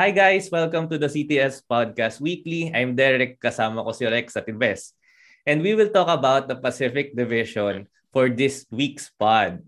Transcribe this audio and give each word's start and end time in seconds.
Hi 0.00 0.16
guys, 0.16 0.48
welcome 0.48 0.88
to 0.88 0.96
the 0.96 1.12
CTS 1.12 1.60
Podcast 1.68 2.24
Weekly. 2.24 2.72
I'm 2.72 2.96
Derek, 2.96 3.36
kasama 3.36 3.84
ko 3.84 3.92
si 3.92 4.08
Rex 4.08 4.32
at 4.32 4.48
Invest. 4.48 4.96
And 5.44 5.60
we 5.60 5.76
will 5.76 5.92
talk 5.92 6.08
about 6.08 6.48
the 6.48 6.56
Pacific 6.56 7.12
Division 7.12 7.84
for 8.08 8.32
this 8.32 8.64
week's 8.72 9.12
pod. 9.12 9.60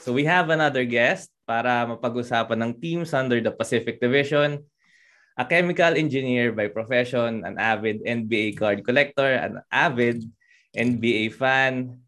So 0.00 0.16
we 0.16 0.24
have 0.24 0.48
another 0.48 0.88
guest 0.88 1.28
para 1.44 1.84
mapag-usapan 1.84 2.64
ng 2.64 2.72
teams 2.80 3.12
under 3.12 3.44
the 3.44 3.52
Pacific 3.52 4.00
Division 4.00 4.64
a 5.36 5.44
chemical 5.44 5.96
engineer 5.96 6.52
by 6.52 6.68
profession, 6.68 7.44
an 7.44 7.56
avid 7.56 8.04
NBA 8.04 8.56
card 8.56 8.84
collector, 8.84 9.32
an 9.32 9.64
avid 9.72 10.24
NBA 10.76 11.32
fan, 11.32 12.02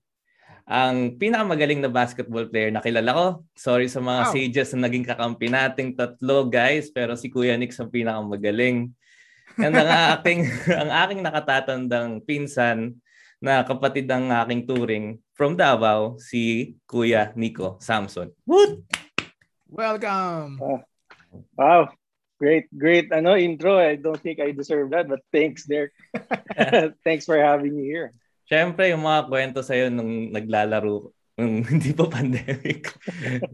ang 0.65 1.21
pinakamagaling 1.21 1.85
na 1.85 1.93
basketball 1.93 2.49
player 2.49 2.73
na 2.73 2.81
kilala 2.81 3.13
ko. 3.13 3.27
Sorry 3.53 3.85
sa 3.89 4.01
mga 4.01 4.23
wow. 4.25 4.33
sages 4.33 4.73
na 4.73 4.89
naging 4.89 5.05
kakampi 5.05 5.53
nating 5.53 5.93
tatlo, 5.93 6.49
guys, 6.49 6.89
pero 6.89 7.13
si 7.21 7.29
Kuya 7.29 7.57
Nick 7.61 7.77
ang 7.77 7.93
pinakamagaling. 7.93 8.89
And 9.61 9.77
ang 9.77 9.91
aking, 10.17 10.49
ang 10.73 10.91
aking 11.05 11.21
nakatatandang 11.21 12.25
pinsan 12.25 12.97
na 13.45 13.61
kapatid 13.61 14.09
ng 14.09 14.33
aking 14.33 14.65
touring 14.65 15.21
from 15.37 15.53
Davao, 15.53 16.17
si 16.17 16.75
Kuya 16.89 17.37
Nico 17.37 17.77
Samson. 17.85 18.33
Woot! 18.49 18.89
Welcome! 19.69 20.57
Oh. 20.65 20.81
Wow, 21.59 21.93
Great, 22.43 22.67
great 22.75 23.09
ano 23.15 23.39
intro. 23.39 23.79
I 23.79 23.95
don't 23.95 24.19
think 24.19 24.43
I 24.43 24.51
deserve 24.51 24.91
that, 24.91 25.07
but 25.07 25.23
thanks, 25.31 25.65
Derek. 25.71 25.95
thanks 27.07 27.25
for 27.25 27.39
having 27.39 27.79
me 27.79 27.87
here. 27.87 28.11
Siyempre, 28.45 28.93
yung 28.93 29.07
mga 29.07 29.31
kwento 29.31 29.61
sa'yo 29.65 29.89
nung 29.89 30.29
naglalaro, 30.35 31.15
nung 31.41 31.65
hindi 31.71 31.97
pa 31.97 32.11
pandemic, 32.11 32.93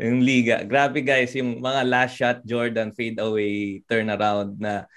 yung 0.00 0.24
liga. 0.24 0.66
Grabe 0.66 1.04
guys, 1.04 1.30
yung 1.36 1.62
mga 1.62 1.82
last 1.86 2.14
shot 2.18 2.38
Jordan 2.42 2.90
fade 2.96 3.20
away 3.22 3.84
turnaround 3.86 4.58
na 4.58 4.88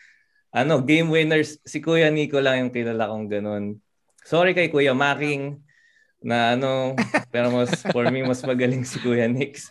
ano, 0.53 0.81
game 0.81 1.09
winners, 1.09 1.57
si 1.65 1.81
Kuya 1.81 2.13
Nico 2.13 2.37
lang 2.37 2.65
yung 2.67 2.73
kilala 2.73 3.09
kong 3.09 3.27
ganun. 3.29 3.65
Sorry 4.23 4.53
kay 4.53 4.69
Kuya 4.69 4.93
Making 4.93 5.59
na 6.23 6.55
ano, 6.55 6.95
pero 7.33 7.51
mas, 7.51 7.83
for 7.91 8.07
me, 8.07 8.23
mas 8.23 8.39
magaling 8.45 8.87
si 8.87 8.97
Kuya 9.01 9.27
Nix. 9.27 9.69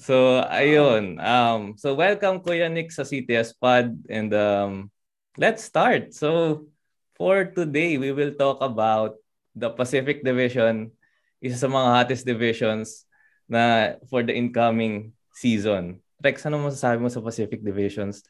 So, 0.00 0.40
ayun. 0.48 1.20
Um, 1.20 1.76
so, 1.76 1.92
welcome 1.92 2.40
Kuya 2.40 2.72
Nick 2.72 2.88
sa 2.88 3.04
CTS 3.04 3.52
Pod 3.52 3.92
and 4.08 4.32
um, 4.32 4.88
let's 5.36 5.60
start. 5.60 6.16
So, 6.16 6.64
for 7.12 7.52
today, 7.52 8.00
we 8.00 8.08
will 8.16 8.32
talk 8.32 8.64
about 8.64 9.20
the 9.52 9.68
Pacific 9.68 10.24
Division, 10.24 10.96
isa 11.44 11.60
sa 11.60 11.68
mga 11.68 11.88
hottest 11.92 12.24
divisions 12.24 13.04
na 13.44 13.94
for 14.08 14.24
the 14.24 14.32
incoming 14.32 15.12
season. 15.36 16.00
Rex, 16.24 16.40
ano 16.48 16.64
masasabi 16.64 16.96
mo 16.96 17.12
sa 17.12 17.20
Pacific 17.20 17.60
Divisions 17.60 18.24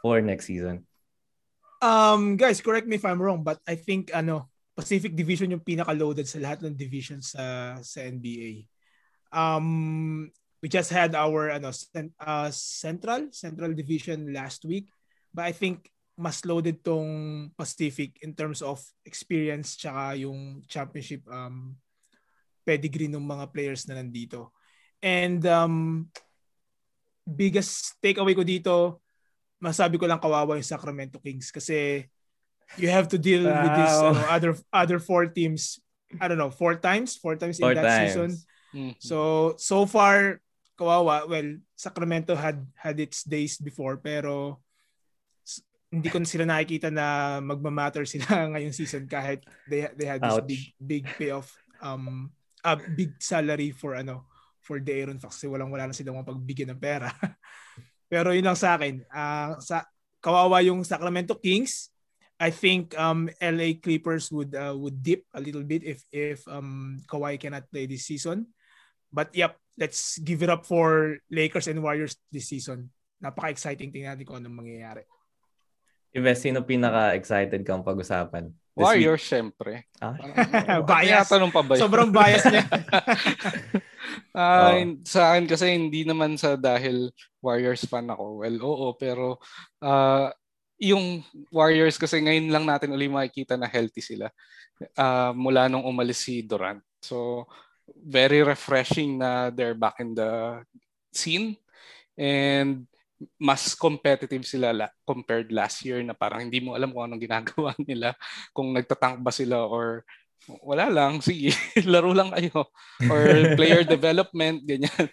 for 0.00 0.24
next 0.24 0.48
season? 0.48 0.88
Um, 1.84 2.40
guys, 2.40 2.64
correct 2.64 2.88
me 2.88 2.96
if 2.96 3.04
I'm 3.04 3.20
wrong, 3.20 3.44
but 3.44 3.60
I 3.68 3.76
think 3.76 4.16
ano, 4.16 4.48
Pacific 4.72 5.12
Division 5.12 5.52
yung 5.52 5.60
pinaka-loaded 5.60 6.24
sa 6.24 6.40
lahat 6.40 6.64
ng 6.64 6.72
divisions 6.72 7.36
sa 7.36 7.76
sa 7.84 8.00
NBA. 8.00 8.64
Um, 9.28 10.32
we 10.62 10.70
just 10.70 10.94
had 10.94 11.12
our 11.18 11.50
ano 11.50 11.74
uh, 12.22 12.50
central 12.54 13.28
central 13.34 13.74
division 13.74 14.30
last 14.30 14.62
week 14.64 14.86
but 15.34 15.44
I 15.44 15.52
think 15.52 15.90
mas 16.16 16.44
loaded 16.44 16.84
tong 16.84 17.50
Pacific 17.56 18.20
in 18.22 18.36
terms 18.36 18.60
of 18.60 18.78
experience 19.02 19.74
tsaka 19.74 20.14
yung 20.22 20.62
championship 20.68 21.24
um 21.26 21.74
pedigree 22.62 23.10
ng 23.10 23.22
mga 23.22 23.50
players 23.50 23.88
na 23.88 23.98
nandito. 23.98 24.54
And 25.02 25.42
um 25.48 26.06
biggest 27.26 27.98
takeaway 27.98 28.36
ko 28.36 28.44
dito, 28.44 29.02
masabi 29.58 29.98
ko 29.98 30.06
lang 30.06 30.22
kawawa 30.22 30.60
yung 30.60 30.68
Sacramento 30.68 31.18
Kings 31.18 31.50
kasi 31.50 32.06
you 32.78 32.88
have 32.92 33.08
to 33.10 33.18
deal 33.18 33.48
wow. 33.48 33.58
with 33.64 33.74
this 33.74 33.94
uh, 33.98 34.16
other 34.30 34.52
other 34.70 34.98
four 35.00 35.26
teams 35.26 35.80
I 36.20 36.28
don't 36.28 36.36
know, 36.36 36.52
four 36.52 36.76
times, 36.76 37.16
four 37.16 37.40
times 37.40 37.56
four 37.56 37.72
in 37.72 37.80
that 37.80 37.88
times. 37.88 38.12
season. 38.12 38.30
Mm-hmm. 38.76 39.00
So 39.00 39.18
so 39.56 39.88
far 39.88 40.44
kawawa, 40.82 41.30
well, 41.30 41.50
Sacramento 41.78 42.34
had 42.34 42.58
had 42.74 42.98
its 42.98 43.22
days 43.22 43.54
before 43.62 44.02
pero 44.02 44.58
hindi 45.92 46.08
ko 46.08 46.18
sila 46.24 46.48
nakikita 46.48 46.88
na 46.88 47.38
magma-matter 47.44 48.08
sila 48.10 48.50
ngayong 48.50 48.74
season 48.74 49.04
kahit 49.06 49.44
they 49.68 49.86
they 49.94 50.08
had 50.08 50.18
this 50.24 50.40
Ouch. 50.40 50.48
big 50.48 50.64
big 50.80 51.04
payoff 51.20 51.52
um 51.84 52.32
a 52.64 52.74
big 52.78 53.12
salary 53.20 53.70
for 53.70 53.94
ano 53.94 54.26
for 54.62 54.78
De'Aaron 54.78 55.18
Fox 55.18 55.42
kasi 55.42 55.50
walang 55.50 55.68
wala 55.68 55.90
na 55.90 55.94
silang 55.94 56.22
mapagbigyan 56.22 56.70
ng 56.72 56.80
pera. 56.80 57.10
Pero 58.12 58.30
yun 58.30 58.46
lang 58.46 58.54
sa 58.54 58.78
akin. 58.78 59.02
Uh, 59.10 59.58
sa 59.58 59.82
kawawa 60.22 60.62
yung 60.62 60.86
Sacramento 60.86 61.34
Kings. 61.34 61.90
I 62.38 62.54
think 62.54 62.94
um 62.94 63.26
LA 63.42 63.78
Clippers 63.78 64.30
would 64.30 64.54
uh, 64.54 64.74
would 64.74 65.02
dip 65.02 65.26
a 65.34 65.42
little 65.42 65.66
bit 65.66 65.82
if 65.82 66.06
if 66.14 66.46
um 66.46 66.98
Kawhi 67.10 67.38
cannot 67.38 67.66
play 67.70 67.90
this 67.90 68.06
season. 68.06 68.50
But 69.10 69.34
yep, 69.34 69.58
let's 69.82 70.22
give 70.22 70.46
it 70.46 70.50
up 70.50 70.62
for 70.62 71.18
Lakers 71.26 71.66
and 71.66 71.82
Warriors 71.82 72.14
this 72.30 72.46
season. 72.46 72.94
Napaka-exciting 73.18 73.90
tingnan 73.90 74.14
natin 74.14 74.26
kung 74.30 74.38
anong 74.38 74.62
mangyayari. 74.62 75.02
Ibe, 76.14 76.30
sino 76.38 76.62
pinaka-excited 76.62 77.66
kang 77.66 77.82
pag-usapan? 77.82 78.54
Warriors, 78.78 79.26
syempre. 79.26 79.90
Ah? 79.98 80.14
bias. 80.94 81.26
Tanong 81.28 81.50
pa 81.50 81.66
ba 81.66 81.74
yun? 81.76 81.82
Sobrang 81.82 82.08
bias 82.14 82.46
niya. 82.46 82.64
uh, 84.38 84.70
oh. 84.70 84.96
Sa 85.02 85.34
akin 85.34 85.44
kasi 85.50 85.74
hindi 85.74 86.06
naman 86.06 86.38
sa 86.38 86.54
dahil 86.54 87.10
Warriors 87.42 87.84
fan 87.84 88.08
ako. 88.08 88.40
Well, 88.40 88.56
oo, 88.62 88.86
pero 88.96 89.42
uh, 89.82 90.30
yung 90.80 91.20
Warriors 91.52 92.00
kasi 92.00 92.22
ngayon 92.22 92.48
lang 92.48 92.64
natin 92.64 92.96
uli 92.96 93.12
makikita 93.12 93.60
na 93.60 93.68
healthy 93.68 94.00
sila 94.00 94.32
uh, 94.96 95.30
mula 95.36 95.68
nung 95.68 95.84
umalis 95.84 96.24
si 96.24 96.40
Durant. 96.40 96.80
So, 97.04 97.44
very 97.88 98.42
refreshing 98.42 99.18
na 99.18 99.50
they're 99.50 99.78
back 99.78 99.98
in 100.02 100.14
the 100.14 100.62
scene. 101.14 101.56
And 102.16 102.86
mas 103.38 103.74
competitive 103.78 104.42
sila 104.42 104.74
la- 104.74 104.94
compared 105.06 105.54
last 105.54 105.86
year 105.86 106.02
na 106.02 106.14
parang 106.14 106.48
hindi 106.48 106.58
mo 106.58 106.74
alam 106.74 106.90
kung 106.90 107.06
anong 107.06 107.22
ginagawa 107.22 107.70
nila 107.88 108.14
kung 108.50 108.74
nagtatank 108.74 109.22
ba 109.22 109.30
sila 109.30 109.62
or 109.62 110.02
wala 110.66 110.90
lang 110.90 111.22
sige 111.22 111.54
laro 111.92 112.10
lang 112.10 112.34
kayo 112.34 112.66
or 113.06 113.22
player 113.58 113.86
development 113.86 114.66
ganyan. 114.66 115.06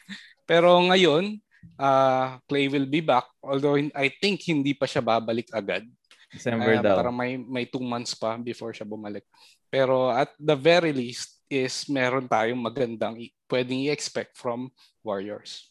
Pero 0.49 0.81
ngayon 0.89 1.37
uh, 1.77 2.41
Clay 2.49 2.65
will 2.65 2.89
be 2.89 3.01
back 3.01 3.29
although 3.45 3.77
I 3.77 4.09
think 4.17 4.41
hindi 4.49 4.73
pa 4.73 4.89
siya 4.89 5.05
babalik 5.05 5.53
agad. 5.53 5.85
December 6.29 6.77
uh, 6.77 6.81
daw. 6.81 6.95
para 6.97 7.09
may 7.13 7.37
may 7.37 7.65
two 7.65 7.81
months 7.81 8.13
pa 8.17 8.37
before 8.37 8.73
siya 8.73 8.89
bumalik. 8.89 9.25
Pero 9.69 10.09
at 10.09 10.33
the 10.37 10.57
very 10.57 10.89
least 10.93 11.38
is 11.49 11.89
meron 11.89 12.29
tayong 12.29 12.61
magandang 12.61 13.17
pwedeng 13.49 13.89
i-expect 13.89 14.37
from 14.37 14.69
Warriors. 15.01 15.69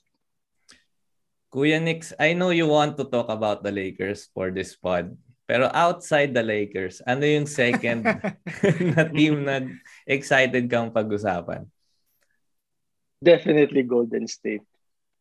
Kuya 1.49 1.81
Nix, 1.81 2.13
I 2.21 2.37
know 2.37 2.53
you 2.53 2.69
want 2.69 3.01
to 3.01 3.09
talk 3.09 3.33
about 3.33 3.65
the 3.65 3.73
Lakers 3.73 4.29
for 4.37 4.53
this 4.53 4.77
pod. 4.77 5.17
Pero 5.49 5.73
outside 5.73 6.37
the 6.37 6.45
Lakers, 6.45 7.01
ano 7.09 7.25
yung 7.25 7.49
second 7.49 8.05
na 8.93 9.09
team 9.09 9.49
na 9.49 9.65
excited 10.05 10.69
kang 10.69 10.93
pag-usapan? 10.93 11.65
Definitely 13.25 13.89
Golden 13.89 14.29
State. 14.29 14.67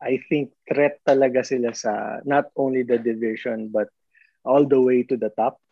I 0.03 0.19
think 0.27 0.51
threat 0.67 0.99
talaga 1.07 1.47
sila 1.47 1.71
sa 1.71 2.19
not 2.27 2.51
only 2.59 2.83
the 2.83 2.99
division 2.99 3.71
but 3.71 3.87
all 4.43 4.67
the 4.67 4.77
way 4.77 5.07
to 5.07 5.15
the 5.15 5.31
top. 5.31 5.63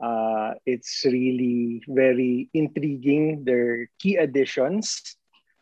Uh, 0.00 0.54
it's 0.66 1.04
really 1.04 1.82
very 1.88 2.48
intriguing. 2.54 3.44
Their 3.44 3.88
key 3.98 4.16
additions, 4.16 5.16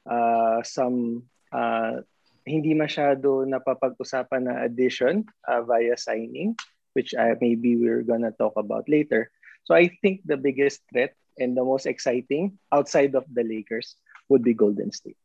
uh, 0.08 0.62
some 0.62 1.24
uh, 1.52 2.04
hindi 2.46 2.72
masyado 2.74 3.44
napapag-usapan 3.44 4.48
na 4.48 4.64
addition 4.64 5.26
uh, 5.46 5.62
via 5.62 5.96
signing, 5.96 6.56
which 6.94 7.14
uh, 7.14 7.36
maybe 7.40 7.76
we're 7.76 8.02
gonna 8.02 8.32
talk 8.32 8.54
about 8.56 8.88
later. 8.88 9.30
So 9.64 9.74
I 9.76 9.92
think 10.00 10.24
the 10.24 10.40
biggest 10.40 10.82
threat 10.90 11.14
and 11.38 11.56
the 11.56 11.64
most 11.64 11.86
exciting 11.86 12.58
outside 12.72 13.14
of 13.14 13.24
the 13.30 13.44
Lakers 13.44 13.96
would 14.28 14.42
be 14.42 14.54
Golden 14.54 14.92
State. 14.92 15.18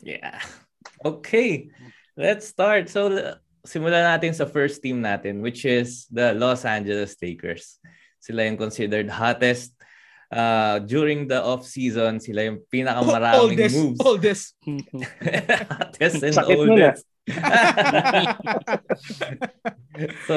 Yeah. 0.00 0.40
Okay. 1.00 1.72
Let's 2.12 2.44
start. 2.52 2.92
So 2.92 3.08
simulan 3.64 4.04
natin 4.04 4.36
sa 4.36 4.44
first 4.44 4.84
team 4.84 5.00
natin 5.00 5.40
which 5.40 5.64
is 5.64 6.04
the 6.12 6.36
Los 6.36 6.68
Angeles 6.68 7.16
Lakers. 7.24 7.80
Sila 8.24 8.48
yung 8.48 8.56
considered 8.56 9.12
hottest 9.12 9.76
uh, 10.32 10.80
during 10.80 11.28
the 11.28 11.36
off-season. 11.36 12.24
Sila 12.24 12.48
yung 12.48 12.64
pinakamaraming 12.72 13.52
oldest, 13.52 13.76
moves. 13.76 14.00
Oldest. 14.00 14.56
hottest 15.76 16.24
and 16.24 16.32
Sakit 16.32 16.56
oldest. 16.56 17.04
so, 20.28 20.36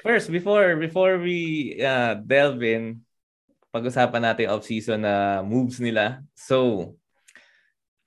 first, 0.00 0.32
before 0.32 0.80
before 0.80 1.20
we 1.20 1.76
uh, 1.76 2.16
delve 2.16 2.64
in, 2.64 3.04
pag-usapan 3.68 4.24
natin 4.24 4.48
off-season 4.48 5.04
na 5.04 5.44
moves 5.44 5.76
nila. 5.76 6.24
So, 6.32 6.96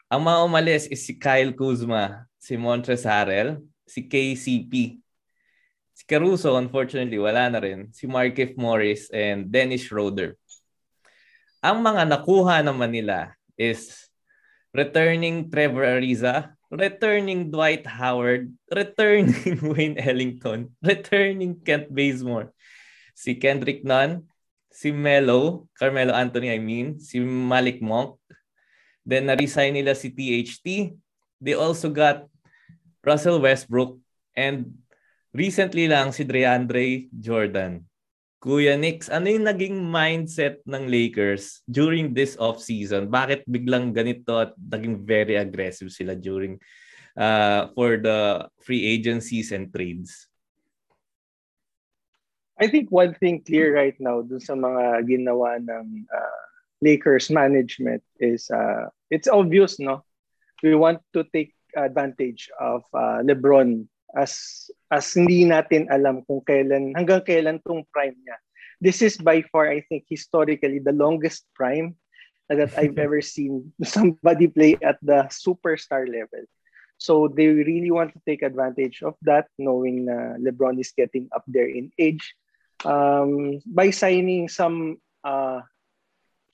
ang 0.09 0.25
mga 0.25 0.41
umalis 0.41 0.89
is 0.89 1.05
si 1.05 1.21
Kyle 1.21 1.53
Kuzma, 1.53 2.25
si 2.41 2.57
Montres 2.57 3.05
Harrell, 3.05 3.61
si 3.85 4.09
KCP. 4.09 5.04
Si 6.05 6.13
Caruso, 6.13 6.53
unfortunately, 6.53 7.17
wala 7.17 7.49
na 7.49 7.57
rin. 7.57 7.89
Si 7.89 8.05
Markif 8.05 8.53
Morris 8.61 9.09
and 9.09 9.49
Dennis 9.49 9.89
Schroeder. 9.89 10.37
Ang 11.65 11.81
mga 11.81 12.05
nakuha 12.05 12.61
naman 12.61 12.93
nila 12.93 13.33
is 13.57 14.05
returning 14.69 15.49
Trevor 15.49 15.97
Ariza, 15.97 16.53
returning 16.69 17.49
Dwight 17.49 17.89
Howard, 17.89 18.53
returning 18.69 19.57
Wayne 19.73 19.97
Ellington, 19.97 20.69
returning 20.77 21.57
Kent 21.65 21.89
Bazemore, 21.89 22.53
si 23.17 23.33
Kendrick 23.33 23.81
Nunn, 23.81 24.29
si 24.69 24.93
Melo, 24.93 25.65
Carmelo 25.73 26.13
Anthony 26.13 26.53
I 26.53 26.61
mean, 26.61 27.01
si 27.01 27.17
Malik 27.17 27.81
Monk. 27.81 28.21
Then 29.01 29.25
na-resign 29.25 29.73
nila 29.73 29.97
si 29.97 30.13
THT. 30.13 30.93
They 31.41 31.57
also 31.57 31.89
got 31.89 32.29
Russell 33.01 33.41
Westbrook 33.41 33.97
and 34.37 34.84
recently 35.35 35.91
lang 35.91 36.15
si 36.15 36.23
DeAndre 36.23 37.11
Jordan. 37.11 37.83
Kuya 38.39 38.79
Nix, 38.79 39.09
ano 39.11 39.27
yung 39.27 39.43
naging 39.49 39.75
mindset 39.75 40.61
ng 40.63 40.87
Lakers 40.87 41.65
during 41.67 42.13
this 42.15 42.39
off-season? 42.39 43.11
Bakit 43.11 43.43
biglang 43.49 43.91
ganito 43.91 44.37
at 44.37 44.53
naging 44.55 45.03
very 45.03 45.35
aggressive 45.35 45.89
sila 45.91 46.15
during 46.15 46.61
uh, 47.17 47.67
for 47.73 47.97
the 47.97 48.47
free 48.61 48.85
agencies 48.85 49.51
and 49.51 49.73
trades? 49.73 50.29
I 52.55 52.71
think 52.71 52.87
one 52.87 53.17
thing 53.17 53.43
clear 53.43 53.75
right 53.75 53.97
now 53.99 54.23
dun 54.23 54.39
sa 54.39 54.55
mga 54.55 55.09
ginawa 55.09 55.59
ng 55.59 56.07
uh, 56.07 56.43
Lakers 56.79 57.27
management 57.27 58.05
is 58.21 58.47
uh, 58.53 58.87
it's 59.11 59.27
obvious, 59.27 59.81
no? 59.81 60.05
We 60.63 60.77
want 60.77 61.03
to 61.17 61.27
take 61.33 61.51
advantage 61.75 62.47
of 62.61 62.85
uh, 62.95 63.25
LeBron 63.25 63.89
as 64.15 64.65
as 64.89 65.11
hindi 65.11 65.43
natin 65.43 65.91
alam 65.91 66.23
kung 66.23 66.41
kailan 66.47 66.95
hanggang 66.95 67.21
kailan 67.21 67.59
tong 67.67 67.83
prime 67.91 68.15
niya. 68.15 68.37
This 68.79 69.03
is 69.03 69.19
by 69.19 69.43
far 69.51 69.67
I 69.67 69.83
think 69.87 70.07
historically 70.07 70.79
the 70.79 70.95
longest 70.95 71.45
prime 71.55 71.95
that 72.47 72.73
I've 72.79 72.97
ever 72.97 73.19
seen 73.21 73.75
somebody 73.83 74.47
play 74.47 74.79
at 74.81 74.97
the 75.03 75.27
superstar 75.29 76.07
level. 76.07 76.47
So 76.97 77.27
they 77.27 77.51
really 77.51 77.91
want 77.91 78.15
to 78.15 78.21
take 78.23 78.41
advantage 78.41 79.03
of 79.03 79.19
that 79.27 79.51
knowing 79.59 80.07
na 80.07 80.39
LeBron 80.39 80.79
is 80.79 80.95
getting 80.95 81.27
up 81.35 81.43
there 81.43 81.67
in 81.67 81.91
age 81.99 82.23
um, 82.87 83.59
by 83.67 83.91
signing 83.91 84.47
some 84.47 85.03
uh, 85.27 85.59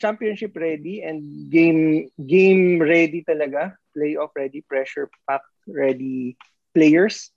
championship 0.01 0.57
ready 0.57 1.05
and 1.05 1.21
game 1.53 2.09
game 2.17 2.81
ready 2.81 3.21
talaga, 3.21 3.77
playoff 3.93 4.33
ready, 4.33 4.65
pressure 4.65 5.13
pack 5.29 5.45
ready 5.69 6.33
players 6.73 7.29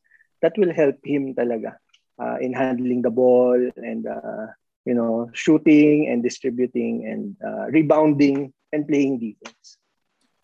that 0.45 0.53
will 0.61 0.71
help 0.77 1.01
him 1.01 1.33
talaga 1.33 1.81
uh, 2.21 2.37
in 2.45 2.53
handling 2.53 3.01
the 3.01 3.09
ball 3.09 3.57
and 3.81 4.05
uh, 4.05 4.53
you 4.85 4.93
know 4.93 5.33
shooting 5.33 6.13
and 6.13 6.21
distributing 6.21 7.09
and 7.09 7.33
uh, 7.41 7.73
rebounding 7.73 8.53
and 8.77 8.85
playing 8.85 9.17
defense. 9.17 9.81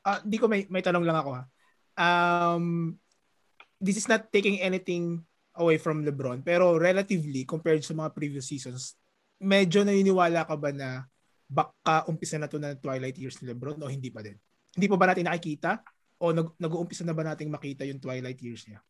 Uh, 0.00 0.17
di 0.25 0.41
ko 0.41 0.49
may 0.49 0.64
may 0.73 0.81
tanong 0.81 1.05
lang 1.05 1.20
ako 1.20 1.37
ha. 1.37 1.44
Um, 2.00 2.97
this 3.76 4.00
is 4.00 4.08
not 4.08 4.32
taking 4.32 4.56
anything 4.64 5.20
away 5.61 5.76
from 5.76 6.00
LeBron 6.00 6.41
pero 6.41 6.81
relatively 6.81 7.44
compared 7.44 7.85
sa 7.85 7.93
mga 7.93 8.17
previous 8.17 8.49
seasons, 8.49 8.97
medyo 9.37 9.85
naniniwala 9.85 10.49
ka 10.49 10.56
ba 10.56 10.73
na 10.73 11.05
baka 11.44 12.08
umpisa 12.08 12.41
na 12.41 12.49
to 12.49 12.56
na 12.56 12.73
twilight 12.79 13.19
years 13.20 13.37
ni 13.43 13.52
LeBron 13.52 13.76
o 13.85 13.91
hindi 13.93 14.08
pa 14.08 14.25
din? 14.25 14.38
Hindi 14.73 14.87
pa 14.88 14.97
ba 14.97 15.12
natin 15.12 15.29
nakikita 15.29 15.85
o 16.23 16.31
nag- 16.31 16.56
nag-uumpisa 16.56 17.02
na 17.02 17.12
ba 17.12 17.26
nating 17.26 17.50
makita 17.50 17.82
yung 17.85 17.99
twilight 17.99 18.38
years 18.41 18.64
niya? 18.70 18.81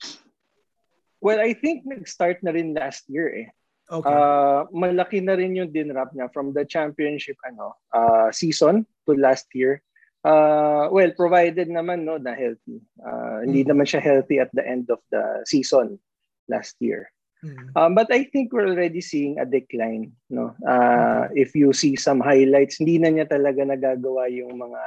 Well, 1.21 1.41
I 1.41 1.53
think 1.53 1.85
nag-start 1.85 2.41
na 2.43 2.51
rin 2.51 2.73
last 2.73 3.05
year 3.09 3.29
eh. 3.29 3.49
Okay. 3.91 4.07
Uh, 4.07 4.71
malaki 4.71 5.19
na 5.19 5.35
rin 5.35 5.59
yung 5.59 5.75
dinrap 5.75 6.15
niya 6.15 6.31
from 6.31 6.55
the 6.55 6.63
championship 6.63 7.35
ano 7.43 7.75
uh, 7.91 8.31
season 8.31 8.87
to 9.05 9.19
last 9.19 9.51
year. 9.53 9.83
Uh, 10.23 10.87
well, 10.95 11.11
provided 11.17 11.67
naman 11.67 12.07
no 12.07 12.15
na 12.21 12.37
healthy. 12.37 12.79
Uh, 13.03 13.43
Hindi 13.43 13.67
Mm. 13.67 13.71
naman 13.75 13.87
siya 13.91 13.99
healthy 14.05 14.39
at 14.39 14.53
the 14.55 14.63
end 14.63 14.87
of 14.95 15.03
the 15.11 15.43
season 15.49 15.99
last 16.47 16.79
year. 16.79 17.11
Mm. 17.43 17.73
Um, 17.73 17.91
but 17.97 18.13
I 18.13 18.29
think 18.29 18.53
we're 18.53 18.69
already 18.69 19.01
seeing 19.01 19.41
a 19.41 19.49
decline. 19.49 20.13
No, 20.29 20.53
uh, 20.61 21.33
if 21.33 21.57
you 21.57 21.73
see 21.73 21.97
some 21.97 22.21
highlights, 22.21 22.79
hindi 22.79 23.01
na 23.01 23.09
niya 23.11 23.33
talaga 23.33 23.65
nagagawa 23.65 24.29
yung 24.29 24.61
mga 24.61 24.83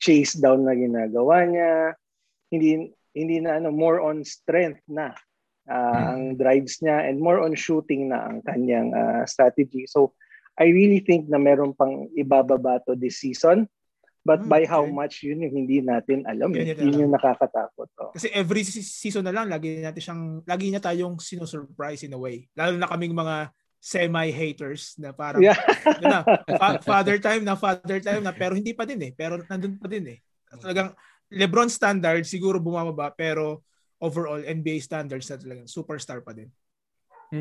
chase 0.00 0.32
down 0.40 0.64
na 0.64 0.72
ginagawa 0.72 1.44
niya. 1.44 1.94
Hindi 2.48 2.88
hindi 3.12 3.36
na 3.44 3.60
ano 3.60 3.68
more 3.68 4.00
on 4.00 4.24
strength 4.24 4.80
na 4.88 5.12
uh, 5.70 6.18
ang 6.18 6.34
drives 6.34 6.82
niya 6.82 7.06
and 7.06 7.22
more 7.22 7.38
on 7.38 7.54
shooting 7.54 8.10
na 8.10 8.26
ang 8.26 8.42
kanyang 8.42 8.90
uh, 8.90 9.22
strategy. 9.24 9.86
So 9.86 10.18
I 10.58 10.68
really 10.68 11.00
think 11.00 11.30
na 11.30 11.38
meron 11.38 11.72
pang 11.72 12.10
ibababa 12.12 12.82
to 12.90 12.98
this 12.98 13.22
season. 13.22 13.70
But 14.20 14.44
Hmm, 14.44 14.52
by 14.52 14.68
how 14.68 14.84
okay. 14.84 14.92
much 14.92 15.14
yun 15.24 15.40
yung 15.40 15.54
hindi 15.64 15.80
natin 15.80 16.28
alam. 16.28 16.52
Yun 16.52 16.60
eh. 16.60 16.76
yung 16.76 16.80
Yun 16.84 16.92
alam. 16.92 17.00
yung 17.08 17.12
nakakatakot. 17.16 17.88
Oh. 17.96 18.12
Kasi 18.12 18.28
every 18.36 18.68
se- 18.68 18.84
season 18.84 19.24
na 19.24 19.32
lang, 19.32 19.48
lagi 19.48 19.80
natin 19.80 19.96
siyang, 19.96 20.22
lagi 20.44 20.68
niya 20.68 20.84
tayong 20.84 21.16
sinusurprise 21.16 22.04
in 22.04 22.12
a 22.12 22.20
way. 22.20 22.44
Lalo 22.52 22.76
na 22.76 22.84
kaming 22.84 23.16
mga 23.16 23.48
semi-haters 23.80 25.00
na 25.00 25.16
parang, 25.16 25.40
Yeah. 25.40 25.56
yun 26.04 26.12
na, 26.12 26.20
fa- 26.60 26.84
father 26.84 27.16
time 27.16 27.48
na, 27.48 27.56
father 27.56 27.96
time 27.96 28.20
na, 28.20 28.36
pero 28.36 28.52
hindi 28.52 28.76
pa 28.76 28.84
din 28.84 29.00
eh. 29.08 29.12
Pero 29.16 29.40
nandun 29.48 29.80
pa 29.80 29.88
din 29.88 30.04
eh. 30.12 30.18
Talagang, 30.52 30.92
Lebron 31.30 31.70
standard, 31.70 32.26
siguro 32.26 32.58
bumababa, 32.58 33.14
pero 33.14 33.62
overall, 34.00 34.40
NBA 34.40 34.80
standards 34.80 35.28
na 35.28 35.36
talagang 35.38 35.68
superstar 35.68 36.24
pa 36.24 36.32
din. 36.32 36.48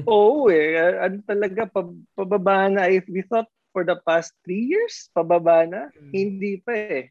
Oo 0.06 0.52
eh. 0.54 0.78
Uh, 0.78 0.96
Ano 1.10 1.18
talaga, 1.26 1.66
pab- 1.66 2.04
pababa 2.14 2.70
na. 2.70 2.86
If 2.92 3.10
we 3.10 3.26
thought 3.26 3.50
for 3.74 3.82
the 3.82 3.98
past 4.06 4.36
three 4.46 4.70
years, 4.70 5.10
pababa 5.16 5.66
na. 5.66 5.90
Mm. 5.98 6.12
Hindi 6.14 6.54
pa 6.62 6.74
eh. 6.76 7.10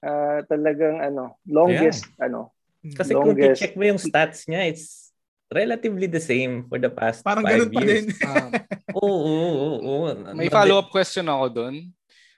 Ah, 0.00 0.40
talagang 0.46 1.02
ano, 1.02 1.40
longest, 1.44 2.06
ano. 2.20 2.54
Kasi 2.94 3.12
kung 3.16 3.34
Longest. 3.34 3.58
i-check 3.58 3.74
mo 3.74 3.84
yung 3.90 3.98
stats 3.98 4.46
niya, 4.46 4.70
it's 4.70 5.10
relatively 5.50 6.06
the 6.06 6.22
same 6.22 6.62
for 6.70 6.78
the 6.78 6.90
past 6.92 7.26
Parang 7.26 7.42
five 7.42 7.66
ganun 7.66 7.70
pa 7.74 7.80
years. 7.82 7.90
din. 7.90 8.06
Ah, 8.22 8.48
Oo, 8.96 9.02
oo, 9.12 9.50
oo, 9.52 9.76
oo. 9.82 10.08
may 10.32 10.48
follow-up 10.48 10.88
question 10.88 11.26
ako 11.28 11.46
doon. 11.52 11.74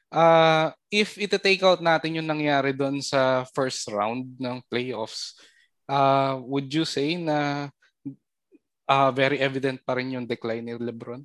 Uh, 0.09 0.72
if 0.89 1.20
ita-take 1.20 1.61
out 1.61 1.79
natin 1.84 2.19
yung 2.19 2.27
nangyari 2.27 2.72
doon 2.72 2.99
sa 3.05 3.44
first 3.53 3.84
round 3.93 4.25
ng 4.41 4.56
playoffs, 4.67 5.37
uh, 5.89 6.39
would 6.45 6.71
you 6.71 6.85
say 6.85 7.17
na 7.17 7.69
uh, 8.87 9.11
very 9.11 9.41
evident 9.41 9.81
pa 9.83 9.97
rin 9.97 10.15
yung 10.15 10.29
decline 10.29 10.65
ni 10.69 10.77
LeBron? 10.77 11.25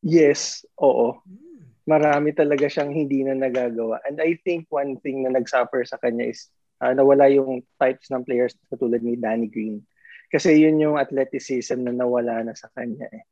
Yes, 0.00 0.64
oo. 0.80 1.20
Hmm. 1.20 1.60
Marami 1.84 2.32
talaga 2.32 2.70
siyang 2.70 2.94
hindi 2.94 3.26
na 3.26 3.36
nagagawa. 3.36 4.00
And 4.08 4.22
I 4.22 4.38
think 4.40 4.70
one 4.70 4.96
thing 5.02 5.26
na 5.26 5.34
nagsuffer 5.34 5.84
sa 5.84 6.00
kanya 6.00 6.30
is 6.30 6.48
ah, 6.80 6.96
nawala 6.96 7.28
yung 7.28 7.60
types 7.76 8.08
ng 8.08 8.24
players 8.24 8.56
katulad 8.72 9.04
ni 9.04 9.18
Danny 9.18 9.50
Green. 9.50 9.84
Kasi 10.30 10.56
yun 10.56 10.80
yung 10.80 10.96
athleticism 10.96 11.84
na 11.84 11.92
nawala 11.92 12.46
na 12.46 12.54
sa 12.54 12.70
kanya 12.72 13.10
eh. 13.10 13.26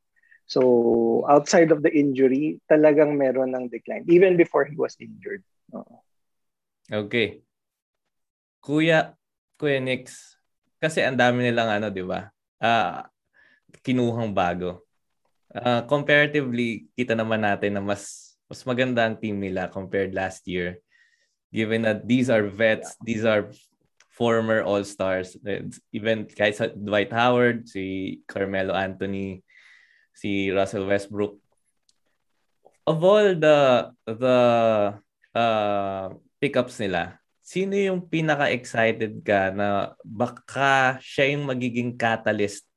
So, 0.49 1.25
outside 1.29 1.69
of 1.77 1.85
the 1.85 1.93
injury, 1.93 2.57
talagang 2.73 3.21
meron 3.21 3.53
ng 3.53 3.69
decline. 3.69 4.09
Even 4.09 4.41
before 4.41 4.65
he 4.65 4.75
was 4.81 4.97
injured. 4.97 5.45
Oo. 5.77 6.01
Okay. 6.89 7.45
Kuya, 8.65 9.13
Kuya 9.59 9.83
Nix, 9.83 10.39
kasi 10.79 11.03
ang 11.03 11.19
dami 11.19 11.43
nilang 11.43 11.67
ano, 11.67 11.91
di 11.91 12.07
ba? 12.07 12.31
Ah, 12.63 13.11
kinuhang 13.83 14.31
bago. 14.31 14.87
Ah, 15.51 15.83
comparatively, 15.83 16.87
kita 16.95 17.19
naman 17.19 17.43
natin 17.43 17.75
na 17.75 17.83
mas 17.83 18.35
mas 18.49 18.65
maganda 18.65 19.05
ang 19.05 19.19
team 19.19 19.43
nila 19.43 19.69
compared 19.69 20.17
last 20.17 20.47
year. 20.49 20.81
Given 21.51 21.85
that 21.85 22.07
these 22.07 22.33
are 22.33 22.47
vets, 22.47 22.97
these 23.03 23.27
are 23.27 23.53
former 24.15 24.65
all-stars. 24.65 25.37
Even 25.93 26.25
sa 26.55 26.73
Dwight 26.73 27.13
Howard, 27.13 27.69
si 27.69 28.19
Carmelo 28.25 28.73
Anthony, 28.73 29.45
si 30.17 30.49
Russell 30.55 30.89
Westbrook. 30.89 31.37
Of 32.89 33.05
all 33.05 33.37
the 33.37 33.93
the 34.09 34.39
uh, 35.37 36.05
pickups 36.41 36.81
nila, 36.81 37.21
sino 37.49 37.73
yung 37.73 38.05
pinaka-excited 38.05 39.25
ka 39.25 39.49
na 39.57 39.97
baka 40.05 41.01
siya 41.01 41.33
yung 41.33 41.49
magiging 41.49 41.97
catalyst 41.97 42.69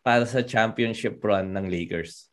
para 0.00 0.24
sa 0.24 0.40
championship 0.40 1.20
run 1.20 1.52
ng 1.52 1.68
Lakers? 1.68 2.32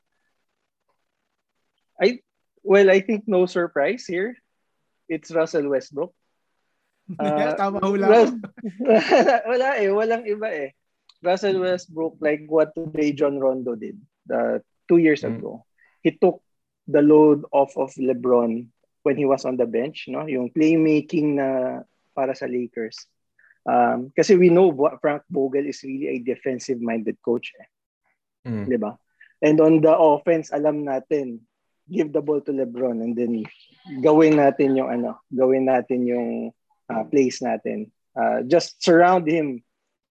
Well, 2.62 2.94
I 2.94 3.02
think 3.02 3.26
no 3.26 3.50
surprise 3.50 4.06
here. 4.06 4.38
It's 5.10 5.34
Russell 5.34 5.68
Westbrook. 5.70 6.14
Ah, 7.20 7.58
Tama 7.60 7.82
hula 7.84 8.08
ko. 8.08 8.24
wala 9.52 9.68
eh, 9.82 9.90
walang 9.92 10.24
iba 10.24 10.48
eh. 10.48 10.70
Russell 11.20 11.60
Westbrook 11.60 12.16
like 12.24 12.48
what 12.48 12.72
Ray 12.78 13.12
John 13.12 13.36
Rondo 13.42 13.76
did 13.76 14.00
uh, 14.32 14.64
two 14.88 14.96
years 15.02 15.26
Mm. 15.26 15.42
ago. 15.42 15.66
He 16.06 16.16
took 16.16 16.40
the 16.88 17.02
load 17.04 17.44
off 17.52 17.76
of 17.76 17.92
LeBron 18.00 18.70
when 19.04 19.18
he 19.18 19.26
was 19.26 19.46
on 19.46 19.58
the 19.58 19.66
bench, 19.66 20.06
no? 20.08 20.26
Yung 20.26 20.50
playmaking 20.54 21.42
na 21.42 21.82
para 22.14 22.36
sa 22.36 22.46
Lakers. 22.46 22.98
Um, 23.66 24.10
kasi 24.14 24.38
we 24.38 24.50
know 24.50 24.74
Frank 25.02 25.24
Vogel 25.30 25.70
is 25.70 25.86
really 25.86 26.18
a 26.18 26.18
defensive-minded 26.20 27.18
coach. 27.22 27.54
Eh. 27.58 27.70
Mm. 28.50 28.66
Di 28.70 28.78
ba? 28.78 28.98
And 29.42 29.58
on 29.62 29.82
the 29.82 29.94
offense, 29.94 30.54
alam 30.54 30.86
natin, 30.86 31.42
give 31.90 32.14
the 32.14 32.22
ball 32.22 32.42
to 32.42 32.54
LeBron 32.54 33.02
and 33.02 33.18
then 33.18 33.44
gawin 34.02 34.38
natin 34.38 34.78
yung 34.78 34.90
ano, 34.90 35.22
gawin 35.34 35.66
natin 35.66 36.06
yung 36.06 36.54
uh, 36.90 37.04
plays 37.10 37.42
natin. 37.42 37.90
Uh, 38.14 38.46
just 38.46 38.82
surround 38.82 39.26
him, 39.26 39.62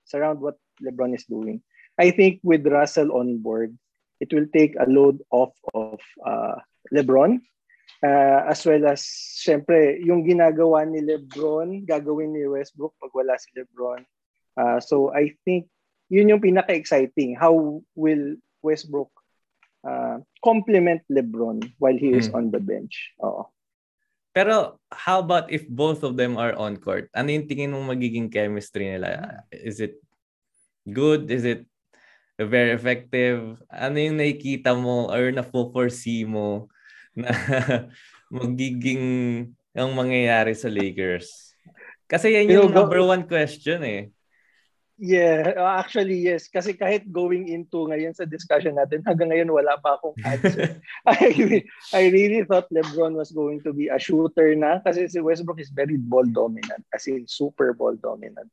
surround 0.05 0.43
what 0.43 0.59
LeBron 0.83 1.15
is 1.15 1.25
doing. 1.27 1.63
I 1.99 2.11
think 2.11 2.41
with 2.43 2.67
Russell 2.67 3.13
on 3.15 3.39
board, 3.39 3.77
it 4.19 4.33
will 4.33 4.47
take 4.53 4.75
a 4.79 4.89
load 4.89 5.23
off 5.31 5.55
of 5.75 6.01
uh, 6.25 6.59
LeBron 6.93 7.41
uh, 8.05 8.41
as 8.49 8.65
well 8.65 8.85
as 8.89 9.05
syempre 9.37 10.01
yung 10.01 10.25
ginagawa 10.25 10.85
ni 10.89 11.05
LeBron 11.05 11.85
gagawin 11.85 12.33
ni 12.33 12.45
Westbrook 12.49 12.97
pag 13.01 13.13
wala 13.13 13.37
si 13.37 13.53
LeBron. 13.57 14.05
Uh, 14.57 14.79
so 14.81 15.13
I 15.13 15.37
think 15.45 15.69
yun 16.11 16.29
yung 16.29 16.43
pinaka-exciting. 16.43 17.39
How 17.39 17.81
will 17.95 18.37
Westbrook 18.61 19.13
uh, 19.87 20.19
complement 20.43 21.01
LeBron 21.07 21.63
while 21.79 21.97
he 21.97 22.13
is 22.13 22.29
hmm. 22.29 22.37
on 22.37 22.45
the 22.51 22.61
bench? 22.61 23.15
Oo. 23.23 23.47
Pero 24.31 24.79
how 24.95 25.19
about 25.19 25.51
if 25.51 25.67
both 25.67 26.07
of 26.07 26.15
them 26.15 26.39
are 26.39 26.55
on 26.55 26.79
court? 26.79 27.11
Ano 27.15 27.35
yung 27.35 27.51
tingin 27.51 27.75
mong 27.75 27.99
magiging 27.99 28.31
chemistry 28.31 28.87
nila? 28.87 29.43
Is 29.51 29.83
it 29.83 29.99
good? 30.87 31.31
Is 31.31 31.43
it 31.43 31.67
very 32.39 32.71
effective? 32.71 33.59
Ano 33.67 33.99
yung 33.99 34.23
nakikita 34.23 34.71
mo 34.79 35.11
or 35.11 35.35
na-foresee 35.35 36.27
mo 36.27 36.71
na 37.15 37.31
magiging 38.33 39.05
ang 39.75 39.91
mangyayari 39.95 40.55
sa 40.55 40.71
Lakers? 40.71 41.55
Kasi 42.11 42.35
yan 42.35 42.51
yung 42.51 42.75
number 42.75 42.99
one 43.07 43.23
question 43.27 43.87
eh. 43.87 44.11
Yeah, 45.01 45.57
uh, 45.57 45.81
actually 45.81 46.21
yes. 46.21 46.45
Kasi 46.53 46.77
kahit 46.77 47.09
going 47.09 47.49
into 47.49 47.89
ngayon 47.89 48.13
sa 48.13 48.29
discussion 48.29 48.77
natin, 48.77 49.01
hanggang 49.01 49.33
ngayon 49.33 49.49
wala 49.49 49.81
pa 49.81 49.97
akong 49.97 50.13
answer. 50.29 50.77
I, 51.09 51.65
I 51.97 52.13
really 52.13 52.45
thought 52.45 52.69
LeBron 52.69 53.17
was 53.17 53.33
going 53.33 53.65
to 53.65 53.73
be 53.73 53.89
a 53.89 53.97
shooter 53.97 54.53
na 54.53 54.85
kasi 54.85 55.09
si 55.09 55.17
Westbrook 55.25 55.57
is 55.57 55.73
very 55.73 55.97
ball 55.97 56.29
dominant. 56.29 56.85
As 56.93 57.09
in, 57.09 57.25
super 57.25 57.73
ball 57.73 57.97
dominant. 57.97 58.53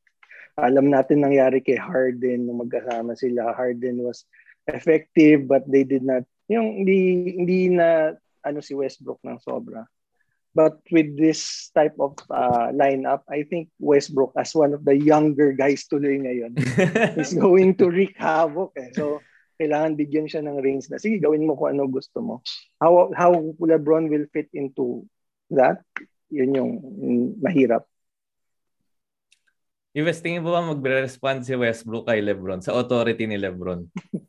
Alam 0.56 0.88
natin 0.88 1.28
nangyari 1.28 1.60
kay 1.60 1.76
Harden 1.76 2.48
nung 2.48 2.64
magkasama 2.64 3.20
sila. 3.20 3.52
Harden 3.52 4.08
was 4.08 4.24
effective 4.72 5.52
but 5.52 5.68
they 5.68 5.84
did 5.84 6.08
not, 6.08 6.24
yung 6.48 6.80
hindi, 6.80 7.36
hindi 7.44 7.76
na 7.76 8.16
ano 8.44 8.60
si 8.62 8.78
Westbrook 8.78 9.22
ng 9.24 9.40
sobra. 9.42 9.88
But 10.58 10.82
with 10.90 11.14
this 11.14 11.70
type 11.70 11.94
of 12.02 12.18
uh, 12.34 12.74
lineup, 12.74 13.22
I 13.30 13.46
think 13.46 13.70
Westbrook 13.78 14.34
as 14.34 14.58
one 14.58 14.74
of 14.74 14.82
the 14.82 14.98
younger 14.98 15.54
guys 15.54 15.86
tuloy 15.86 16.18
ngayon 16.18 16.58
is 17.22 17.38
going 17.38 17.78
to 17.78 17.94
wreak 17.94 18.18
havoc. 18.18 18.74
Eh. 18.74 18.90
So, 18.98 19.22
kailangan 19.62 20.02
bigyan 20.02 20.26
siya 20.26 20.42
ng 20.42 20.58
range 20.58 20.90
na, 20.90 20.98
sige, 20.98 21.22
gawin 21.22 21.46
mo 21.46 21.54
kung 21.54 21.78
ano 21.78 21.86
gusto 21.86 22.26
mo. 22.26 22.36
How, 22.82 23.14
how 23.14 23.38
LeBron 23.62 24.10
will 24.10 24.26
fit 24.34 24.50
into 24.58 25.06
that, 25.54 25.82
yun 26.34 26.58
yung 26.58 26.72
mahirap. 27.38 27.86
Ives, 29.98 30.22
tingin 30.22 30.46
mo 30.46 30.54
ba 30.54 30.62
magre-respond 30.62 31.42
si 31.42 31.58
Westbrook 31.58 32.06
kay 32.06 32.22
LeBron 32.22 32.62
sa 32.62 32.78
authority 32.78 33.26
ni 33.26 33.38
LeBron? 33.38 33.82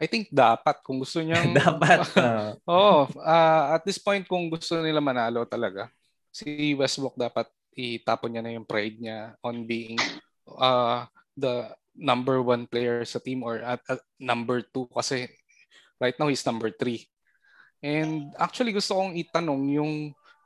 I 0.00 0.08
think 0.08 0.32
dapat 0.32 0.80
kung 0.80 0.96
gusto 0.96 1.20
niya 1.20 1.44
dapat. 1.60 2.08
Uh... 2.16 2.56
Oo, 2.72 3.04
uh, 3.20 3.64
at 3.76 3.84
this 3.84 4.00
point 4.00 4.24
kung 4.24 4.48
gusto 4.48 4.80
nila 4.80 5.04
manalo 5.04 5.44
talaga, 5.44 5.92
si 6.32 6.72
Westbrook 6.72 7.20
dapat 7.20 7.52
itapon 7.76 8.32
niya 8.32 8.42
na 8.42 8.56
yung 8.56 8.64
pride 8.64 8.96
niya 8.96 9.36
on 9.44 9.68
being 9.68 10.00
uh, 10.48 11.04
the 11.36 11.68
number 11.92 12.40
one 12.40 12.64
player 12.64 13.04
sa 13.04 13.20
team 13.20 13.44
or 13.44 13.60
at, 13.60 13.84
at 13.84 14.00
number 14.16 14.64
two 14.64 14.88
kasi 14.88 15.28
right 16.00 16.16
now 16.16 16.32
he's 16.32 16.48
number 16.48 16.72
three. 16.72 17.04
And 17.84 18.32
actually 18.40 18.72
gusto 18.72 18.96
kong 18.96 19.20
itanong 19.20 19.62
yung 19.76 19.92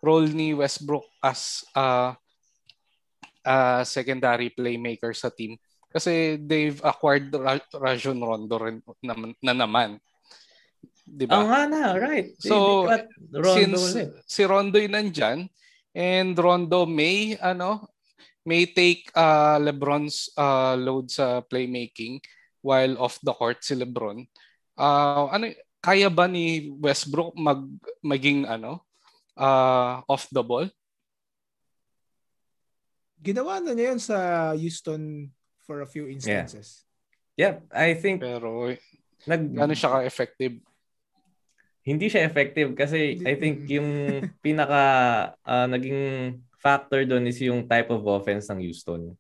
role 0.03 0.27
ni 0.27 0.51
Westbrook 0.51 1.07
as 1.23 1.63
uh, 1.79 2.13
uh, 3.47 3.83
secondary 3.87 4.51
playmaker 4.51 5.15
sa 5.15 5.31
team 5.31 5.55
kasi 5.95 6.43
they've 6.43 6.83
acquired 6.83 7.31
Rajon 7.71 8.19
Rondo 8.19 8.59
rin 8.59 8.83
na, 8.99 9.15
na 9.39 9.55
naman. 9.55 10.03
Di 11.07 11.23
ba? 11.31 11.39
Oh, 11.39 11.47
nga 11.47 11.71
na, 11.71 11.95
right. 11.95 12.35
So, 12.43 12.91
Rondo 13.31 13.55
since 13.55 13.95
ulit. 13.95 14.11
si 14.27 14.43
Rondo 14.43 14.83
yung 14.83 14.99
nandyan, 14.99 15.47
and 15.95 16.35
Rondo 16.35 16.83
may, 16.83 17.39
ano, 17.39 17.87
may 18.43 18.67
take 18.67 19.07
uh, 19.15 19.63
LeBron's 19.63 20.35
uh, 20.35 20.75
load 20.75 21.15
sa 21.15 21.47
playmaking 21.47 22.19
while 22.59 22.99
off 22.99 23.23
the 23.23 23.31
court 23.31 23.63
si 23.63 23.79
LeBron. 23.79 24.27
Uh, 24.75 25.31
ano, 25.31 25.55
kaya 25.79 26.11
ba 26.11 26.27
ni 26.27 26.73
Westbrook 26.81 27.37
mag 27.37 27.61
maging 28.01 28.49
ano 28.49 28.83
uh, 29.37 30.01
off 30.09 30.27
the 30.33 30.41
ball? 30.41 30.67
Ginawa 33.21 33.61
na 33.61 33.73
niya 33.73 33.93
yun 33.93 34.01
sa 34.01 34.17
Houston 34.57 35.29
for 35.67 35.81
a 35.81 35.89
few 35.89 36.09
instances. 36.09 36.85
Yeah, 37.37 37.61
yeah 37.61 37.75
I 37.75 37.97
think 37.99 38.21
pero 38.21 38.73
nag 39.25 39.43
ano 39.57 39.73
siya 39.73 40.01
ka-effective? 40.01 40.61
Hindi 41.85 42.07
siya 42.09 42.25
effective 42.25 42.73
kasi 42.73 43.21
I 43.25 43.35
think 43.37 43.69
yung 43.69 44.21
pinaka 44.45 44.83
uh, 45.45 45.67
naging 45.69 46.41
factor 46.57 47.05
doon 47.05 47.29
is 47.29 47.37
yung 47.45 47.69
type 47.69 47.93
of 47.93 48.05
offense 48.09 48.49
ng 48.49 48.65
Houston 48.65 49.13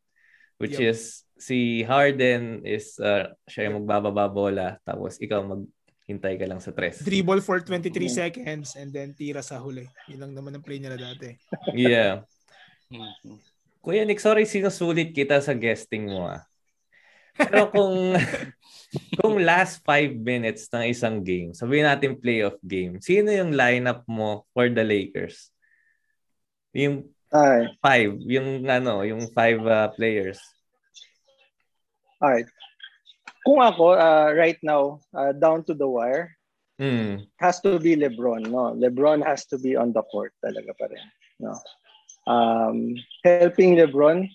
which 0.56 0.80
yep. 0.80 0.96
is 0.96 1.28
si 1.36 1.82
Harden 1.84 2.64
is 2.64 2.96
uh, 3.02 3.28
siya 3.44 3.68
yung 3.68 3.84
magbababa 3.84 4.30
bola 4.30 4.80
tapos 4.86 5.20
ikaw 5.20 5.44
maghintay 5.44 6.40
ka 6.40 6.46
lang 6.48 6.62
sa 6.62 6.72
tres. 6.72 7.02
Dribble 7.02 7.42
for 7.44 7.60
23 7.60 7.90
mm-hmm. 7.90 8.08
seconds 8.08 8.78
and 8.78 8.94
then 8.94 9.12
tira 9.12 9.44
sa 9.44 9.60
huli. 9.60 9.84
Yun 10.08 10.20
lang 10.24 10.32
naman 10.32 10.56
ang 10.56 10.64
play 10.64 10.80
niya 10.80 10.96
dati. 10.96 11.36
yeah. 11.74 12.24
Kuya 13.84 14.08
Nick, 14.08 14.16
sorry 14.16 14.48
sinusulit 14.48 15.12
kita 15.12 15.44
sa 15.44 15.52
guesting 15.52 16.08
mo 16.08 16.24
ah. 16.24 16.40
Pero 17.36 17.68
kung 17.68 18.16
kung 19.20 19.44
last 19.44 19.84
five 19.84 20.16
minutes 20.16 20.72
ng 20.72 20.88
isang 20.88 21.20
game, 21.20 21.52
sabihin 21.52 21.84
natin 21.84 22.16
playoff 22.16 22.56
game, 22.64 22.96
sino 23.04 23.28
yung 23.28 23.52
lineup 23.52 24.00
mo 24.08 24.48
for 24.56 24.72
the 24.72 24.80
Lakers? 24.80 25.52
Yung 26.72 27.12
Ay. 27.28 27.68
five, 27.84 28.16
yung 28.24 28.64
ano, 28.64 29.04
yung 29.04 29.28
five 29.36 29.60
uh, 29.60 29.92
players. 29.92 30.40
Alright. 32.22 32.48
Kung 33.44 33.60
ako, 33.60 34.00
uh, 34.00 34.32
right 34.32 34.56
now, 34.64 35.04
uh, 35.12 35.36
down 35.36 35.60
to 35.68 35.76
the 35.76 35.84
wire, 35.84 36.32
mm. 36.80 37.20
has 37.36 37.60
to 37.60 37.76
be 37.76 37.92
LeBron. 37.92 38.48
No? 38.48 38.72
LeBron 38.72 39.20
has 39.20 39.44
to 39.52 39.60
be 39.60 39.76
on 39.76 39.92
the 39.92 40.00
court 40.08 40.32
talaga 40.40 40.72
pa 40.72 40.88
rin. 40.88 41.04
No? 41.36 41.52
Um, 42.26 42.96
helping 43.22 43.76
LeBron 43.76 44.28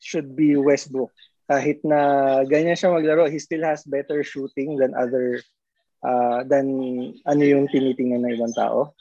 should 0.00 0.36
be 0.36 0.56
Westbrook. 0.56 1.12
Kahit 1.50 1.82
na 1.82 2.42
ganyan 2.46 2.78
siya 2.78 2.94
maglaro, 2.94 3.26
he 3.26 3.38
still 3.38 3.66
has 3.66 3.82
better 3.82 4.22
shooting 4.22 4.78
than 4.78 4.94
other 4.94 5.42
uh, 6.06 6.46
than 6.46 6.66
ano 7.26 7.42
yung 7.42 7.66
tinitingnan 7.68 8.22
ng 8.22 8.34
ibang 8.38 8.54
tao. 8.54 8.94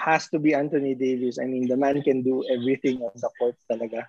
Has 0.00 0.26
to 0.34 0.40
be 0.40 0.56
Anthony 0.56 0.96
Davis. 0.96 1.38
I 1.38 1.46
mean, 1.46 1.68
the 1.68 1.76
man 1.76 2.02
can 2.02 2.24
do 2.24 2.42
everything 2.50 3.04
on 3.04 3.14
the 3.14 3.30
court 3.38 3.54
talaga. 3.70 4.08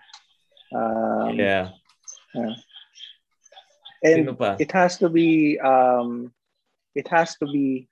Um, 0.74 1.38
yeah. 1.38 1.76
Uh, 2.34 2.58
and 4.02 4.36
it 4.60 4.72
has 4.72 4.98
to 4.98 5.10
be 5.10 5.60
um, 5.60 6.34
it 6.96 7.08
has 7.08 7.36
to 7.38 7.46
be 7.46 7.88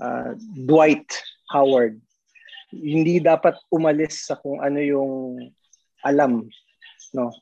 uh, 0.00 0.34
Dwight 0.66 1.08
Howard 1.50 2.00
hindi 2.72 3.20
dapat 3.20 3.56
umalis 3.72 4.28
sa 4.28 4.36
kung 4.36 4.60
ano 4.60 4.80
yung 4.80 5.12
alam 6.04 6.44
no? 7.16 7.32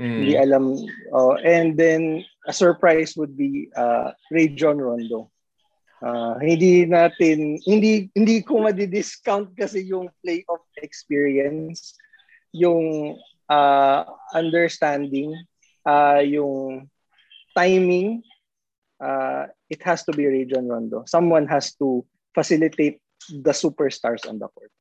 Mm. 0.00 0.24
hindi 0.24 0.32
alam 0.40 0.64
oh, 1.12 1.36
and 1.44 1.76
then 1.76 2.24
a 2.48 2.52
surprise 2.52 3.12
would 3.14 3.36
be 3.36 3.68
uh, 3.76 4.10
Ray 4.32 4.48
John 4.48 4.80
Rondo. 4.80 5.28
Uh, 6.02 6.34
hindi 6.42 6.82
natin 6.88 7.62
hindi 7.62 8.10
hindi 8.16 8.42
ko 8.42 8.66
madi-discount 8.66 9.54
kasi 9.54 9.86
yung 9.86 10.10
play 10.18 10.42
of 10.50 10.58
experience 10.82 11.94
yung 12.50 13.14
uh, 13.46 14.02
understanding 14.34 15.30
uh, 15.86 16.18
yung 16.18 16.90
timing 17.54 18.24
uh, 19.02 19.46
it 19.66 19.82
has 19.82 20.06
to 20.06 20.12
be 20.14 20.26
Ray 20.26 20.46
John 20.46 20.70
Rondo. 20.70 21.02
Someone 21.06 21.46
has 21.50 21.74
to 21.82 22.06
facilitate 22.34 23.01
the 23.28 23.54
superstars 23.54 24.26
on 24.28 24.38
the 24.38 24.48
court. 24.48 24.72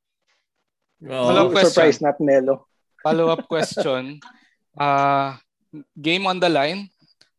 Well, 1.02 1.50
so, 1.50 1.70
surprise, 1.70 2.02
not 2.02 2.22
Melo. 2.22 2.70
Follow-up 3.02 3.50
question. 3.50 4.22
Uh, 4.78 5.38
game 6.02 6.28
on 6.28 6.40
the 6.40 6.50
line. 6.50 6.90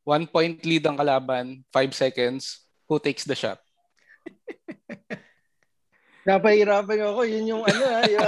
One 0.02 0.26
point 0.26 0.66
lead 0.66 0.82
ang 0.86 0.98
kalaban. 0.98 1.62
Five 1.70 1.94
seconds. 1.94 2.66
Who 2.90 2.98
takes 2.98 3.22
the 3.22 3.38
shot? 3.38 3.62
Napahirapan 6.22 7.02
ako. 7.02 7.26
Yun 7.26 7.50
yung 7.50 7.62
ano, 7.66 7.82
ha, 7.82 8.06
yung, 8.06 8.22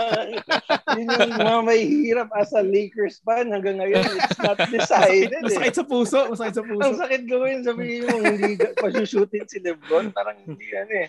yun 0.99 1.07
yung 1.15 1.35
mga 1.39 1.61
may 1.63 1.83
hirap 1.87 2.31
as 2.35 2.51
a 2.55 2.63
Lakers 2.63 3.23
fan 3.23 3.55
hanggang 3.55 3.79
ngayon. 3.79 4.03
It's 4.03 4.39
not 4.43 4.59
decided. 4.67 5.43
Masakit 5.47 5.75
eh. 5.75 5.79
sa 5.79 5.87
puso. 5.87 6.19
Masakit 6.27 6.55
sa 6.59 6.65
puso. 6.67 6.83
Ang 6.83 6.99
sakit 6.99 7.23
gawin. 7.31 7.63
Sabihin 7.63 8.07
mo, 8.11 8.19
hindi 8.19 8.59
pa-shootin 8.59 9.47
si 9.47 9.63
Lebron. 9.63 10.11
Parang 10.11 10.39
hindi 10.43 10.67
ano 10.75 11.07
eh. 11.07 11.09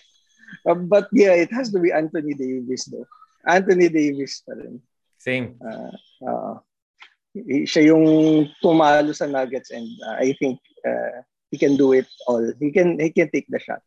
Uh, 0.66 0.76
but 0.92 1.08
yeah, 1.12 1.34
it 1.34 1.52
has 1.52 1.72
to 1.72 1.80
be 1.80 1.92
Anthony 1.92 2.34
Davis 2.34 2.86
though. 2.86 3.06
Anthony 3.46 3.90
Davis 3.90 4.42
pa 4.42 4.58
rin. 4.58 4.82
Same. 5.22 5.58
Uh, 5.62 5.94
uh, 6.26 6.54
siya 7.66 7.92
yung 7.94 8.06
tumalo 8.64 9.14
sa 9.14 9.28
Nuggets 9.30 9.70
and 9.70 9.86
uh, 10.06 10.18
I 10.18 10.34
think 10.40 10.58
uh, 10.86 11.22
he 11.52 11.58
can 11.58 11.78
do 11.78 11.94
it 11.94 12.08
all. 12.26 12.42
He 12.60 12.72
can 12.72 12.98
he 12.98 13.10
can 13.14 13.30
take 13.30 13.46
the 13.50 13.60
shot. 13.62 13.82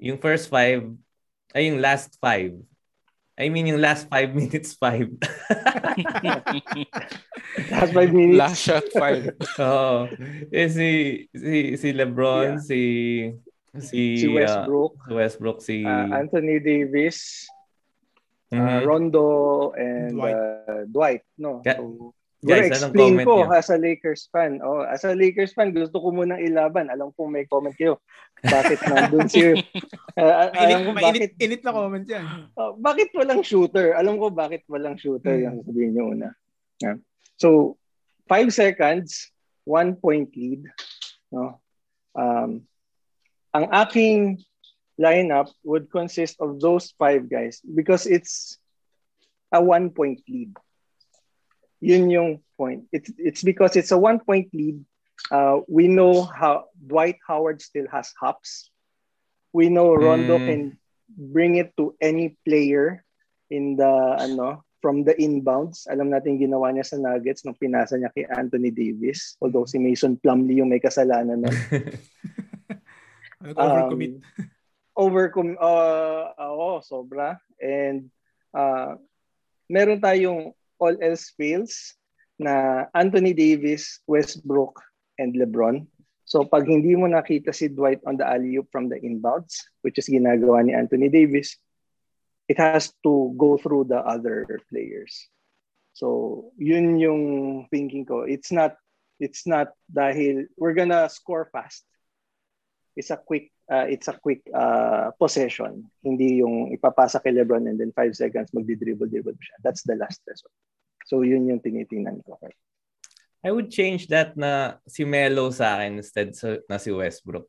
Yung 0.00 0.18
first 0.20 0.48
five, 0.48 0.84
ay 1.56 1.68
yung 1.72 1.80
last 1.80 2.16
five. 2.20 2.56
I 3.40 3.48
mean 3.48 3.72
yung 3.72 3.80
last 3.80 4.04
five 4.12 4.34
minutes 4.40 4.76
five. 4.76 5.08
last 7.72 7.92
five 7.92 8.12
minutes. 8.12 8.38
Last 8.38 8.60
shot 8.60 8.86
five. 8.92 9.32
Oo. 9.60 10.08
eh, 10.52 10.68
si, 10.68 10.88
si, 11.32 11.76
si 11.80 11.88
Lebron, 11.96 12.60
Yeah. 12.60 12.64
si 12.64 12.80
si, 13.78 14.18
si 14.18 14.26
Westbrook, 14.26 14.92
uh, 14.98 15.06
si 15.06 15.12
Westbrook, 15.14 15.58
si 15.62 15.76
uh, 15.86 16.10
Anthony 16.10 16.58
Davis, 16.58 17.46
uh, 18.50 18.58
Mhm. 18.58 18.82
Rondo, 18.82 19.28
and 19.78 20.10
Dwight. 20.18 20.34
uh, 20.34 20.82
Dwight. 20.90 21.22
No. 21.38 21.62
Ga- 21.62 21.78
So, 22.40 22.56
Guys, 22.56 22.72
explain 22.72 23.20
comment 23.20 23.28
ko 23.28 23.34
niyo? 23.44 23.52
as 23.52 23.68
a 23.68 23.76
Lakers 23.76 24.32
fan. 24.32 24.64
Oh, 24.64 24.80
as 24.80 25.04
a 25.04 25.12
Lakers 25.12 25.52
fan, 25.52 25.76
gusto 25.76 26.00
ko 26.00 26.08
munang 26.08 26.40
ilaban. 26.40 26.88
Alam 26.88 27.12
kong 27.12 27.36
may 27.36 27.44
comment 27.44 27.76
kayo. 27.76 28.00
Bakit 28.40 28.80
nandun 28.88 29.28
si... 29.28 29.60
Uh, 30.16 30.48
alam 30.56 30.88
ko 30.88 30.96
bakit, 30.96 31.36
init 31.36 31.60
na 31.60 31.68
comment 31.76 32.00
yan. 32.00 32.48
oh, 32.56 32.80
bakit 32.80 33.12
walang 33.12 33.44
shooter? 33.44 33.92
Alam 33.92 34.16
ko 34.16 34.32
bakit 34.32 34.64
walang 34.72 34.96
shooter 34.96 35.36
Hmm. 35.36 35.44
yung 35.52 35.56
sabihin 35.68 35.92
niyo 35.92 36.04
una. 36.16 36.32
Yeah. 36.80 36.96
So, 37.36 37.76
five 38.24 38.48
seconds, 38.56 39.28
one 39.68 40.00
point 40.00 40.32
lead. 40.32 40.64
No? 41.28 41.60
Um, 42.16 42.64
ang 43.54 43.66
aking 43.72 44.42
lineup 45.00 45.48
would 45.64 45.90
consist 45.90 46.36
of 46.40 46.60
those 46.60 46.92
five 47.00 47.26
guys 47.28 47.60
because 47.64 48.04
it's 48.04 48.60
a 49.50 49.58
one 49.62 49.90
point 49.90 50.20
lead. 50.28 50.52
Yun 51.80 52.12
yung 52.12 52.30
point. 52.60 52.84
It's 52.92 53.08
it's 53.16 53.42
because 53.42 53.74
it's 53.74 53.90
a 53.90 53.98
one 53.98 54.20
point 54.20 54.52
lead. 54.52 54.84
Uh, 55.32 55.64
we 55.68 55.88
know 55.88 56.24
how 56.24 56.68
Dwight 56.76 57.16
Howard 57.28 57.60
still 57.64 57.88
has 57.88 58.12
hops. 58.20 58.68
We 59.52 59.68
know 59.72 59.92
Rondo 59.96 60.38
Mm. 60.38 60.46
can 60.46 60.62
bring 61.08 61.56
it 61.56 61.74
to 61.80 61.96
any 62.00 62.36
player 62.46 63.02
in 63.50 63.74
the 63.74 63.92
ano 64.20 64.62
from 64.80 65.04
the 65.04 65.12
inbounds. 65.16 65.84
Alam 65.90 66.12
natin 66.12 66.40
ginawa 66.40 66.72
niya 66.72 66.86
sa 66.86 66.96
Nuggets 66.96 67.44
nung 67.44 67.58
pinasa 67.58 67.96
niya 68.00 68.12
kay 68.12 68.24
Anthony 68.28 68.70
Davis. 68.72 69.36
Although 69.40 69.68
si 69.68 69.76
Mason 69.80 70.16
Plumlee 70.16 70.60
yung 70.62 70.70
may 70.72 70.80
kasalanan 70.80 71.44
nun. 71.44 71.56
Nag-overcommit. 73.40 74.20
Um, 74.20 74.50
overcom 75.00 75.56
uh, 75.56 76.36
oo, 76.36 76.84
sobra. 76.84 77.40
And 77.56 78.12
uh, 78.52 79.00
meron 79.68 80.00
tayong 80.00 80.52
all 80.76 80.96
else 81.00 81.32
fails 81.36 81.96
na 82.40 82.84
Anthony 82.96 83.32
Davis, 83.32 84.00
Westbrook, 84.08 84.80
and 85.20 85.36
LeBron. 85.36 85.84
So 86.24 86.46
pag 86.46 86.64
hindi 86.64 86.94
mo 86.94 87.10
nakita 87.10 87.50
si 87.50 87.68
Dwight 87.68 88.00
on 88.06 88.14
the 88.14 88.24
alley-oop 88.24 88.70
from 88.70 88.86
the 88.86 88.96
inbounds, 89.02 89.66
which 89.82 89.98
is 89.98 90.06
ginagawa 90.06 90.62
ni 90.62 90.72
Anthony 90.72 91.10
Davis, 91.10 91.58
it 92.46 92.56
has 92.56 92.94
to 93.02 93.34
go 93.34 93.58
through 93.58 93.90
the 93.90 93.98
other 93.98 94.46
players. 94.70 95.26
So 95.92 96.48
yun 96.54 97.02
yung 97.02 97.22
thinking 97.68 98.06
ko. 98.06 98.22
It's 98.22 98.54
not 98.54 98.78
it's 99.18 99.42
not 99.44 99.74
dahil 99.90 100.46
we're 100.54 100.78
gonna 100.78 101.10
score 101.10 101.50
fast. 101.50 101.82
It's 103.00 103.08
a 103.08 103.16
quick 103.16 103.48
uh, 103.72 103.88
it's 103.88 104.12
a 104.12 104.16
quick 104.20 104.44
uh, 104.52 105.16
possession. 105.16 105.88
Hindi 106.04 106.44
yung 106.44 106.68
ipapasa 106.68 107.24
kay 107.24 107.32
LeBron 107.32 107.64
and 107.64 107.80
then 107.80 107.96
5 107.96 108.12
seconds 108.12 108.52
magdi-dribble 108.52 109.08
dribble 109.08 109.40
siya. 109.40 109.56
That's 109.64 109.80
the 109.88 109.96
last 109.96 110.20
resort. 110.28 110.52
So 111.08 111.24
yun 111.24 111.48
yung 111.48 111.64
tinitingnan 111.64 112.20
ko. 112.28 112.36
I 113.40 113.48
would 113.48 113.72
change 113.72 114.12
that 114.12 114.36
na 114.36 114.76
si 114.84 115.08
Melo 115.08 115.48
sa 115.48 115.80
akin 115.80 115.96
instead 115.96 116.36
sa, 116.36 116.60
na 116.68 116.76
si 116.76 116.92
Westbrook. 116.92 117.48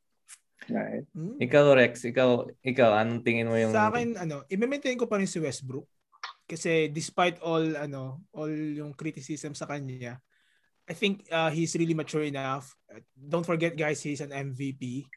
Right. 0.71 1.03
Hmm. 1.11 1.35
Ikaw, 1.35 1.75
Rex, 1.75 2.07
ikaw, 2.07 2.47
ikaw, 2.63 2.95
anong 2.95 3.27
tingin 3.27 3.51
mo 3.51 3.59
yung... 3.59 3.75
Sa 3.75 3.91
akin, 3.91 4.15
ano, 4.15 4.47
i-maintain 4.47 4.95
ko 4.95 5.09
pa 5.09 5.19
rin 5.19 5.27
si 5.27 5.43
Westbrook. 5.43 5.83
Kasi 6.47 6.87
despite 6.87 7.43
all, 7.43 7.75
ano, 7.75 8.23
all 8.31 8.53
yung 8.55 8.95
criticism 8.95 9.51
sa 9.51 9.67
kanya, 9.67 10.21
I 10.87 10.93
think 10.95 11.27
uh, 11.27 11.51
he's 11.51 11.75
really 11.75 11.95
mature 11.95 12.23
enough. 12.23 12.75
Don't 13.15 13.47
forget 13.47 13.75
guys, 13.75 14.03
he's 14.03 14.23
an 14.23 14.31
MVP. 14.31 15.07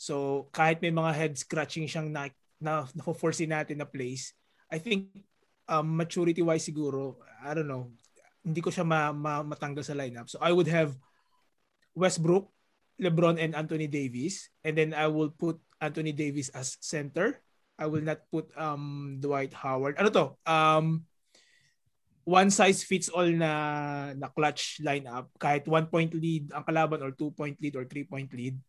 So 0.00 0.48
kahit 0.48 0.80
may 0.80 0.88
mga 0.88 1.12
head 1.12 1.32
scratching 1.36 1.84
siyang 1.84 2.08
na, 2.08 2.32
na, 2.56 2.88
na-foresee 2.96 3.44
natin 3.44 3.76
na 3.76 3.84
place, 3.84 4.32
I 4.72 4.80
think 4.80 5.12
um, 5.68 5.92
maturity-wise 5.92 6.64
siguro, 6.64 7.20
I 7.44 7.52
don't 7.52 7.68
know, 7.68 7.92
hindi 8.40 8.64
ko 8.64 8.72
siya 8.72 8.88
ma, 8.88 9.12
ma, 9.12 9.44
matanggal 9.44 9.84
sa 9.84 9.92
lineup. 9.92 10.32
So 10.32 10.40
I 10.40 10.56
would 10.56 10.72
have 10.72 10.96
Westbrook, 11.92 12.48
LeBron, 12.96 13.36
and 13.36 13.52
Anthony 13.52 13.92
Davis. 13.92 14.48
And 14.64 14.72
then 14.72 14.96
I 14.96 15.04
will 15.12 15.28
put 15.28 15.60
Anthony 15.84 16.16
Davis 16.16 16.48
as 16.56 16.80
center. 16.80 17.44
I 17.76 17.84
will 17.88 18.04
not 18.04 18.24
put 18.28 18.48
um 18.60 19.16
Dwight 19.20 19.52
Howard. 19.56 19.96
Ano 19.96 20.08
to? 20.12 20.24
Um 20.44 21.08
one 22.28 22.52
size 22.52 22.84
fits 22.84 23.08
all 23.08 23.28
na 23.28 24.12
na 24.12 24.28
clutch 24.28 24.84
lineup. 24.84 25.32
Kahit 25.40 25.64
one 25.64 25.88
point 25.88 26.12
lead 26.12 26.52
ang 26.52 26.68
kalaban 26.68 27.00
or 27.00 27.16
two 27.16 27.32
point 27.32 27.56
lead 27.60 27.76
or 27.76 27.88
three 27.88 28.04
point 28.04 28.28
lead. 28.36 28.60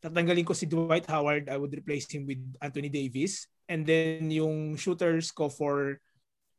Tatanggalin 0.00 0.48
ko 0.48 0.56
si 0.56 0.64
Dwight 0.64 1.04
Howard. 1.12 1.52
I 1.52 1.60
would 1.60 1.76
replace 1.76 2.08
him 2.08 2.24
with 2.24 2.40
Anthony 2.64 2.88
Davis. 2.88 3.44
And 3.68 3.84
then 3.84 4.32
yung 4.32 4.74
shooters 4.80 5.30
ko 5.30 5.52
for 5.52 6.00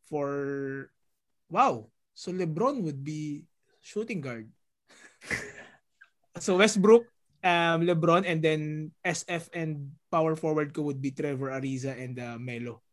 for 0.06 0.30
wow. 1.50 1.90
So 2.14 2.30
LeBron 2.30 2.86
would 2.86 3.02
be 3.02 3.50
shooting 3.82 4.22
guard. 4.22 4.48
so 6.44 6.62
Westbrook, 6.62 7.10
um, 7.42 7.82
LeBron, 7.82 8.30
and 8.30 8.40
then 8.46 8.94
SF 9.02 9.50
and 9.58 9.98
power 10.14 10.38
forward 10.38 10.70
ko 10.72 10.86
would 10.86 11.02
be 11.02 11.12
Trevor 11.12 11.50
Ariza 11.50 11.98
and 11.98 12.16
uh, 12.22 12.38
Melo. 12.38 12.86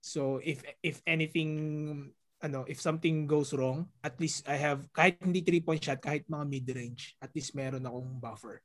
So 0.00 0.40
if 0.40 0.64
if 0.80 1.04
anything 1.04 2.16
ano, 2.40 2.64
if 2.64 2.80
something 2.80 3.28
goes 3.28 3.52
wrong, 3.52 3.92
at 4.00 4.16
least 4.16 4.48
I 4.48 4.56
have 4.56 4.88
kahit 4.96 5.20
hindi 5.20 5.44
three 5.44 5.60
point 5.60 5.84
shot, 5.84 6.00
kahit 6.00 6.24
mga 6.24 6.48
mid-range, 6.48 7.20
at 7.20 7.30
least 7.36 7.52
meron 7.52 7.84
akong 7.84 8.16
buffer. 8.16 8.64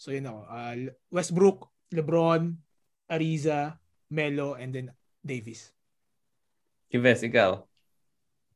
So 0.00 0.16
you 0.16 0.24
know, 0.24 0.48
uh, 0.48 0.88
Westbrook, 1.12 1.68
LeBron, 1.92 2.56
Ariza, 3.04 3.76
Melo, 4.08 4.56
and 4.56 4.72
then 4.72 4.88
Davis. 5.20 5.68
Kives, 6.88 7.20
ikaw. 7.20 7.60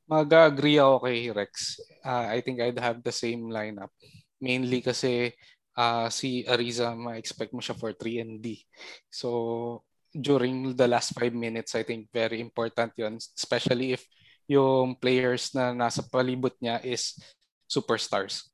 Mag-agree 0.09 0.81
ako 0.81 1.05
kay 1.05 1.29
Rex. 1.29 1.85
Uh, 2.01 2.33
I 2.33 2.41
think 2.41 2.65
I'd 2.65 2.81
have 2.81 3.05
the 3.05 3.13
same 3.13 3.53
lineup. 3.53 3.93
Mainly 4.41 4.81
kasi 4.81 5.37
uh, 5.77 6.09
si 6.09 6.49
Ariza, 6.49 6.97
ma-expect 6.97 7.53
mo 7.53 7.61
siya 7.61 7.77
for 7.77 7.93
3 7.93 8.25
and 8.25 8.41
D. 8.41 8.65
So, 9.13 9.85
during 10.17 10.73
the 10.73 10.89
last 10.89 11.13
5 11.13 11.29
minutes, 11.37 11.77
I 11.77 11.85
think 11.85 12.09
very 12.09 12.41
important 12.41 12.97
yon 12.97 13.21
Especially 13.21 13.93
if 13.93 14.09
yung 14.49 14.97
players 14.97 15.53
na 15.53 15.77
nasa 15.77 16.01
palibot 16.01 16.57
niya 16.57 16.81
is 16.81 17.21
superstars. 17.69 18.54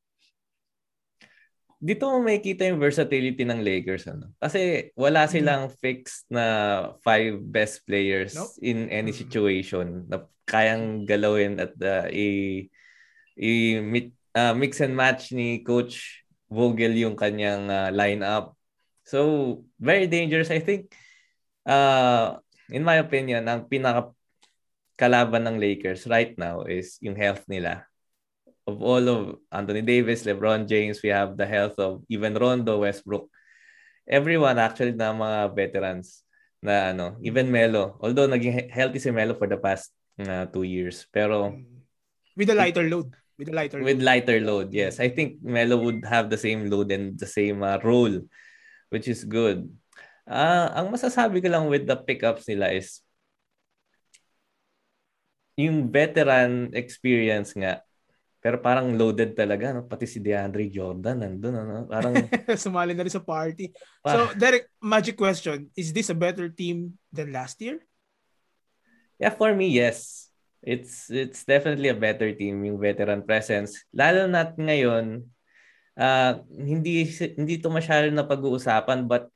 Dito 1.80 2.12
mo 2.12 2.20
makikita 2.20 2.68
yung 2.68 2.76
versatility 2.76 3.40
ng 3.40 3.64
Lakers. 3.64 4.04
Ano? 4.04 4.36
Kasi 4.36 4.92
wala 4.92 5.24
silang 5.24 5.72
fixed 5.72 6.28
na 6.28 6.44
five 7.00 7.40
best 7.40 7.88
players 7.88 8.36
Nope. 8.36 8.52
in 8.60 8.92
any 8.92 9.16
situation 9.16 10.04
na 10.04 10.28
kayang 10.44 11.08
galawin 11.08 11.56
at 11.56 11.72
uh, 11.80 12.04
i, 12.12 12.68
i 13.40 13.52
uh, 14.36 14.52
mix 14.52 14.84
and 14.84 14.92
match 14.92 15.32
ni 15.32 15.64
Coach 15.64 16.20
Vogel 16.52 17.00
yung 17.00 17.16
kanyang 17.16 17.72
uh, 17.72 17.88
lineup. 17.88 18.52
So, 19.08 19.64
very 19.80 20.04
dangerous. 20.04 20.52
I 20.52 20.60
think, 20.60 20.92
uh, 21.64 22.36
in 22.68 22.84
my 22.84 23.00
opinion, 23.00 23.48
ang 23.48 23.72
pinaka 23.72 24.12
kalaban 25.00 25.48
ng 25.48 25.56
Lakers 25.56 26.04
right 26.04 26.36
now 26.36 26.68
is 26.68 27.00
yung 27.00 27.16
health 27.16 27.48
nila 27.48 27.89
of 28.70 28.78
all 28.78 29.04
of 29.10 29.20
Anthony 29.50 29.82
Davis, 29.82 30.22
LeBron 30.22 30.70
James, 30.70 31.02
we 31.02 31.10
have 31.10 31.34
the 31.34 31.46
health 31.46 31.74
of 31.82 32.06
even 32.06 32.38
Rondo, 32.38 32.78
Westbrook. 32.86 33.26
Everyone 34.06 34.58
actually 34.58 34.94
na 34.94 35.10
mga 35.10 35.54
veterans 35.54 36.22
na 36.62 36.94
ano, 36.94 37.18
even 37.26 37.50
Melo. 37.50 37.98
Although 37.98 38.30
naging 38.30 38.54
he- 38.54 38.70
healthy 38.70 39.02
si 39.02 39.10
Melo 39.10 39.34
for 39.34 39.50
the 39.50 39.58
past 39.58 39.90
uh, 40.22 40.46
two 40.46 40.62
years. 40.62 41.06
Pero 41.10 41.58
With 42.38 42.50
a 42.50 42.56
lighter 42.56 42.86
load. 42.86 43.10
With 43.36 43.50
a 43.50 43.56
lighter 43.56 43.80
with 43.80 43.98
load. 43.98 44.06
lighter 44.06 44.38
load, 44.40 44.68
yes. 44.72 45.00
I 45.00 45.08
think 45.08 45.40
Melo 45.42 45.80
would 45.80 46.04
have 46.04 46.28
the 46.28 46.38
same 46.38 46.68
load 46.68 46.92
and 46.92 47.16
the 47.18 47.26
same 47.26 47.64
uh, 47.64 47.80
role, 47.80 48.20
which 48.92 49.08
is 49.08 49.24
good. 49.24 49.64
Ah, 50.28 50.70
ang 50.76 50.92
masasabi 50.94 51.42
ko 51.42 51.48
lang 51.48 51.66
with 51.66 51.88
the 51.88 51.96
pickups 51.96 52.46
nila 52.46 52.70
is 52.70 53.00
yung 55.56 55.88
veteran 55.88 56.72
experience 56.76 57.52
nga, 57.56 57.80
pero 58.40 58.56
parang 58.56 58.96
loaded 58.96 59.36
talaga, 59.36 59.76
no? 59.76 59.84
Pati 59.84 60.08
si 60.08 60.18
DeAndre 60.18 60.72
Jordan 60.72 61.20
nandun, 61.20 61.54
ano? 61.60 61.84
Parang... 61.84 62.16
Sumali 62.56 62.96
na 62.96 63.04
rin 63.04 63.12
sa 63.12 63.20
party. 63.20 63.68
So, 64.00 64.32
Derek, 64.32 64.72
magic 64.80 65.20
question. 65.20 65.68
Is 65.76 65.92
this 65.92 66.08
a 66.08 66.16
better 66.16 66.48
team 66.48 66.96
than 67.12 67.36
last 67.36 67.60
year? 67.60 67.84
Yeah, 69.20 69.36
for 69.36 69.52
me, 69.52 69.68
yes. 69.68 70.28
It's 70.60 71.08
it's 71.08 71.44
definitely 71.44 71.88
a 71.88 71.96
better 71.96 72.32
team, 72.36 72.64
yung 72.64 72.80
veteran 72.80 73.24
presence. 73.24 73.80
Lalo 73.92 74.28
na 74.28 74.48
ngayon, 74.52 75.24
uh, 75.96 76.32
hindi 76.52 77.08
hindi 77.36 77.56
to 77.60 77.72
masyado 77.72 78.12
na 78.12 78.28
pag-uusapan 78.28 79.08
but 79.08 79.32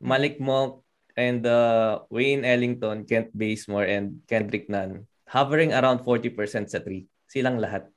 Malik 0.00 0.40
Monk 0.40 0.80
and 1.16 1.44
uh, 1.44 2.04
Wayne 2.12 2.44
Ellington, 2.44 3.04
Kent 3.08 3.32
Bazemore, 3.32 3.88
and 3.88 4.20
Kendrick 4.28 4.68
Nunn 4.68 5.08
hovering 5.26 5.74
around 5.74 6.06
40% 6.06 6.70
sa 6.70 6.78
3. 6.78 7.02
Silang 7.26 7.58
lahat. 7.58 7.90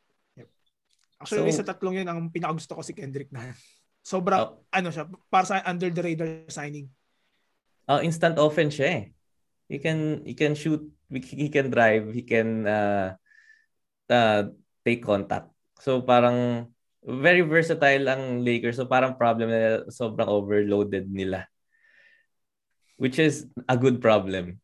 Actually, 1.19 1.51
so, 1.51 1.59
sa 1.59 1.75
tatlong 1.75 1.99
yun, 1.99 2.07
ang 2.07 2.31
pinakagusto 2.31 2.79
ko 2.79 2.81
si 2.81 2.95
Kendrick 2.95 3.27
na. 3.29 3.51
Sobra, 3.99 4.47
oh. 4.47 4.63
ano 4.71 4.87
siya, 4.87 5.05
para 5.27 5.43
sa 5.43 5.59
under 5.67 5.91
the 5.91 5.99
radar 5.99 6.47
signing. 6.47 6.87
Oh, 7.91 7.99
instant 7.99 8.39
offense 8.39 8.79
siya 8.79 8.87
eh. 8.87 9.03
He 9.67 9.77
can, 9.77 10.23
he 10.23 10.33
can 10.33 10.55
shoot, 10.55 10.81
he 11.11 11.51
can 11.51 11.69
drive, 11.69 12.09
he 12.15 12.23
can 12.23 12.65
uh, 12.65 13.19
uh, 14.09 14.49
take 14.87 15.03
contact. 15.03 15.51
So 15.83 16.01
parang 16.01 16.71
very 17.03 17.41
versatile 17.41 18.07
ang 18.09 18.41
Lakers. 18.43 18.79
So 18.79 18.87
parang 18.87 19.19
problem 19.19 19.51
na 19.51 19.85
sobrang 19.91 20.27
overloaded 20.27 21.07
nila. 21.11 21.45
Which 22.99 23.19
is 23.19 23.47
a 23.67 23.77
good 23.77 24.01
problem. 24.01 24.59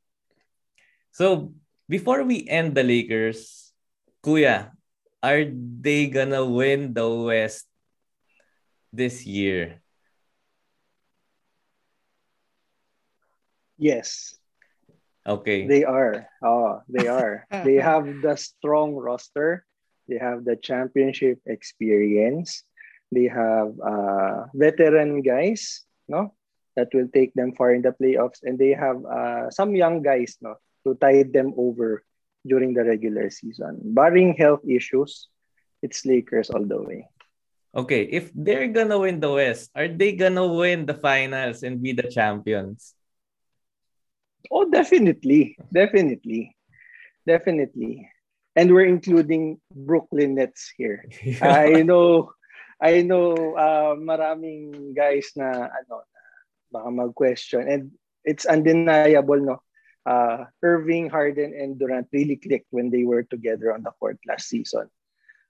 So 1.15 1.55
before 1.87 2.27
we 2.27 2.43
end 2.49 2.75
the 2.75 2.83
Lakers, 2.83 3.71
Kuya, 4.19 4.75
are 5.25 5.49
they 5.49 6.05
gonna 6.05 6.45
win 6.45 6.93
the 6.93 7.09
West 7.09 7.65
this 8.93 9.25
year? 9.25 9.81
Yes. 13.81 14.37
Okay. 15.25 15.65
They 15.65 15.83
are. 15.83 16.29
Oh, 16.45 16.85
they 16.87 17.09
are. 17.09 17.49
they 17.65 17.81
have 17.81 18.05
the 18.21 18.37
strong 18.37 18.93
roster. 18.93 19.65
They 20.07 20.21
have 20.21 20.45
the 20.45 20.55
championship 20.55 21.41
experience. 21.49 22.61
They 23.09 23.25
have 23.25 23.73
uh, 23.81 24.45
veteran 24.53 25.25
guys, 25.25 25.81
no, 26.07 26.37
that 26.77 26.93
will 26.93 27.09
take 27.09 27.33
them 27.33 27.57
far 27.57 27.73
in 27.73 27.81
the 27.81 27.97
playoffs, 27.97 28.45
and 28.45 28.59
they 28.59 28.77
have 28.77 29.01
uh, 29.05 29.49
some 29.49 29.73
young 29.73 30.05
guys, 30.05 30.37
no, 30.41 30.61
to 30.85 30.93
tide 31.01 31.33
them 31.33 31.53
over 31.57 32.05
during 32.45 32.73
the 32.73 32.85
regular 32.85 33.29
season. 33.29 33.81
Barring 33.81 34.37
health 34.37 34.61
issues, 34.67 35.27
it's 35.81 36.05
Lakers 36.05 36.49
all 36.49 36.63
the 36.63 36.81
way. 36.81 37.09
Okay, 37.75 38.07
if 38.07 38.31
they're 38.31 38.71
gonna 38.71 38.95
win 38.95 39.19
the 39.19 39.33
West, 39.33 39.69
are 39.75 39.89
they 39.89 40.15
gonna 40.15 40.47
win 40.47 40.85
the 40.85 40.95
finals 40.95 41.63
and 41.63 41.83
be 41.83 41.91
the 41.91 42.07
champions? 42.07 42.95
Oh, 44.47 44.69
definitely. 44.69 45.57
Definitely. 45.73 46.55
Definitely. 47.27 48.07
And 48.55 48.71
we're 48.71 48.87
including 48.87 49.59
Brooklyn 49.73 50.35
Nets 50.35 50.71
here. 50.77 51.03
I 51.41 51.81
know 51.81 52.31
I 52.79 53.01
know 53.01 53.33
uh, 53.55 53.99
maraming 53.99 54.93
guys 54.95 55.31
na 55.35 55.71
ano 55.71 56.05
baka 56.71 56.89
mag-question 56.91 57.63
and 57.67 57.83
it's 58.27 58.43
undeniable 58.43 59.39
no 59.39 59.64
uh, 60.05 60.45
Irving, 60.61 61.09
Harden, 61.09 61.53
and 61.57 61.77
Durant 61.77 62.07
really 62.13 62.37
clicked 62.37 62.69
when 62.69 62.89
they 62.89 63.03
were 63.03 63.23
together 63.23 63.73
on 63.73 63.83
the 63.83 63.91
court 63.99 64.17
last 64.27 64.47
season. 64.47 64.89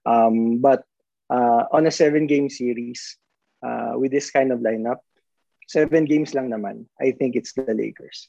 Um, 0.04 0.58
but 0.58 0.82
uh, 1.30 1.68
on 1.70 1.86
a 1.86 1.90
seven-game 1.92 2.48
series 2.48 3.16
uh, 3.62 3.94
with 3.96 4.10
this 4.10 4.30
kind 4.30 4.50
of 4.50 4.60
lineup, 4.60 5.04
seven 5.68 6.04
games 6.04 6.34
lang 6.34 6.50
naman, 6.50 6.86
I 7.00 7.12
think 7.12 7.36
it's 7.36 7.52
the 7.52 7.74
Lakers. 7.74 8.28